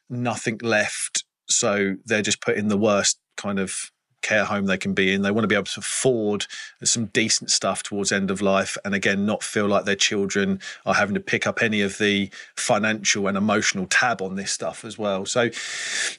nothing 0.08 0.58
left. 0.62 1.24
So 1.48 1.96
they're 2.04 2.22
just 2.22 2.40
putting 2.40 2.68
the 2.68 2.76
worst 2.76 3.18
kind 3.36 3.58
of 3.58 3.90
care 4.24 4.44
home 4.44 4.66
they 4.66 4.76
can 4.76 4.92
be 4.92 5.14
in. 5.14 5.22
They 5.22 5.30
want 5.30 5.44
to 5.44 5.48
be 5.48 5.54
able 5.54 5.64
to 5.64 5.80
afford 5.80 6.46
some 6.82 7.06
decent 7.06 7.50
stuff 7.50 7.84
towards 7.84 8.10
end 8.10 8.30
of 8.32 8.42
life, 8.42 8.76
and 8.84 8.94
again, 8.94 9.24
not 9.24 9.44
feel 9.44 9.66
like 9.66 9.84
their 9.84 9.94
children 9.94 10.60
are 10.84 10.94
having 10.94 11.14
to 11.14 11.20
pick 11.20 11.46
up 11.46 11.62
any 11.62 11.80
of 11.80 11.98
the 11.98 12.30
financial 12.56 13.28
and 13.28 13.38
emotional 13.38 13.86
tab 13.86 14.20
on 14.20 14.34
this 14.34 14.50
stuff 14.50 14.84
as 14.84 14.98
well. 14.98 15.24
So 15.26 15.50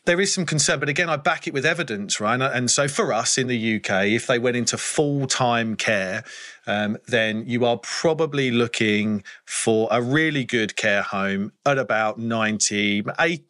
there 0.06 0.22
is 0.22 0.34
some 0.34 0.46
concern, 0.46 0.80
but 0.80 0.88
again, 0.88 1.10
I 1.10 1.18
back 1.18 1.48
it 1.48 1.54
with 1.54 1.66
evidence, 1.66 2.22
right? 2.22 2.40
And 2.40 2.72
so 2.72 2.88
for 2.88 3.12
us 3.12 3.38
in 3.38 3.48
the 3.48 3.76
UK, 3.76 4.06
if 4.08 4.28
they 4.28 4.40
went 4.40 4.56
into 4.56 4.78
full 4.78 5.28
time 5.28 5.76
care, 5.76 6.24
um, 6.68 6.98
then 7.08 7.44
you 7.48 7.66
are 7.66 7.78
probably 7.78 8.52
looking 8.52 9.24
for 9.46 9.88
a 9.92 10.02
really 10.02 10.44
good 10.44 10.76
care 10.76 11.04
home 11.04 11.52
at 11.66 11.78
about 11.78 12.18
90, 12.18 13.04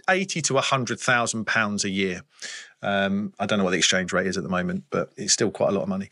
80 0.10 0.42
to 0.42 0.54
100,000 0.54 1.46
pounds 1.46 1.84
a 1.84 1.90
year. 1.90 2.22
Um, 2.86 3.34
I 3.40 3.46
don't 3.46 3.58
know 3.58 3.66
what 3.66 3.72
the 3.72 3.78
exchange 3.78 4.14
rate 4.14 4.28
is 4.28 4.38
at 4.38 4.44
the 4.44 4.50
moment, 4.50 4.84
but 4.92 5.10
it's 5.18 5.34
still 5.34 5.52
quite 5.52 5.70
a 5.70 5.72
lot 5.72 5.84
of 5.84 5.90
money. 5.90 6.10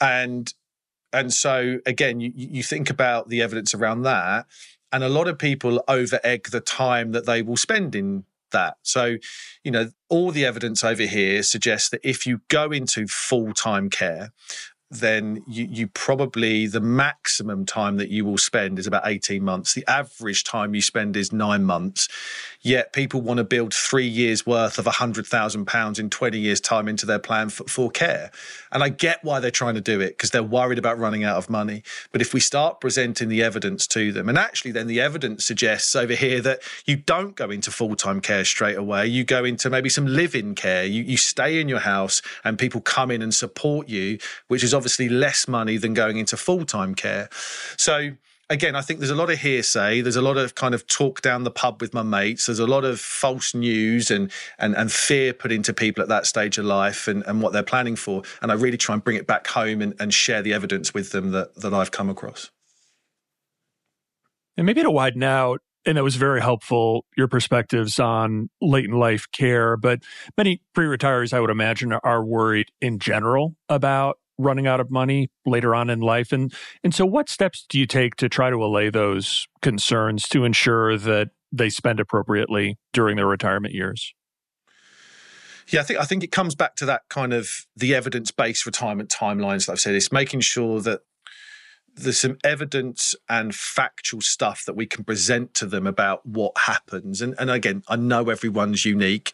And 0.00 0.52
and 1.12 1.32
so 1.32 1.78
again, 1.86 2.20
you, 2.20 2.32
you 2.34 2.62
think 2.62 2.90
about 2.90 3.28
the 3.28 3.42
evidence 3.42 3.74
around 3.74 4.02
that, 4.02 4.46
and 4.92 5.02
a 5.02 5.08
lot 5.08 5.28
of 5.28 5.38
people 5.38 5.82
over 5.88 6.20
egg 6.22 6.50
the 6.50 6.60
time 6.60 7.12
that 7.12 7.26
they 7.26 7.42
will 7.42 7.56
spend 7.56 7.94
in 7.94 8.24
that. 8.52 8.76
So, 8.82 9.16
you 9.64 9.70
know, 9.70 9.90
all 10.08 10.30
the 10.30 10.44
evidence 10.44 10.84
over 10.84 11.02
here 11.02 11.42
suggests 11.42 11.90
that 11.90 12.00
if 12.02 12.26
you 12.26 12.40
go 12.48 12.70
into 12.70 13.06
full 13.06 13.52
time 13.52 13.90
care, 13.90 14.32
then 14.90 15.42
you, 15.48 15.64
you 15.64 15.86
probably 15.88 16.66
the 16.66 16.80
maximum 16.80 17.66
time 17.66 17.96
that 17.96 18.08
you 18.08 18.24
will 18.24 18.38
spend 18.38 18.78
is 18.78 18.86
about 18.86 19.02
18 19.04 19.42
months. 19.42 19.74
The 19.74 19.84
average 19.88 20.44
time 20.44 20.74
you 20.74 20.82
spend 20.82 21.16
is 21.16 21.32
nine 21.32 21.64
months. 21.64 22.08
Yet 22.62 22.92
people 22.92 23.20
want 23.20 23.38
to 23.38 23.44
build 23.44 23.74
three 23.74 24.06
years 24.06 24.46
worth 24.46 24.78
of 24.78 24.86
£100,000 24.86 25.98
in 25.98 26.10
20 26.10 26.38
years' 26.38 26.60
time 26.60 26.88
into 26.88 27.06
their 27.06 27.18
plan 27.18 27.48
for, 27.48 27.64
for 27.64 27.90
care. 27.90 28.30
And 28.72 28.82
I 28.82 28.88
get 28.88 29.22
why 29.22 29.40
they're 29.40 29.50
trying 29.50 29.74
to 29.74 29.80
do 29.80 30.00
it 30.00 30.10
because 30.10 30.30
they're 30.30 30.42
worried 30.42 30.78
about 30.78 30.98
running 30.98 31.24
out 31.24 31.36
of 31.36 31.50
money. 31.50 31.82
But 32.12 32.20
if 32.20 32.34
we 32.34 32.40
start 32.40 32.80
presenting 32.80 33.28
the 33.28 33.42
evidence 33.42 33.86
to 33.88 34.12
them, 34.12 34.28
and 34.28 34.38
actually 34.38 34.72
then 34.72 34.86
the 34.86 35.00
evidence 35.00 35.44
suggests 35.44 35.94
over 35.94 36.14
here 36.14 36.40
that 36.40 36.60
you 36.86 36.96
don't 36.96 37.36
go 37.36 37.50
into 37.50 37.70
full 37.70 37.94
time 37.96 38.20
care 38.20 38.44
straight 38.44 38.76
away, 38.76 39.06
you 39.06 39.24
go 39.24 39.44
into 39.44 39.70
maybe 39.70 39.88
some 39.88 40.06
live 40.06 40.34
in 40.34 40.54
care, 40.54 40.84
you, 40.84 41.02
you 41.02 41.16
stay 41.16 41.60
in 41.60 41.68
your 41.68 41.80
house 41.80 42.22
and 42.44 42.58
people 42.58 42.80
come 42.80 43.10
in 43.10 43.22
and 43.22 43.34
support 43.34 43.88
you, 43.88 44.18
which 44.48 44.64
is 44.64 44.74
obviously 44.76 45.08
less 45.08 45.48
money 45.48 45.76
than 45.76 45.94
going 45.94 46.18
into 46.18 46.36
full 46.36 46.64
time 46.64 46.94
care. 46.94 47.28
So, 47.76 48.12
again, 48.48 48.76
I 48.76 48.82
think 48.82 49.00
there's 49.00 49.10
a 49.10 49.16
lot 49.16 49.30
of 49.30 49.38
hearsay. 49.38 50.00
There's 50.00 50.16
a 50.16 50.22
lot 50.22 50.36
of 50.36 50.54
kind 50.54 50.74
of 50.74 50.86
talk 50.86 51.22
down 51.22 51.44
the 51.44 51.50
pub 51.50 51.80
with 51.80 51.92
my 51.92 52.02
mates. 52.02 52.46
There's 52.46 52.58
a 52.58 52.66
lot 52.66 52.84
of 52.84 53.00
false 53.00 53.54
news 53.54 54.10
and 54.10 54.30
and, 54.58 54.76
and 54.76 54.92
fear 54.92 55.32
put 55.32 55.52
into 55.52 55.72
people 55.72 56.02
at 56.02 56.08
that 56.08 56.26
stage 56.26 56.58
of 56.58 56.64
life 56.64 57.08
and, 57.08 57.24
and 57.26 57.42
what 57.42 57.52
they're 57.52 57.62
planning 57.62 57.96
for. 57.96 58.22
And 58.42 58.52
I 58.52 58.54
really 58.54 58.78
try 58.78 58.94
and 58.94 59.02
bring 59.02 59.16
it 59.16 59.26
back 59.26 59.46
home 59.46 59.82
and, 59.82 59.94
and 59.98 60.12
share 60.12 60.42
the 60.42 60.52
evidence 60.52 60.94
with 60.94 61.12
them 61.12 61.32
that, 61.32 61.54
that 61.56 61.74
I've 61.74 61.90
come 61.90 62.08
across. 62.08 62.50
And 64.56 64.64
maybe 64.64 64.82
to 64.82 64.90
widen 64.90 65.22
out, 65.22 65.60
and 65.84 65.96
that 65.96 66.02
was 66.02 66.16
very 66.16 66.40
helpful, 66.40 67.04
your 67.16 67.28
perspectives 67.28 68.00
on 68.00 68.50
late 68.60 68.86
in 68.86 68.92
life 68.92 69.26
care. 69.32 69.76
But 69.76 70.00
many 70.36 70.60
pre 70.74 70.86
retirees, 70.86 71.32
I 71.32 71.40
would 71.40 71.50
imagine, 71.50 71.92
are 71.92 72.24
worried 72.24 72.68
in 72.80 72.98
general 72.98 73.54
about 73.68 74.18
running 74.38 74.66
out 74.66 74.80
of 74.80 74.90
money 74.90 75.28
later 75.44 75.74
on 75.74 75.88
in 75.90 76.00
life 76.00 76.32
and 76.32 76.52
and 76.84 76.94
so 76.94 77.06
what 77.06 77.28
steps 77.28 77.64
do 77.68 77.78
you 77.78 77.86
take 77.86 78.16
to 78.16 78.28
try 78.28 78.50
to 78.50 78.56
allay 78.56 78.90
those 78.90 79.46
concerns 79.62 80.28
to 80.28 80.44
ensure 80.44 80.98
that 80.98 81.30
they 81.52 81.70
spend 81.70 82.00
appropriately 82.00 82.76
during 82.92 83.16
their 83.16 83.26
retirement 83.26 83.74
years 83.74 84.14
yeah, 85.68 85.80
I 85.80 85.82
think 85.82 86.00
I 86.00 86.04
think 86.04 86.22
it 86.22 86.30
comes 86.30 86.54
back 86.54 86.76
to 86.76 86.86
that 86.86 87.02
kind 87.10 87.32
of 87.32 87.48
the 87.76 87.94
evidence-based 87.94 88.66
retirement 88.66 89.10
timelines. 89.10 89.66
Like 89.66 89.74
I've 89.74 89.80
said, 89.80 89.94
it's 89.94 90.12
making 90.12 90.40
sure 90.40 90.80
that 90.82 91.00
there's 91.96 92.20
some 92.20 92.36
evidence 92.44 93.14
and 93.28 93.54
factual 93.54 94.20
stuff 94.20 94.64
that 94.66 94.76
we 94.76 94.84
can 94.84 95.02
present 95.02 95.54
to 95.54 95.66
them 95.66 95.86
about 95.86 96.24
what 96.26 96.52
happens. 96.58 97.22
And, 97.22 97.34
and 97.38 97.50
again, 97.50 97.82
I 97.88 97.96
know 97.96 98.28
everyone's 98.28 98.84
unique. 98.84 99.32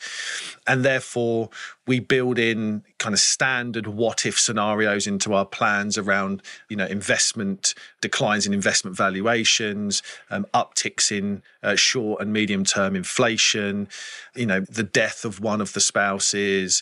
And 0.67 0.85
therefore, 0.85 1.51
we 1.89 1.99
build 1.99 2.39
in 2.39 2.85
kind 2.99 3.13
of 3.13 3.19
standard 3.19 3.89
what 3.89 4.25
if 4.25 4.39
scenarios 4.39 5.09
into 5.09 5.35
our 5.35 5.45
plans 5.45 5.99
around, 5.99 6.43
you 6.69 6.77
know, 6.77 6.87
investment 6.87 7.75
declines 8.01 8.47
in 8.47 8.55
investment 8.55 8.97
valuations, 8.97 10.01
um, 10.31 10.47
upticks 10.55 11.11
in 11.11 11.43
uh, 11.65 11.75
short 11.75 12.23
and 12.23 12.33
medium 12.33 12.65
term 12.65 12.95
inflation, 12.95 13.89
you 14.37 14.47
know, 14.47 14.61
the 14.61 14.85
death 14.85 15.25
of 15.25 15.41
one 15.41 15.61
of 15.61 15.73
the 15.73 15.81
spouses 15.81 16.81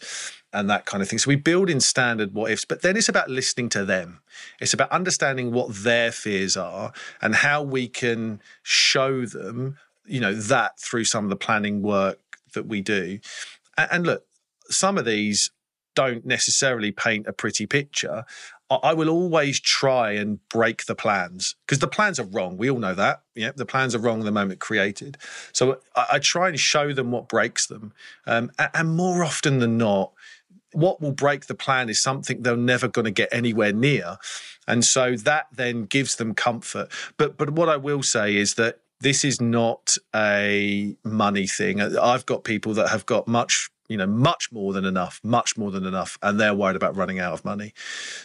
and 0.52 0.68
that 0.68 0.84
kind 0.86 1.02
of 1.02 1.08
thing. 1.08 1.18
So 1.18 1.28
we 1.28 1.36
build 1.36 1.70
in 1.70 1.80
standard 1.80 2.34
what 2.34 2.50
ifs, 2.50 2.64
but 2.64 2.82
then 2.82 2.96
it's 2.96 3.08
about 3.08 3.30
listening 3.30 3.68
to 3.70 3.84
them. 3.84 4.20
It's 4.60 4.74
about 4.74 4.90
understanding 4.90 5.52
what 5.52 5.74
their 5.74 6.10
fears 6.12 6.56
are 6.56 6.92
and 7.22 7.34
how 7.36 7.62
we 7.62 7.88
can 7.88 8.40
show 8.62 9.26
them, 9.26 9.76
you 10.06 10.20
know, 10.20 10.34
that 10.34 10.78
through 10.80 11.04
some 11.04 11.24
of 11.24 11.30
the 11.30 11.36
planning 11.36 11.82
work 11.82 12.18
that 12.54 12.66
we 12.66 12.80
do. 12.80 13.20
And 13.76 14.06
look, 14.06 14.24
some 14.68 14.98
of 14.98 15.04
these 15.04 15.50
don't 15.94 16.24
necessarily 16.24 16.92
paint 16.92 17.26
a 17.26 17.32
pretty 17.32 17.66
picture. 17.66 18.24
I 18.70 18.94
will 18.94 19.08
always 19.08 19.58
try 19.58 20.12
and 20.12 20.38
break 20.48 20.86
the 20.86 20.94
plans 20.94 21.56
because 21.66 21.80
the 21.80 21.88
plans 21.88 22.20
are 22.20 22.24
wrong. 22.24 22.56
We 22.56 22.70
all 22.70 22.78
know 22.78 22.94
that. 22.94 23.22
Yeah, 23.34 23.50
the 23.54 23.66
plans 23.66 23.96
are 23.96 23.98
wrong 23.98 24.20
the 24.20 24.30
moment 24.30 24.60
created. 24.60 25.18
So 25.52 25.80
I, 25.96 26.06
I 26.12 26.18
try 26.20 26.48
and 26.48 26.58
show 26.58 26.92
them 26.92 27.10
what 27.10 27.28
breaks 27.28 27.66
them. 27.66 27.92
Um, 28.28 28.52
and 28.72 28.94
more 28.94 29.24
often 29.24 29.58
than 29.58 29.76
not, 29.76 30.12
what 30.72 31.00
will 31.00 31.12
break 31.12 31.46
the 31.46 31.54
plan 31.54 31.88
is 31.88 32.02
something 32.02 32.42
they're 32.42 32.56
never 32.56 32.88
going 32.88 33.04
to 33.04 33.10
get 33.10 33.28
anywhere 33.32 33.72
near. 33.72 34.18
And 34.66 34.84
so 34.84 35.16
that 35.16 35.46
then 35.52 35.84
gives 35.84 36.16
them 36.16 36.34
comfort. 36.34 36.90
But 37.16 37.36
but 37.36 37.50
what 37.50 37.68
I 37.68 37.76
will 37.76 38.02
say 38.02 38.36
is 38.36 38.54
that 38.54 38.80
this 39.00 39.24
is 39.24 39.40
not 39.40 39.96
a 40.14 40.96
money 41.04 41.46
thing. 41.46 41.80
I've 41.80 42.26
got 42.26 42.44
people 42.44 42.74
that 42.74 42.90
have 42.90 43.06
got 43.06 43.26
much 43.26 43.70
you 43.90 43.96
know 43.96 44.06
much 44.06 44.50
more 44.52 44.72
than 44.72 44.84
enough 44.84 45.20
much 45.24 45.58
more 45.58 45.72
than 45.72 45.84
enough 45.84 46.16
and 46.22 46.38
they're 46.38 46.54
worried 46.54 46.76
about 46.76 46.96
running 46.96 47.18
out 47.18 47.32
of 47.32 47.44
money 47.44 47.74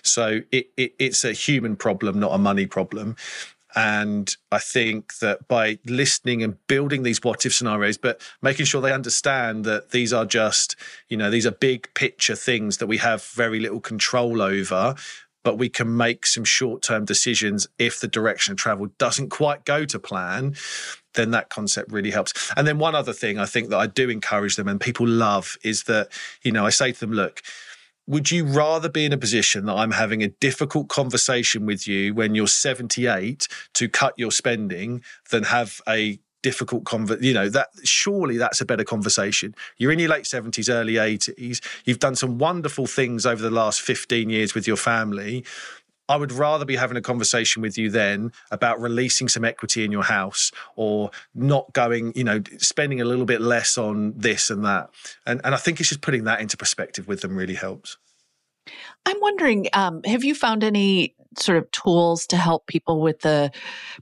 so 0.03 0.41
it, 0.51 0.67
it, 0.77 0.93
it's 0.99 1.25
a 1.25 1.33
human 1.33 1.75
problem 1.75 2.19
not 2.19 2.31
a 2.33 2.37
money 2.37 2.67
problem 2.67 3.15
and 3.75 4.35
I 4.51 4.59
think 4.59 5.17
that 5.19 5.47
by 5.49 5.79
listening 5.85 6.41
and 6.41 6.55
building 6.67 7.03
these 7.03 7.19
what 7.21 7.45
if 7.45 7.53
scenarios, 7.53 7.97
but 7.97 8.21
making 8.41 8.65
sure 8.65 8.81
they 8.81 8.93
understand 8.93 9.65
that 9.65 9.91
these 9.91 10.13
are 10.13 10.25
just, 10.25 10.77
you 11.09 11.17
know, 11.17 11.29
these 11.29 11.45
are 11.45 11.51
big 11.51 11.93
picture 11.93 12.35
things 12.35 12.77
that 12.77 12.87
we 12.87 12.97
have 12.97 13.23
very 13.25 13.59
little 13.59 13.81
control 13.81 14.41
over, 14.41 14.95
but 15.43 15.57
we 15.57 15.67
can 15.67 15.95
make 15.95 16.25
some 16.25 16.45
short 16.45 16.83
term 16.83 17.03
decisions 17.03 17.67
if 17.77 17.99
the 17.99 18.07
direction 18.07 18.53
of 18.53 18.57
travel 18.57 18.87
doesn't 18.97 19.29
quite 19.29 19.65
go 19.65 19.83
to 19.83 19.99
plan. 19.99 20.55
Then 21.13 21.31
that 21.31 21.49
concept 21.49 21.91
really 21.91 22.11
helps. 22.11 22.51
And 22.55 22.65
then 22.65 22.77
one 22.77 22.95
other 22.95 23.13
thing 23.13 23.37
I 23.39 23.45
think 23.45 23.69
that 23.69 23.77
I 23.77 23.87
do 23.87 24.09
encourage 24.09 24.55
them 24.55 24.69
and 24.69 24.79
people 24.79 25.07
love 25.07 25.57
is 25.63 25.83
that, 25.83 26.09
you 26.43 26.51
know, 26.51 26.65
I 26.65 26.69
say 26.69 26.93
to 26.93 26.99
them, 26.99 27.11
look, 27.11 27.41
would 28.07 28.31
you 28.31 28.45
rather 28.45 28.89
be 28.89 29.05
in 29.05 29.13
a 29.13 29.17
position 29.17 29.65
that 29.65 29.73
I'm 29.73 29.91
having 29.91 30.21
a 30.21 30.27
difficult 30.27 30.89
conversation 30.89 31.65
with 31.65 31.87
you 31.87 32.13
when 32.13 32.35
you're 32.35 32.47
78 32.47 33.47
to 33.73 33.89
cut 33.89 34.13
your 34.17 34.31
spending 34.31 35.03
than 35.31 35.43
have 35.43 35.81
a 35.87 36.19
difficult 36.43 36.83
conver- 36.83 37.19
you 37.23 37.33
know 37.33 37.49
that 37.49 37.69
surely 37.83 38.37
that's 38.37 38.61
a 38.61 38.65
better 38.65 38.83
conversation. 38.83 39.55
You're 39.77 39.91
in 39.91 39.97
your 39.97 40.09
late 40.09 40.25
70s 40.25 40.69
early 40.69 40.93
80s 40.93 41.59
you've 41.85 41.97
done 41.97 42.15
some 42.15 42.37
wonderful 42.37 42.85
things 42.85 43.25
over 43.25 43.41
the 43.41 43.49
last 43.49 43.81
15 43.81 44.29
years 44.29 44.53
with 44.53 44.67
your 44.67 44.77
family 44.77 45.43
I 46.07 46.17
would 46.17 46.31
rather 46.31 46.65
be 46.65 46.75
having 46.75 46.97
a 46.97 47.01
conversation 47.01 47.61
with 47.61 47.77
you 47.77 47.89
then 47.89 48.31
about 48.51 48.79
releasing 48.79 49.27
some 49.27 49.43
equity 49.43 49.83
in 49.83 49.91
your 49.91 50.03
house 50.03 50.51
or 50.75 51.11
not 51.33 51.73
going, 51.73 52.13
you 52.15 52.23
know, 52.23 52.41
spending 52.57 53.01
a 53.01 53.05
little 53.05 53.25
bit 53.25 53.41
less 53.41 53.77
on 53.77 54.13
this 54.15 54.49
and 54.49 54.63
that. 54.65 54.89
And, 55.25 55.41
and 55.43 55.55
I 55.55 55.57
think 55.57 55.79
it's 55.79 55.89
just 55.89 56.01
putting 56.01 56.25
that 56.25 56.41
into 56.41 56.57
perspective 56.57 57.07
with 57.07 57.21
them 57.21 57.35
really 57.35 57.55
helps. 57.55 57.97
I'm 59.05 59.19
wondering, 59.21 59.67
um, 59.73 60.01
have 60.03 60.23
you 60.23 60.33
found 60.33 60.63
any 60.63 61.13
sort 61.37 61.57
of 61.57 61.69
tools 61.71 62.25
to 62.27 62.37
help 62.37 62.65
people 62.65 63.01
with 63.01 63.19
the 63.19 63.51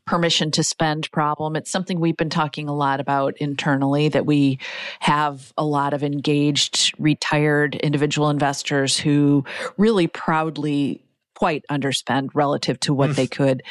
permission 0.06 0.52
to 0.52 0.64
spend 0.64 1.12
problem? 1.12 1.56
It's 1.56 1.72
something 1.72 2.00
we've 2.00 2.16
been 2.16 2.30
talking 2.30 2.70
a 2.70 2.76
lot 2.76 3.00
about 3.00 3.36
internally 3.38 4.08
that 4.10 4.26
we 4.26 4.60
have 5.00 5.52
a 5.58 5.66
lot 5.66 5.94
of 5.94 6.04
engaged, 6.04 6.94
retired 6.98 7.76
individual 7.76 8.30
investors 8.30 8.98
who 8.98 9.44
really 9.78 10.08
proudly 10.08 11.03
quite 11.36 11.64
underspend 11.70 12.30
relative 12.34 12.80
to 12.82 12.94
what 12.94 13.16
they 13.16 13.28
could. 13.28 13.64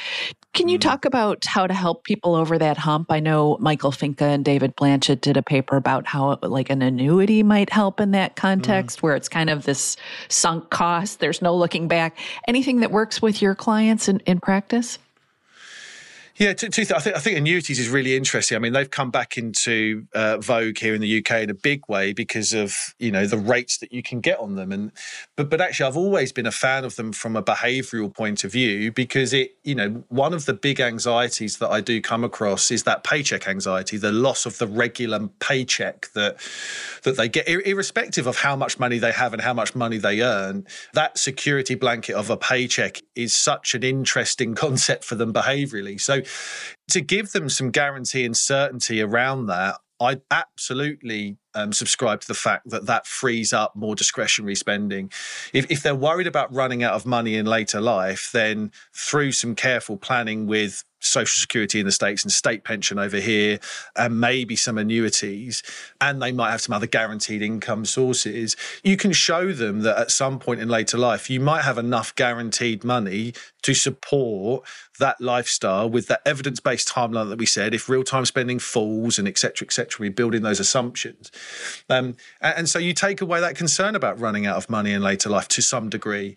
Can 0.52 0.68
you 0.68 0.78
mm. 0.78 0.82
talk 0.82 1.04
about 1.04 1.44
how 1.46 1.66
to 1.66 1.72
help 1.72 2.04
people 2.04 2.34
over 2.34 2.58
that 2.58 2.76
hump? 2.76 3.10
I 3.10 3.20
know 3.20 3.56
Michael 3.60 3.90
Finke 3.90 4.20
and 4.20 4.44
David 4.44 4.76
Blanchett 4.76 5.20
did 5.20 5.36
a 5.36 5.42
paper 5.42 5.76
about 5.76 6.06
how 6.06 6.38
like 6.42 6.68
an 6.68 6.82
annuity 6.82 7.42
might 7.42 7.70
help 7.70 8.00
in 8.00 8.10
that 8.10 8.36
context 8.36 8.98
mm. 8.98 9.02
where 9.02 9.16
it's 9.16 9.28
kind 9.28 9.48
of 9.48 9.64
this 9.64 9.96
sunk 10.28 10.68
cost. 10.70 11.20
There's 11.20 11.40
no 11.40 11.56
looking 11.56 11.88
back. 11.88 12.18
Anything 12.46 12.80
that 12.80 12.90
works 12.90 13.22
with 13.22 13.40
your 13.40 13.54
clients 13.54 14.08
in, 14.08 14.20
in 14.20 14.40
practice? 14.40 14.98
Yeah, 16.42 16.54
two, 16.54 16.70
two 16.70 16.84
th- 16.84 16.90
I 16.90 16.98
think 16.98 17.14
I 17.14 17.20
think 17.20 17.38
annuities 17.38 17.78
is 17.78 17.88
really 17.88 18.16
interesting. 18.16 18.56
I 18.56 18.58
mean, 18.58 18.72
they've 18.72 18.90
come 18.90 19.12
back 19.12 19.38
into 19.38 20.08
uh, 20.12 20.38
vogue 20.38 20.76
here 20.76 20.92
in 20.92 21.00
the 21.00 21.18
UK 21.18 21.42
in 21.42 21.50
a 21.50 21.54
big 21.54 21.86
way 21.86 22.12
because 22.12 22.52
of 22.52 22.76
you 22.98 23.12
know 23.12 23.28
the 23.28 23.38
rates 23.38 23.78
that 23.78 23.92
you 23.92 24.02
can 24.02 24.18
get 24.18 24.40
on 24.40 24.56
them. 24.56 24.72
And 24.72 24.90
but 25.36 25.48
but 25.48 25.60
actually, 25.60 25.86
I've 25.86 25.96
always 25.96 26.32
been 26.32 26.46
a 26.46 26.50
fan 26.50 26.84
of 26.84 26.96
them 26.96 27.12
from 27.12 27.36
a 27.36 27.44
behavioural 27.44 28.12
point 28.12 28.42
of 28.42 28.50
view 28.50 28.90
because 28.90 29.32
it 29.32 29.52
you 29.62 29.76
know 29.76 30.02
one 30.08 30.34
of 30.34 30.46
the 30.46 30.52
big 30.52 30.80
anxieties 30.80 31.58
that 31.58 31.70
I 31.70 31.80
do 31.80 32.00
come 32.00 32.24
across 32.24 32.72
is 32.72 32.82
that 32.82 33.04
paycheck 33.04 33.46
anxiety, 33.46 33.96
the 33.96 34.10
loss 34.10 34.44
of 34.44 34.58
the 34.58 34.66
regular 34.66 35.28
paycheck 35.38 36.10
that 36.14 36.38
that 37.04 37.16
they 37.16 37.28
get, 37.28 37.46
irrespective 37.46 38.26
of 38.26 38.38
how 38.38 38.56
much 38.56 38.80
money 38.80 38.98
they 38.98 39.12
have 39.12 39.32
and 39.32 39.42
how 39.42 39.54
much 39.54 39.76
money 39.76 39.96
they 39.96 40.20
earn. 40.22 40.66
That 40.92 41.18
security 41.18 41.76
blanket 41.76 42.16
of 42.16 42.30
a 42.30 42.36
paycheck 42.36 43.00
is 43.14 43.32
such 43.32 43.76
an 43.76 43.84
interesting 43.84 44.54
concept 44.56 45.04
for 45.04 45.14
them 45.14 45.32
behaviourally. 45.32 46.00
So 46.00 46.22
to 46.90 47.00
give 47.00 47.32
them 47.32 47.48
some 47.48 47.70
guarantee 47.70 48.24
and 48.24 48.36
certainty 48.36 49.00
around 49.00 49.46
that, 49.46 49.76
I 50.00 50.20
absolutely 50.30 51.36
um, 51.54 51.72
subscribe 51.72 52.20
to 52.22 52.26
the 52.26 52.34
fact 52.34 52.70
that 52.70 52.86
that 52.86 53.06
frees 53.06 53.52
up 53.52 53.76
more 53.76 53.94
discretionary 53.94 54.56
spending. 54.56 55.12
If, 55.52 55.70
if 55.70 55.82
they're 55.82 55.94
worried 55.94 56.26
about 56.26 56.52
running 56.52 56.82
out 56.82 56.94
of 56.94 57.06
money 57.06 57.36
in 57.36 57.46
later 57.46 57.80
life, 57.80 58.30
then 58.32 58.72
through 58.92 59.32
some 59.32 59.54
careful 59.54 59.96
planning 59.96 60.46
with 60.46 60.84
social 61.02 61.40
security 61.40 61.80
in 61.80 61.86
the 61.86 61.92
states 61.92 62.22
and 62.22 62.32
state 62.32 62.64
pension 62.64 62.98
over 62.98 63.18
here 63.18 63.58
and 63.96 64.20
maybe 64.20 64.56
some 64.56 64.78
annuities 64.78 65.62
and 66.00 66.22
they 66.22 66.32
might 66.32 66.50
have 66.50 66.60
some 66.60 66.74
other 66.74 66.86
guaranteed 66.86 67.42
income 67.42 67.84
sources 67.84 68.56
you 68.82 68.96
can 68.96 69.12
show 69.12 69.52
them 69.52 69.80
that 69.80 69.98
at 69.98 70.10
some 70.10 70.38
point 70.38 70.60
in 70.60 70.68
later 70.68 70.96
life 70.96 71.28
you 71.28 71.40
might 71.40 71.62
have 71.62 71.78
enough 71.78 72.14
guaranteed 72.14 72.84
money 72.84 73.32
to 73.62 73.74
support 73.74 74.64
that 74.98 75.20
lifestyle 75.20 75.88
with 75.90 76.06
that 76.06 76.22
evidence-based 76.24 76.88
timeline 76.88 77.28
that 77.28 77.38
we 77.38 77.46
said 77.46 77.74
if 77.74 77.88
real-time 77.88 78.24
spending 78.24 78.58
falls 78.58 79.18
and 79.18 79.26
etc 79.26 79.66
etc 79.66 79.98
we 80.00 80.08
build 80.08 80.34
in 80.34 80.42
those 80.42 80.60
assumptions 80.60 81.30
um, 81.90 82.16
and, 82.40 82.58
and 82.58 82.68
so 82.68 82.78
you 82.78 82.92
take 82.92 83.20
away 83.20 83.40
that 83.40 83.56
concern 83.56 83.94
about 83.94 84.18
running 84.20 84.46
out 84.46 84.56
of 84.56 84.70
money 84.70 84.92
in 84.92 85.02
later 85.02 85.28
life 85.28 85.48
to 85.48 85.60
some 85.60 85.88
degree 85.88 86.36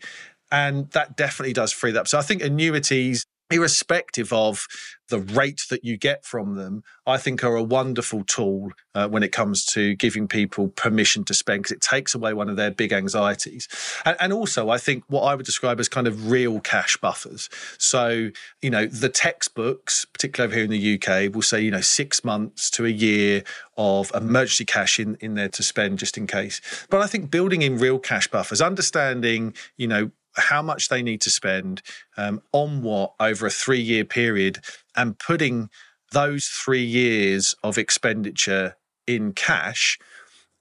and 0.51 0.89
that 0.91 1.17
definitely 1.17 1.53
does 1.53 1.71
free 1.71 1.91
that 1.91 2.01
up. 2.01 2.07
So 2.07 2.17
I 2.17 2.21
think 2.21 2.41
annuities 2.41 3.25
irrespective 3.51 4.33
of 4.33 4.67
the 5.09 5.19
rate 5.19 5.61
that 5.69 5.83
you 5.83 5.97
get 5.97 6.25
from 6.25 6.55
them, 6.55 6.83
I 7.05 7.17
think 7.17 7.43
are 7.43 7.55
a 7.55 7.63
wonderful 7.63 8.23
tool 8.23 8.71
uh, 8.95 9.07
when 9.07 9.21
it 9.21 9.31
comes 9.31 9.63
to 9.67 9.95
giving 9.95 10.27
people 10.27 10.69
permission 10.69 11.23
to 11.25 11.33
spend 11.33 11.63
because 11.63 11.73
it 11.73 11.81
takes 11.81 12.15
away 12.15 12.33
one 12.33 12.49
of 12.49 12.55
their 12.55 12.71
big 12.71 12.91
anxieties. 12.91 13.67
And, 14.03 14.17
and, 14.19 14.33
also, 14.33 14.69
I 14.69 14.79
think 14.79 15.03
what 15.07 15.21
I 15.21 15.35
would 15.35 15.45
describe 15.45 15.79
as 15.79 15.87
kind 15.87 16.07
of 16.07 16.31
real 16.31 16.59
cash 16.59 16.97
buffers. 16.97 17.49
So, 17.77 18.31
you 18.61 18.71
know, 18.71 18.87
the 18.87 19.09
textbooks, 19.09 20.05
particularly 20.05 20.47
over 20.47 20.55
here 20.55 20.65
in 20.65 20.71
the 20.71 20.95
UK, 20.95 21.33
will 21.33 21.43
say, 21.43 21.61
you 21.61 21.71
know, 21.71 21.81
six 21.81 22.23
months 22.23 22.71
to 22.71 22.85
a 22.85 22.89
year 22.89 23.43
of 23.77 24.11
emergency 24.15 24.65
cash 24.65 24.99
in, 24.99 25.15
in 25.19 25.35
there 25.35 25.49
to 25.49 25.61
spend 25.61 25.99
just 25.99 26.17
in 26.17 26.25
case. 26.25 26.61
But 26.89 27.01
I 27.01 27.07
think 27.07 27.29
building 27.29 27.61
in 27.61 27.77
real 27.77 27.99
cash 27.99 28.27
buffers, 28.27 28.61
understanding, 28.61 29.53
you 29.77 29.87
know, 29.87 30.11
how 30.37 30.61
much 30.61 30.89
they 30.89 31.01
need 31.01 31.21
to 31.21 31.29
spend 31.29 31.81
um, 32.17 32.41
on 32.51 32.81
what 32.81 33.13
over 33.19 33.45
a 33.45 33.51
three 33.51 33.81
year 33.81 34.05
period 34.05 34.59
and 34.95 35.17
putting 35.19 35.69
those 36.11 36.45
three 36.45 36.83
years 36.83 37.55
of 37.63 37.77
expenditure 37.77 38.75
in 39.07 39.33
cash 39.33 39.97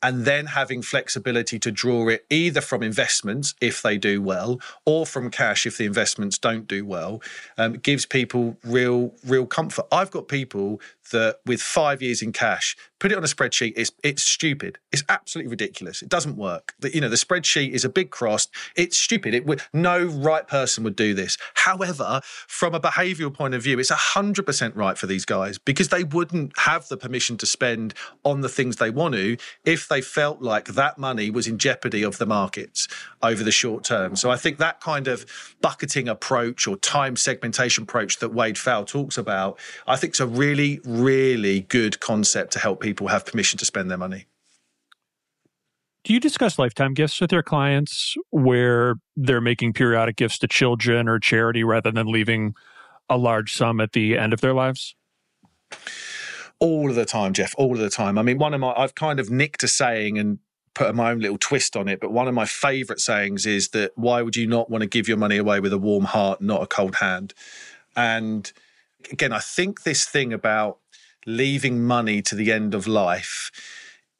and 0.05 0.27
then 0.27 0.45
having 0.45 0.83
flexibility 0.83 1.59
to 1.59 1.73
draw 1.73 2.09
it 2.09 2.27
either 2.29 2.61
from 2.61 2.83
investments 2.83 3.55
if 3.63 3.81
they 3.81 3.97
do 3.97 4.21
well 4.21 4.61
or 4.85 5.07
from 5.07 5.31
cash 5.31 5.65
if 5.65 5.79
the 5.79 5.87
investments 5.87 6.37
don't 6.37 6.69
do 6.69 6.85
well 6.85 7.23
um, 7.57 7.73
gives 7.73 8.05
people 8.05 8.59
real 8.63 9.15
real 9.27 9.47
comfort. 9.47 9.87
I've 9.91 10.11
got 10.11 10.29
people 10.29 10.81
that 11.13 11.39
with 11.47 11.61
five 11.61 12.03
years 12.03 12.23
in 12.23 12.33
cash 12.33 12.77
put 13.05 13.13
it 13.13 13.19
on 13.19 13.25
a 13.25 13.27
spreadsheet 13.27 13.75
it's 13.77 13.93
it's 14.03 14.23
stupid. 14.23 14.79
It's 14.91 15.05
absolutely 15.11 15.51
ridiculous. 15.51 16.01
It 16.01 16.09
doesn't 16.09 16.39
work. 16.39 16.73
The, 16.79 16.95
you 16.95 17.03
know 17.03 17.11
the 17.11 17.17
spreadsheet 17.17 17.73
is 17.73 17.85
a 17.85 17.91
big 17.91 18.11
cross. 18.11 18.49
It's 18.77 18.97
stupid. 18.97 19.35
It 19.35 19.45
would 19.45 19.61
no 19.75 20.07
right 20.07 20.49
person 20.49 20.85
would 20.85 20.97
do 20.97 21.13
this. 21.13 21.37
However 21.53 22.23
from 22.25 22.75
a 22.75 22.81
behavioral 22.81 23.35
point 23.35 23.53
of 23.53 23.63
view 23.63 23.79
it's 23.79 23.91
100% 23.91 24.75
right 24.75 24.97
for 24.97 25.07
these 25.07 25.27
guys 25.27 25.59
because 25.59 25.91
they 25.91 26.03
wouldn't 26.03 26.59
have 26.61 26.89
the 26.89 26.97
permission 26.97 27.37
to 27.37 27.47
spend 27.47 27.93
on 28.25 28.41
the 28.41 28.49
things 28.49 28.77
they 28.77 28.89
want 28.89 29.15
to 29.15 29.37
if 29.67 29.87
they 29.87 30.01
felt 30.01 30.41
like 30.41 30.69
that 30.69 30.97
money 30.97 31.31
was 31.31 31.47
in 31.47 31.59
jeopardy 31.59 32.03
of 32.03 32.17
the 32.17 32.25
markets 32.25 32.89
over 33.23 33.45
the 33.45 33.53
short 33.53 33.85
term. 33.85 34.17
So 34.17 34.31
I 34.31 34.37
think 34.37 34.57
that 34.59 34.81
kind 34.81 35.09
of 35.09 35.27
bucketing 35.61 36.09
approach 36.09 36.67
or 36.67 36.77
time 36.77 37.17
segmentation 37.17 37.83
approach 37.83 38.19
that 38.21 38.33
Wade 38.33 38.57
Pfau 38.57 38.87
talks 38.87 39.19
about, 39.19 39.59
I 39.87 39.97
think 39.97 40.15
is 40.15 40.21
a 40.21 40.27
really, 40.27 40.81
really 41.03 41.61
good 41.61 42.01
concept 42.01 42.53
to 42.53 42.59
help 42.59 42.81
people 42.81 43.09
have 43.09 43.27
permission 43.27 43.59
to 43.59 43.65
spend 43.65 43.91
their 43.91 43.99
money. 43.99 44.27
Do 46.05 46.13
you 46.13 46.21
discuss 46.21 46.59
lifetime 46.59 46.93
gifts 46.93 47.21
with 47.21 47.33
your 47.33 47.43
clients 47.43 48.15
where 48.31 48.97
they're 49.17 49.41
making 49.41 49.73
periodic 49.73 50.17
gifts 50.17 50.39
to 50.39 50.49
children 50.49 51.09
or 51.09 51.19
charity 51.19 51.65
rather 51.65 51.91
than 51.91 52.09
leaving 52.09 52.55
a 53.09 53.17
large 53.17 53.55
sum 53.55 53.81
at 53.81 53.93
the 53.93 54.19
end 54.19 54.33
of 54.33 54.41
their 54.41 54.53
lives? 54.53 54.95
all 56.61 56.89
of 56.89 56.97
the 56.97 57.05
time, 57.05 57.33
Jeff, 57.33 57.55
all 57.59 57.73
of 57.73 57.79
the 57.79 57.91
time. 57.91 58.17
I 58.19 58.23
mean, 58.23 58.39
one 58.39 58.55
of 58.55 58.61
my, 58.61 58.73
I've 58.77 58.95
kind 58.95 59.21
of 59.21 59.31
nicked 59.31 59.63
a 59.63 59.69
saying 59.69 60.19
and 60.19 60.39
put 60.75 60.95
my 60.95 61.11
own 61.11 61.21
little 61.21 61.39
twist 61.39 61.77
on 61.77 61.89
it, 61.89 62.01
but 62.01 62.11
one 62.11 62.27
of 62.27 62.35
my 62.35 62.47
favorite 62.47 63.01
sayings 63.01 63.47
is 63.47 63.69
that 63.71 63.93
why 63.97 64.23
would 64.23 64.35
you 64.35 64.47
not 64.47 64.71
want 64.71 64.83
to 64.83 64.89
give 64.89 65.07
your 65.07 65.17
money 65.17 65.37
away 65.37 65.61
with 65.61 65.73
a 65.73 65.79
warm 65.79 66.05
heart, 66.05 66.41
not 66.41 66.63
a 66.63 66.67
cold 66.67 66.97
hand? 66.97 67.35
And 67.97 68.51
again, 69.13 69.33
I 69.33 69.41
think 69.41 69.83
this 69.83 70.07
thing 70.07 70.33
about 70.33 70.79
leaving 71.27 71.85
money 71.85 72.23
to 72.23 72.35
the 72.35 72.53
end 72.53 72.75
of 72.75 72.87
life 72.87 73.51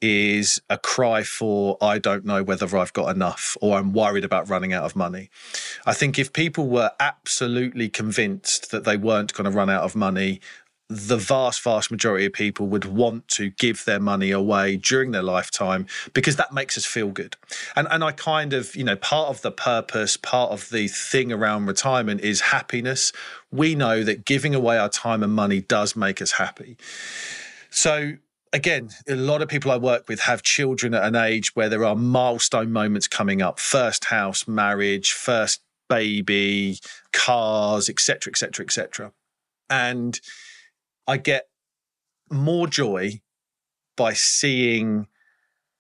is 0.01 0.61
a 0.69 0.77
cry 0.77 1.23
for 1.23 1.79
I 1.81 1.99
don't 1.99 2.27
know 2.27 2.43
whether 2.43 2.77
I've 2.77 2.93
got 2.93 3.15
enough 3.15 3.57
or 3.63 3.79
I'm 3.79 3.93
worried 3.95 4.25
about 4.25 4.51
running 4.51 4.73
out 4.73 4.85
of 4.85 4.95
money. 4.95 5.31
I 5.87 5.95
think 5.95 6.19
if 6.19 6.33
people 6.33 6.69
were 6.69 6.91
absolutely 7.01 7.89
convinced 7.89 8.71
that 8.71 8.85
they 8.85 8.99
weren't 8.99 9.33
going 9.33 9.51
to 9.51 9.57
run 9.57 9.71
out 9.71 9.83
of 9.83 9.97
money, 9.97 10.41
the 10.89 11.17
vast, 11.17 11.63
vast 11.63 11.91
majority 11.91 12.27
of 12.27 12.33
people 12.33 12.67
would 12.67 12.85
want 12.85 13.27
to 13.29 13.51
give 13.51 13.85
their 13.87 14.01
money 14.01 14.31
away 14.31 14.77
during 14.77 15.13
their 15.13 15.23
lifetime 15.23 15.87
because 16.13 16.37
that 16.37 16.53
makes 16.53 16.77
us 16.77 16.85
feel 16.85 17.09
good. 17.09 17.37
And 17.75 17.89
and 17.91 18.05
I 18.05 18.13
kind 18.13 18.53
of, 18.53 18.77
you 18.77 18.85
know, 18.85 18.97
part 18.97 19.29
of 19.31 19.41
the 19.43 19.51
purpose, 19.51 20.17
part 20.17 20.51
of 20.51 20.69
the 20.71 20.89
thing 20.89 21.33
around 21.33 21.67
retirement 21.67 22.21
is 22.21 22.43
happiness. 22.43 23.13
We 23.51 23.75
know 23.75 24.05
that 24.05 24.25
giving 24.25 24.55
away 24.55 24.79
our 24.79 24.91
time 24.91 25.23
and 25.23 25.33
money 25.33 25.63
does 25.63 25.97
make 25.97 26.21
us 26.21 26.33
happy. 26.33 26.77
So 27.71 28.15
again, 28.53 28.91
a 29.09 29.17
lot 29.17 29.43
of 29.43 29.49
people 29.49 29.71
I 29.71 29.77
work 29.77 30.09
with 30.09 30.21
have 30.21 30.43
children 30.43 30.95
at 30.95 31.03
an 31.05 31.17
age 31.17 31.57
where 31.57 31.69
there 31.69 31.85
are 31.85 31.97
milestone 31.97 32.73
moments 32.73 33.09
coming 33.09 33.41
up 33.41 33.59
first 33.59 34.07
house, 34.07 34.47
marriage, 34.47 35.13
first 35.13 35.61
baby, 35.89 36.79
cars, 37.13 37.89
etc., 37.89 38.31
etc., 38.31 38.65
etc. 38.65 39.13
And 39.69 40.21
I 41.07 41.17
get 41.17 41.49
more 42.31 42.67
joy 42.67 43.21
by 43.97 44.13
seeing 44.13 45.07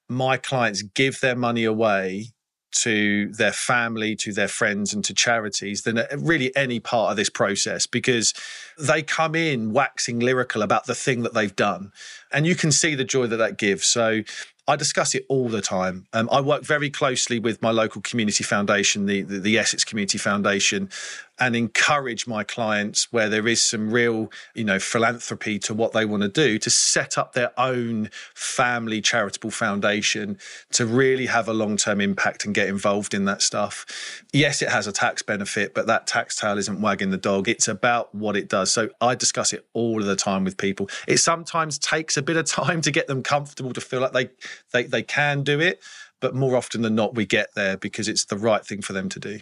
my 0.09 0.37
clients 0.37 0.83
give 0.83 1.20
their 1.20 1.37
money 1.37 1.64
away 1.64 2.35
to 2.75 3.33
their 3.33 3.53
family, 3.53 4.16
to 4.16 4.33
their 4.33 4.49
friends, 4.49 4.93
and 4.93 5.05
to 5.05 5.14
charities 5.14 5.83
than 5.83 6.03
really 6.18 6.55
any 6.57 6.81
part 6.81 7.11
of 7.11 7.16
this 7.16 7.31
process 7.31 7.87
because 7.87 8.35
they 8.79 9.01
come 9.01 9.35
in 9.35 9.72
waxing 9.72 10.18
lyrical 10.18 10.61
about 10.61 10.87
the 10.87 10.95
thing 10.95 11.22
that 11.22 11.35
they've 11.35 11.55
done. 11.55 11.93
And 12.33 12.47
you 12.47 12.57
can 12.57 12.72
see 12.72 12.95
the 12.95 13.05
joy 13.05 13.29
that 13.29 13.37
that 13.37 13.59
gives. 13.59 13.87
So 13.87 14.22
I 14.66 14.77
discuss 14.77 15.14
it 15.14 15.25
all 15.29 15.49
the 15.49 15.61
time. 15.61 16.07
Um, 16.12 16.29
I 16.33 16.41
work 16.41 16.64
very 16.64 16.91
closely 16.91 17.39
with 17.39 17.62
my 17.62 17.70
local 17.70 18.01
community 18.01 18.43
foundation, 18.43 19.07
the, 19.07 19.22
the, 19.22 19.39
the 19.39 19.59
Essex 19.59 19.85
Community 19.85 20.18
Foundation, 20.18 20.91
and 21.39 21.57
encourage 21.57 22.26
my 22.26 22.45
clients 22.45 23.12
where 23.12 23.28
there 23.28 23.49
is 23.49 23.61
some 23.61 23.91
real, 23.91 24.30
you 24.55 24.64
know, 24.64 24.78
philanthropy 24.78 25.59
to 25.59 25.74
what 25.74 25.93
they 25.93 26.05
want 26.05 26.22
to 26.22 26.28
do 26.28 26.59
to 26.59 26.70
set 26.70 27.18
up 27.18 27.32
their 27.32 27.53
own 27.59 28.09
family 28.35 29.01
charitable 29.01 29.51
foundation 29.51 30.39
to 30.72 30.87
really 30.87 31.26
have 31.26 31.49
a 31.49 31.53
long-term 31.53 32.01
impact 32.01 32.45
and 32.45 32.55
get 32.55 32.68
involved 32.68 33.14
in 33.14 33.24
that 33.24 33.43
stuff. 33.43 34.22
Yes, 34.32 34.62
it 34.62 34.68
has 34.68 34.87
a 34.87 34.93
tax 34.93 35.22
benefit, 35.22 35.74
but 35.74 35.87
that 35.89 36.07
tax 36.07 36.37
tail 36.37 36.57
isn't 36.57 36.80
wagging 36.80 37.11
the 37.11 37.16
dog. 37.16 37.49
It's 37.49 37.66
about 37.66 38.14
what 38.14 38.37
it 38.37 38.49
does. 38.49 38.72
So 38.72 38.91
I 39.01 39.16
discuss 39.16 39.53
it 39.53 39.66
all 39.72 40.01
of 40.01 40.07
the 40.07 40.16
time 40.16 40.45
with 40.45 40.57
people. 40.57 40.89
It 41.09 41.18
sometimes 41.18 41.78
takes 41.78 42.16
a 42.16 42.22
bit 42.22 42.37
of 42.37 42.47
time 42.47 42.80
to 42.82 42.91
get 42.91 43.09
them 43.09 43.22
comfortable 43.22 43.72
to 43.72 43.80
feel 43.80 44.01
like 44.01 44.12
they 44.12 44.30
they, 44.72 44.85
they 44.85 45.03
can 45.03 45.43
do 45.43 45.61
it, 45.61 45.82
but 46.20 46.35
more 46.35 46.57
often 46.57 46.82
than 46.82 46.95
not 46.95 47.14
we 47.14 47.26
get 47.26 47.55
there 47.55 47.76
because 47.76 48.09
it's 48.09 48.26
the 48.26 48.39
right 48.39 48.64
thing 48.64 48.82
for 48.82 48.93
them 48.93 49.09
to 49.09 49.18
do. 49.18 49.41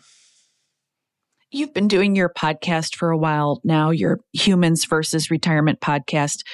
You've 1.54 1.74
been 1.74 1.86
doing 1.86 2.16
your 2.16 2.30
podcast 2.30 2.96
for 2.96 3.10
a 3.10 3.16
while 3.16 3.60
now, 3.62 3.90
your 3.90 4.20
Humans 4.32 4.86
versus 4.86 5.30
Retirement 5.30 5.80
podcast. 5.80 6.44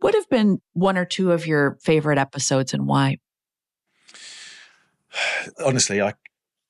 What 0.00 0.14
have 0.14 0.28
been 0.28 0.60
one 0.72 0.98
or 0.98 1.04
two 1.04 1.30
of 1.30 1.46
your 1.46 1.78
favorite 1.82 2.18
episodes 2.18 2.74
and 2.74 2.88
why? 2.88 3.18
Honestly, 5.64 6.02
I 6.02 6.14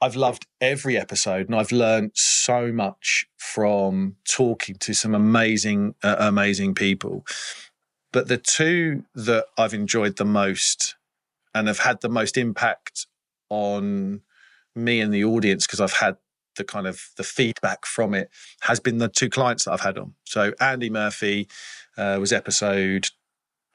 I've 0.02 0.16
loved 0.16 0.46
every 0.60 0.98
episode 0.98 1.46
and 1.46 1.54
I've 1.54 1.72
learned 1.72 2.12
so 2.14 2.70
much 2.70 3.26
from 3.38 4.16
talking 4.28 4.74
to 4.76 4.92
some 4.92 5.14
amazing 5.14 5.94
uh, 6.02 6.16
amazing 6.18 6.74
people. 6.74 7.24
But 8.12 8.28
the 8.28 8.36
two 8.36 9.04
that 9.14 9.46
I've 9.56 9.72
enjoyed 9.72 10.16
the 10.16 10.26
most 10.26 10.96
and 11.54 11.66
have 11.66 11.78
had 11.78 12.02
the 12.02 12.10
most 12.10 12.36
impact 12.36 13.06
on 13.48 14.20
me 14.76 15.00
and 15.00 15.14
the 15.14 15.24
audience 15.24 15.66
because 15.66 15.80
I've 15.80 15.94
had 15.94 16.18
the 16.60 16.64
kind 16.64 16.86
of 16.86 17.08
the 17.16 17.24
feedback 17.24 17.86
from 17.86 18.14
it 18.14 18.30
has 18.60 18.80
been 18.80 18.98
the 18.98 19.08
two 19.08 19.30
clients 19.30 19.64
that 19.64 19.72
I've 19.72 19.80
had 19.80 19.96
on. 19.96 20.14
So 20.24 20.52
Andy 20.60 20.90
Murphy 20.90 21.48
uh, 21.96 22.18
was 22.20 22.32
episode 22.32 23.08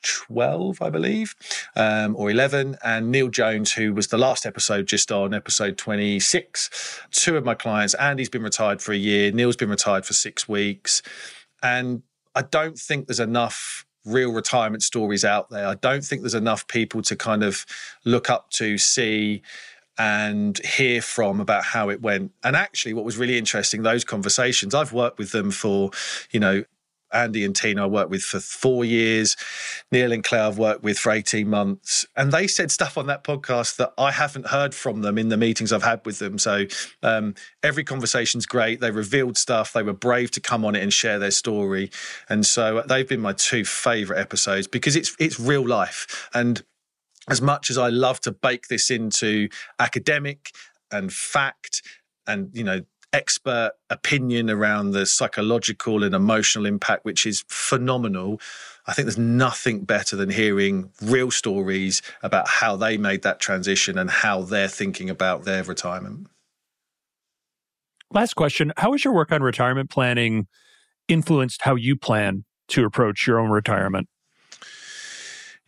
12, 0.03 0.83
I 0.83 0.91
believe, 0.91 1.33
um, 1.75 2.15
or 2.15 2.29
11, 2.29 2.77
and 2.83 3.11
Neil 3.11 3.29
Jones, 3.29 3.73
who 3.73 3.91
was 3.91 4.07
the 4.07 4.19
last 4.19 4.45
episode 4.45 4.85
just 4.85 5.11
on 5.11 5.33
episode 5.33 5.79
26. 5.79 7.01
Two 7.09 7.37
of 7.37 7.43
my 7.43 7.55
clients, 7.55 7.95
Andy's 7.95 8.29
been 8.29 8.43
retired 8.43 8.83
for 8.83 8.91
a 8.93 8.97
year, 8.97 9.31
Neil's 9.31 9.55
been 9.55 9.69
retired 9.69 10.05
for 10.05 10.13
six 10.13 10.47
weeks. 10.47 11.01
And 11.63 12.03
I 12.35 12.43
don't 12.43 12.77
think 12.77 13.07
there's 13.07 13.19
enough 13.19 13.83
real 14.05 14.31
retirement 14.31 14.83
stories 14.83 15.25
out 15.25 15.49
there. 15.49 15.67
I 15.67 15.73
don't 15.73 16.03
think 16.03 16.21
there's 16.21 16.35
enough 16.35 16.67
people 16.67 17.01
to 17.01 17.15
kind 17.15 17.43
of 17.43 17.65
look 18.05 18.29
up 18.29 18.51
to, 18.51 18.77
see, 18.77 19.41
and 19.97 20.57
hear 20.59 21.01
from 21.01 21.39
about 21.39 21.63
how 21.63 21.89
it 21.89 22.01
went. 22.01 22.31
And 22.43 22.55
actually, 22.55 22.93
what 22.93 23.05
was 23.05 23.17
really 23.17 23.37
interesting, 23.37 23.83
those 23.83 24.03
conversations, 24.03 24.75
I've 24.75 24.93
worked 24.93 25.17
with 25.17 25.31
them 25.31 25.51
for, 25.51 25.91
you 26.31 26.39
know, 26.39 26.63
Andy 27.15 27.45
and 27.45 27.55
Tina 27.55 27.83
I 27.83 27.87
worked 27.87 28.09
with 28.09 28.21
for 28.21 28.39
four 28.39 28.83
years. 28.83 29.35
Neil 29.91 30.11
and 30.11 30.23
Claire 30.23 30.43
I've 30.43 30.57
worked 30.57 30.83
with 30.83 30.99
for 30.99 31.11
18 31.11 31.49
months. 31.49 32.05
And 32.15 32.31
they 32.31 32.47
said 32.47 32.71
stuff 32.71 32.97
on 32.97 33.07
that 33.07 33.23
podcast 33.23 33.77
that 33.77 33.93
I 33.97 34.11
haven't 34.11 34.47
heard 34.47 34.75
from 34.75 35.01
them 35.01 35.17
in 35.17 35.29
the 35.29 35.37
meetings 35.37 35.71
I've 35.71 35.83
had 35.83 36.05
with 36.05 36.19
them. 36.19 36.37
So 36.37 36.65
um, 37.01 37.35
every 37.63 37.83
conversation's 37.83 38.45
great. 38.45 38.81
They 38.81 38.91
revealed 38.91 39.37
stuff. 39.37 39.73
They 39.73 39.83
were 39.83 39.93
brave 39.93 40.31
to 40.31 40.41
come 40.41 40.65
on 40.65 40.75
it 40.75 40.83
and 40.83 40.91
share 40.91 41.17
their 41.17 41.31
story. 41.31 41.89
And 42.29 42.45
so 42.45 42.83
they've 42.87 43.07
been 43.07 43.21
my 43.21 43.33
two 43.33 43.65
favorite 43.65 44.19
episodes 44.19 44.67
because 44.67 44.95
it's 44.95 45.15
it's 45.19 45.39
real 45.39 45.65
life. 45.65 46.29
And 46.33 46.63
as 47.29 47.41
much 47.41 47.69
as 47.69 47.77
I 47.77 47.89
love 47.89 48.19
to 48.21 48.31
bake 48.31 48.67
this 48.67 48.89
into 48.89 49.49
academic 49.79 50.51
and 50.91 51.11
fact 51.11 51.81
and 52.27 52.49
you 52.53 52.63
know 52.63 52.81
expert 53.13 53.71
opinion 53.89 54.49
around 54.49 54.91
the 54.91 55.05
psychological 55.05 56.03
and 56.03 56.13
emotional 56.13 56.65
impact 56.65 57.05
which 57.05 57.25
is 57.25 57.45
phenomenal 57.47 58.41
i 58.87 58.93
think 58.93 59.05
there's 59.05 59.17
nothing 59.17 59.85
better 59.85 60.17
than 60.17 60.29
hearing 60.29 60.91
real 61.01 61.31
stories 61.31 62.01
about 62.23 62.47
how 62.47 62.75
they 62.75 62.97
made 62.97 63.21
that 63.21 63.39
transition 63.39 63.97
and 63.97 64.09
how 64.09 64.41
they're 64.41 64.67
thinking 64.67 65.09
about 65.09 65.45
their 65.45 65.63
retirement. 65.63 66.27
Last 68.11 68.35
question. 68.35 68.71
How 68.77 68.91
has 68.91 69.03
your 69.03 69.13
work 69.13 69.31
on 69.31 69.41
retirement 69.41 69.89
planning 69.89 70.47
influenced 71.07 71.61
how 71.63 71.75
you 71.75 71.95
plan 71.95 72.45
to 72.69 72.85
approach 72.85 73.27
your 73.27 73.39
own 73.39 73.49
retirement 73.49 74.07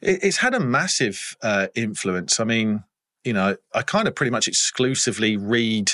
it's 0.02 0.38
had 0.38 0.54
a 0.54 0.60
massive 0.60 1.36
uh, 1.42 1.68
influence. 1.76 2.40
I 2.40 2.44
mean, 2.44 2.84
you 3.24 3.34
know, 3.34 3.58
I 3.74 3.82
kind 3.82 4.08
of 4.08 4.16
pretty 4.16 4.32
much 4.32 4.48
exclusively 4.48 5.38
read 5.38 5.92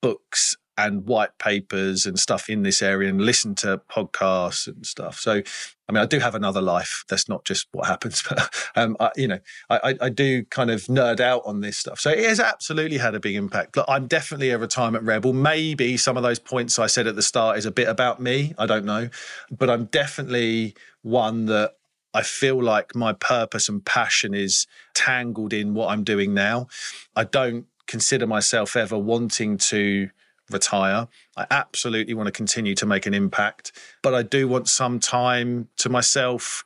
books 0.00 0.56
and 0.76 1.06
white 1.06 1.38
papers 1.38 2.04
and 2.04 2.18
stuff 2.18 2.50
in 2.50 2.62
this 2.62 2.82
area 2.82 3.08
and 3.08 3.20
listen 3.20 3.54
to 3.54 3.80
podcasts 3.90 4.66
and 4.66 4.84
stuff. 4.84 5.20
So, 5.20 5.42
I 5.88 5.92
mean, 5.92 6.02
I 6.02 6.06
do 6.06 6.18
have 6.18 6.34
another 6.34 6.60
life. 6.60 7.04
That's 7.08 7.28
not 7.28 7.44
just 7.44 7.68
what 7.72 7.86
happens, 7.86 8.22
but, 8.28 8.52
um, 8.74 8.96
I, 8.98 9.10
you 9.16 9.28
know, 9.28 9.38
I, 9.70 9.94
I, 10.00 10.08
do 10.08 10.44
kind 10.46 10.70
of 10.70 10.82
nerd 10.84 11.20
out 11.20 11.42
on 11.44 11.60
this 11.60 11.78
stuff. 11.78 12.00
So 12.00 12.10
it 12.10 12.24
has 12.24 12.40
absolutely 12.40 12.98
had 12.98 13.14
a 13.14 13.20
big 13.20 13.36
impact. 13.36 13.76
Look, 13.76 13.86
I'm 13.88 14.06
definitely 14.06 14.50
a 14.50 14.58
retirement 14.58 15.04
rebel. 15.04 15.32
Maybe 15.32 15.96
some 15.96 16.16
of 16.16 16.22
those 16.22 16.38
points 16.38 16.78
I 16.78 16.86
said 16.86 17.06
at 17.06 17.14
the 17.14 17.22
start 17.22 17.56
is 17.56 17.66
a 17.66 17.70
bit 17.70 17.88
about 17.88 18.20
me. 18.20 18.54
I 18.58 18.66
don't 18.66 18.84
know, 18.84 19.10
but 19.50 19.70
I'm 19.70 19.84
definitely 19.86 20.74
one 21.02 21.46
that 21.46 21.74
I 22.14 22.22
feel 22.22 22.62
like 22.62 22.94
my 22.94 23.12
purpose 23.12 23.68
and 23.68 23.84
passion 23.84 24.34
is 24.34 24.66
tangled 24.94 25.52
in 25.52 25.74
what 25.74 25.90
I'm 25.90 26.04
doing 26.04 26.32
now. 26.32 26.68
I 27.16 27.24
don't 27.24 27.66
consider 27.86 28.26
myself 28.26 28.76
ever 28.76 28.96
wanting 28.96 29.58
to 29.58 30.08
retire. 30.50 31.08
I 31.36 31.46
absolutely 31.50 32.14
want 32.14 32.28
to 32.28 32.32
continue 32.32 32.74
to 32.76 32.86
make 32.86 33.06
an 33.06 33.14
impact, 33.14 33.72
but 34.02 34.14
I 34.14 34.22
do 34.22 34.46
want 34.46 34.68
some 34.68 35.00
time 35.00 35.68
to 35.78 35.88
myself 35.88 36.64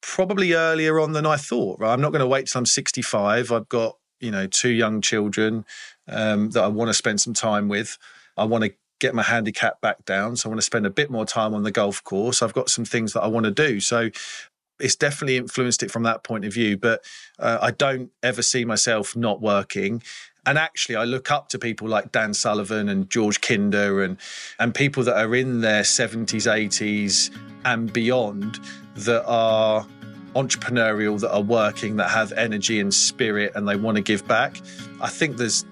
probably 0.00 0.52
earlier 0.52 1.00
on 1.00 1.12
than 1.12 1.24
I 1.24 1.36
thought. 1.36 1.80
Right? 1.80 1.92
I'm 1.92 2.00
not 2.00 2.12
going 2.12 2.20
to 2.20 2.26
wait 2.26 2.46
till 2.46 2.58
I'm 2.58 2.66
65. 2.66 3.50
I've 3.50 3.68
got, 3.68 3.96
you 4.20 4.30
know, 4.30 4.46
two 4.46 4.70
young 4.70 5.00
children 5.00 5.64
um, 6.08 6.50
that 6.50 6.62
I 6.62 6.68
want 6.68 6.90
to 6.90 6.94
spend 6.94 7.20
some 7.20 7.34
time 7.34 7.68
with. 7.68 7.96
I 8.36 8.44
want 8.44 8.64
to 8.64 8.74
get 9.00 9.14
my 9.14 9.22
handicap 9.22 9.80
back 9.80 10.04
down. 10.04 10.36
So 10.36 10.48
I 10.48 10.50
want 10.50 10.60
to 10.60 10.64
spend 10.66 10.86
a 10.86 10.90
bit 10.90 11.10
more 11.10 11.24
time 11.24 11.54
on 11.54 11.62
the 11.62 11.70
golf 11.70 12.02
course. 12.04 12.42
I've 12.42 12.52
got 12.52 12.68
some 12.68 12.84
things 12.84 13.12
that 13.12 13.22
I 13.22 13.26
want 13.26 13.44
to 13.44 13.50
do. 13.50 13.80
So 13.80 14.10
it's 14.80 14.96
definitely 14.96 15.36
influenced 15.36 15.82
it 15.82 15.90
from 15.90 16.02
that 16.04 16.24
point 16.24 16.44
of 16.44 16.52
view. 16.52 16.76
But 16.76 17.04
uh, 17.38 17.58
I 17.60 17.70
don't 17.70 18.10
ever 18.22 18.42
see 18.42 18.64
myself 18.64 19.16
not 19.16 19.40
working. 19.40 20.02
And 20.46 20.58
actually, 20.58 20.96
I 20.96 21.04
look 21.04 21.30
up 21.30 21.48
to 21.50 21.58
people 21.58 21.88
like 21.88 22.12
Dan 22.12 22.34
Sullivan 22.34 22.88
and 22.88 23.08
George 23.08 23.40
Kinder 23.40 24.02
and 24.02 24.18
and 24.58 24.74
people 24.74 25.02
that 25.04 25.16
are 25.16 25.34
in 25.34 25.60
their 25.60 25.82
70s, 25.82 26.26
80s, 26.26 27.34
and 27.64 27.92
beyond 27.92 28.60
that 28.96 29.24
are 29.26 29.86
entrepreneurial, 30.34 31.18
that 31.20 31.32
are 31.32 31.42
working, 31.42 31.96
that 31.96 32.10
have 32.10 32.32
energy 32.32 32.80
and 32.80 32.92
spirit, 32.92 33.52
and 33.54 33.66
they 33.66 33.76
want 33.76 33.96
to 33.96 34.02
give 34.02 34.26
back. 34.28 34.60
I 35.00 35.08
think 35.08 35.36
there's 35.36 35.64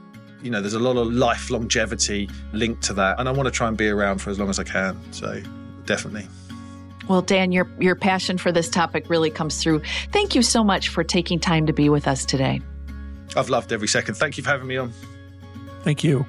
you 0.42 0.50
know 0.50 0.60
there's 0.60 0.74
a 0.74 0.80
lot 0.80 0.96
of 0.96 1.12
life 1.12 1.50
longevity 1.50 2.30
linked 2.52 2.82
to 2.84 2.94
that, 2.94 3.20
and 3.20 3.28
I 3.28 3.32
want 3.32 3.46
to 3.46 3.52
try 3.52 3.68
and 3.68 3.76
be 3.76 3.88
around 3.88 4.18
for 4.18 4.30
as 4.30 4.38
long 4.38 4.48
as 4.48 4.58
I 4.58 4.64
can. 4.64 4.98
So 5.12 5.42
definitely. 5.84 6.26
Well, 7.08 7.22
Dan, 7.22 7.52
your, 7.52 7.68
your 7.78 7.94
passion 7.94 8.38
for 8.38 8.52
this 8.52 8.68
topic 8.68 9.08
really 9.08 9.30
comes 9.30 9.62
through. 9.62 9.82
Thank 10.12 10.34
you 10.34 10.42
so 10.42 10.62
much 10.62 10.88
for 10.88 11.02
taking 11.04 11.40
time 11.40 11.66
to 11.66 11.72
be 11.72 11.88
with 11.88 12.06
us 12.06 12.24
today. 12.24 12.60
I've 13.36 13.48
loved 13.48 13.72
every 13.72 13.88
second. 13.88 14.14
Thank 14.14 14.36
you 14.36 14.42
for 14.42 14.50
having 14.50 14.66
me 14.66 14.76
on. 14.76 14.92
Thank 15.82 16.04
you. 16.04 16.26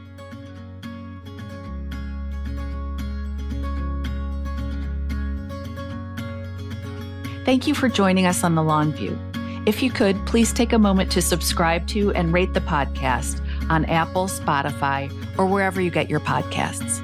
Thank 7.46 7.68
you 7.68 7.76
for 7.76 7.90
joining 7.90 8.26
us 8.26 8.44
on 8.44 8.56
The 8.56 8.64
Long 8.64 8.94
View. 8.94 9.20
If 9.66 9.84
you 9.84 9.92
could, 9.92 10.26
please 10.26 10.54
take 10.54 10.74
a 10.74 10.80
moment 10.80 11.12
to 11.12 11.22
subscribe 11.22 11.88
to 11.88 12.12
and 12.14 12.34
rate 12.34 12.54
the 12.54 12.62
podcast 12.62 13.42
on 13.70 13.86
Apple, 13.86 14.28
Spotify, 14.28 15.12
or 15.38 15.46
wherever 15.46 15.82
you 15.82 15.92
get 15.92 16.10
your 16.10 16.20
podcasts. 16.22 17.02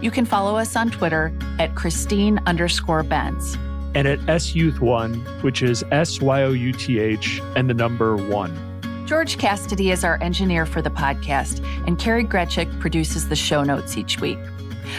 You 0.00 0.10
can 0.10 0.24
follow 0.24 0.56
us 0.56 0.76
on 0.76 0.90
Twitter 0.90 1.32
at 1.58 1.74
Christine 1.74 2.40
underscore 2.46 3.02
Benz. 3.02 3.56
And 3.94 4.06
at 4.06 4.20
SYouth1, 4.20 5.42
which 5.42 5.62
is 5.62 5.84
S 5.90 6.20
Y 6.20 6.42
O 6.42 6.52
U 6.52 6.72
T 6.72 6.98
H 6.98 7.40
and 7.56 7.68
the 7.68 7.74
number 7.74 8.16
one. 8.16 8.70
George 9.06 9.38
Cassidy 9.38 9.90
is 9.90 10.04
our 10.04 10.22
engineer 10.22 10.64
for 10.64 10.80
the 10.80 10.90
podcast, 10.90 11.64
and 11.86 11.98
Kari 11.98 12.24
Greczek 12.24 12.78
produces 12.78 13.28
the 13.28 13.34
show 13.34 13.64
notes 13.64 13.96
each 13.96 14.20
week. 14.20 14.38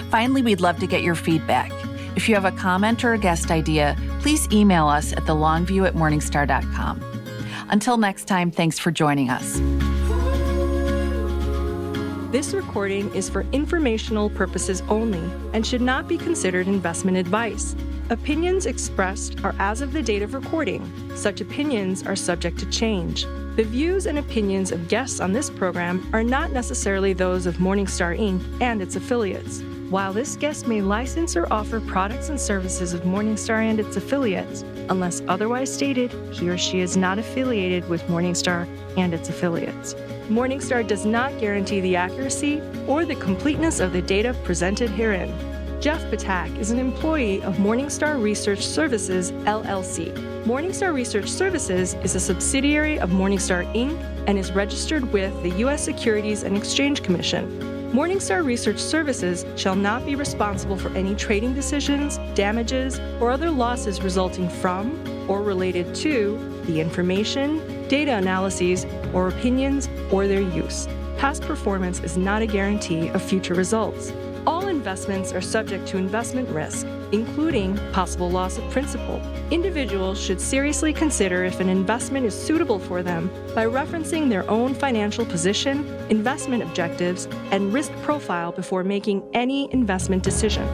Finally, 0.10 0.42
we'd 0.42 0.60
love 0.60 0.80
to 0.80 0.88
get 0.88 1.02
your 1.02 1.16
feedback. 1.16 1.72
If 2.18 2.28
you 2.28 2.36
have 2.36 2.44
a 2.44 2.52
comment 2.52 3.06
or 3.06 3.14
a 3.14 3.18
guest 3.18 3.52
idea, 3.52 3.96
please 4.20 4.52
email 4.52 4.88
us 4.88 5.14
at 5.14 5.20
thelongview 5.20 5.88
at 5.88 5.94
morningstar.com. 5.94 7.02
Until 7.70 7.96
next 7.96 8.26
time, 8.26 8.52
thanks 8.52 8.78
for 8.78 8.92
joining 8.92 9.30
us. 9.30 9.62
This 12.32 12.54
recording 12.54 13.14
is 13.14 13.30
for 13.30 13.46
informational 13.52 14.30
purposes 14.30 14.82
only 14.88 15.20
and 15.52 15.68
should 15.68 15.82
not 15.82 16.08
be 16.08 16.18
considered 16.18 16.66
investment 16.66 17.18
advice. 17.18 17.76
Opinions 18.10 18.68
expressed 18.68 19.44
are 19.44 19.54
as 19.60 19.82
of 19.82 19.92
the 19.92 20.02
date 20.02 20.22
of 20.22 20.34
recording. 20.34 20.82
Such 21.14 21.42
opinions 21.42 22.08
are 22.08 22.16
subject 22.16 22.58
to 22.60 22.70
change. 22.70 23.26
The 23.58 23.66
views 23.66 24.06
and 24.06 24.18
opinions 24.18 24.72
of 24.72 24.88
guests 24.88 25.20
on 25.20 25.34
this 25.34 25.50
program 25.50 26.10
are 26.14 26.24
not 26.24 26.54
necessarily 26.54 27.12
those 27.12 27.46
of 27.46 27.58
Morningstar 27.58 28.18
Inc. 28.18 28.42
and 28.62 28.82
its 28.82 28.96
affiliates. 28.96 29.62
While 29.90 30.14
this 30.14 30.38
guest 30.38 30.68
may 30.68 30.82
license 30.82 31.36
or 31.36 31.52
offer 31.52 31.82
products 31.82 32.30
and 32.30 32.40
services 32.40 32.94
of 32.94 33.02
Morningstar 33.02 33.62
and 33.62 33.78
its 33.78 33.98
affiliates, 33.98 34.62
unless 34.88 35.22
otherwise 35.28 35.74
stated, 35.74 36.14
he 36.34 36.50
or 36.50 36.58
she 36.58 36.80
is 36.80 36.96
not 36.96 37.20
affiliated 37.20 37.90
with 37.90 38.02
Morningstar 38.04 38.70
and 38.96 39.14
its 39.14 39.28
affiliates. 39.28 39.96
Morningstar 40.32 40.88
does 40.88 41.06
not 41.06 41.38
guarantee 41.40 41.82
the 41.82 41.98
accuracy 41.98 42.62
or 42.88 43.04
the 43.04 43.16
completeness 43.16 43.82
of 43.82 43.92
the 43.92 44.02
data 44.02 44.34
presented 44.46 44.90
herein. 44.90 45.30
Jeff 45.82 46.02
Ptak 46.06 46.58
is 46.58 46.72
an 46.72 46.80
employee 46.80 47.44
of 47.44 47.58
Morningstar 47.58 48.22
Research 48.22 48.66
Services, 48.66 49.34
LLC. 49.44 50.14
Morningstar 50.46 50.94
Research 50.94 51.28
Services 51.28 51.96
is 51.96 52.16
a 52.16 52.20
subsidiary 52.20 52.98
of 52.98 53.10
Morningstar 53.10 53.66
Inc. 53.76 54.02
and 54.28 54.40
is 54.40 54.54
registered 54.54 55.04
with 55.12 55.34
the 55.44 55.50
U.S. 55.66 55.84
Securities 55.84 56.44
and 56.44 56.56
Exchange 56.56 57.04
Commission. 57.04 57.60
Morningstar 57.92 58.46
Research 58.46 58.80
Services 58.80 59.46
shall 59.58 59.76
not 59.76 60.06
be 60.06 60.16
responsible 60.16 60.78
for 60.78 60.96
any 60.96 61.14
trading 61.14 61.54
decisions, 61.54 62.20
damages, 62.36 63.00
or 63.20 63.32
other 63.32 63.50
losses 63.50 64.02
resulting 64.02 64.48
from 64.48 64.98
or 65.30 65.42
related 65.44 65.94
to 65.96 66.38
the 66.68 66.80
information, 66.80 67.60
data 67.92 68.16
analyses, 68.16 68.86
or 69.14 69.28
opinions 69.28 69.90
or 70.14 70.26
their 70.26 70.40
use. 70.40 70.88
Past 71.18 71.42
performance 71.42 72.00
is 72.00 72.16
not 72.16 72.42
a 72.42 72.46
guarantee 72.48 73.10
of 73.10 73.22
future 73.22 73.54
results. 73.54 74.14
All 74.48 74.70
investments 74.70 75.34
are 75.34 75.42
subject 75.42 75.86
to 75.90 75.98
investment 75.98 76.48
risk, 76.48 76.88
including 77.12 77.78
possible 77.92 78.32
loss 78.32 78.58
of 78.58 78.64
principal. 78.72 79.22
Individuals 79.52 80.20
should 80.20 80.40
seriously 80.40 80.94
consider 80.94 81.44
if 81.44 81.60
an 81.60 81.68
investment 81.68 82.26
is 82.26 82.34
suitable 82.34 82.80
for 82.80 83.04
them 83.04 83.30
by 83.54 83.66
referencing 83.66 84.30
their 84.30 84.50
own 84.50 84.74
financial 84.74 85.26
position, 85.26 85.86
investment 86.10 86.64
objectives, 86.64 87.26
and 87.52 87.74
risk 87.74 87.92
profile 88.04 88.54
before 88.54 88.86
making 88.86 89.22
any 89.34 89.72
investment 89.74 90.24
decision. 90.24 90.66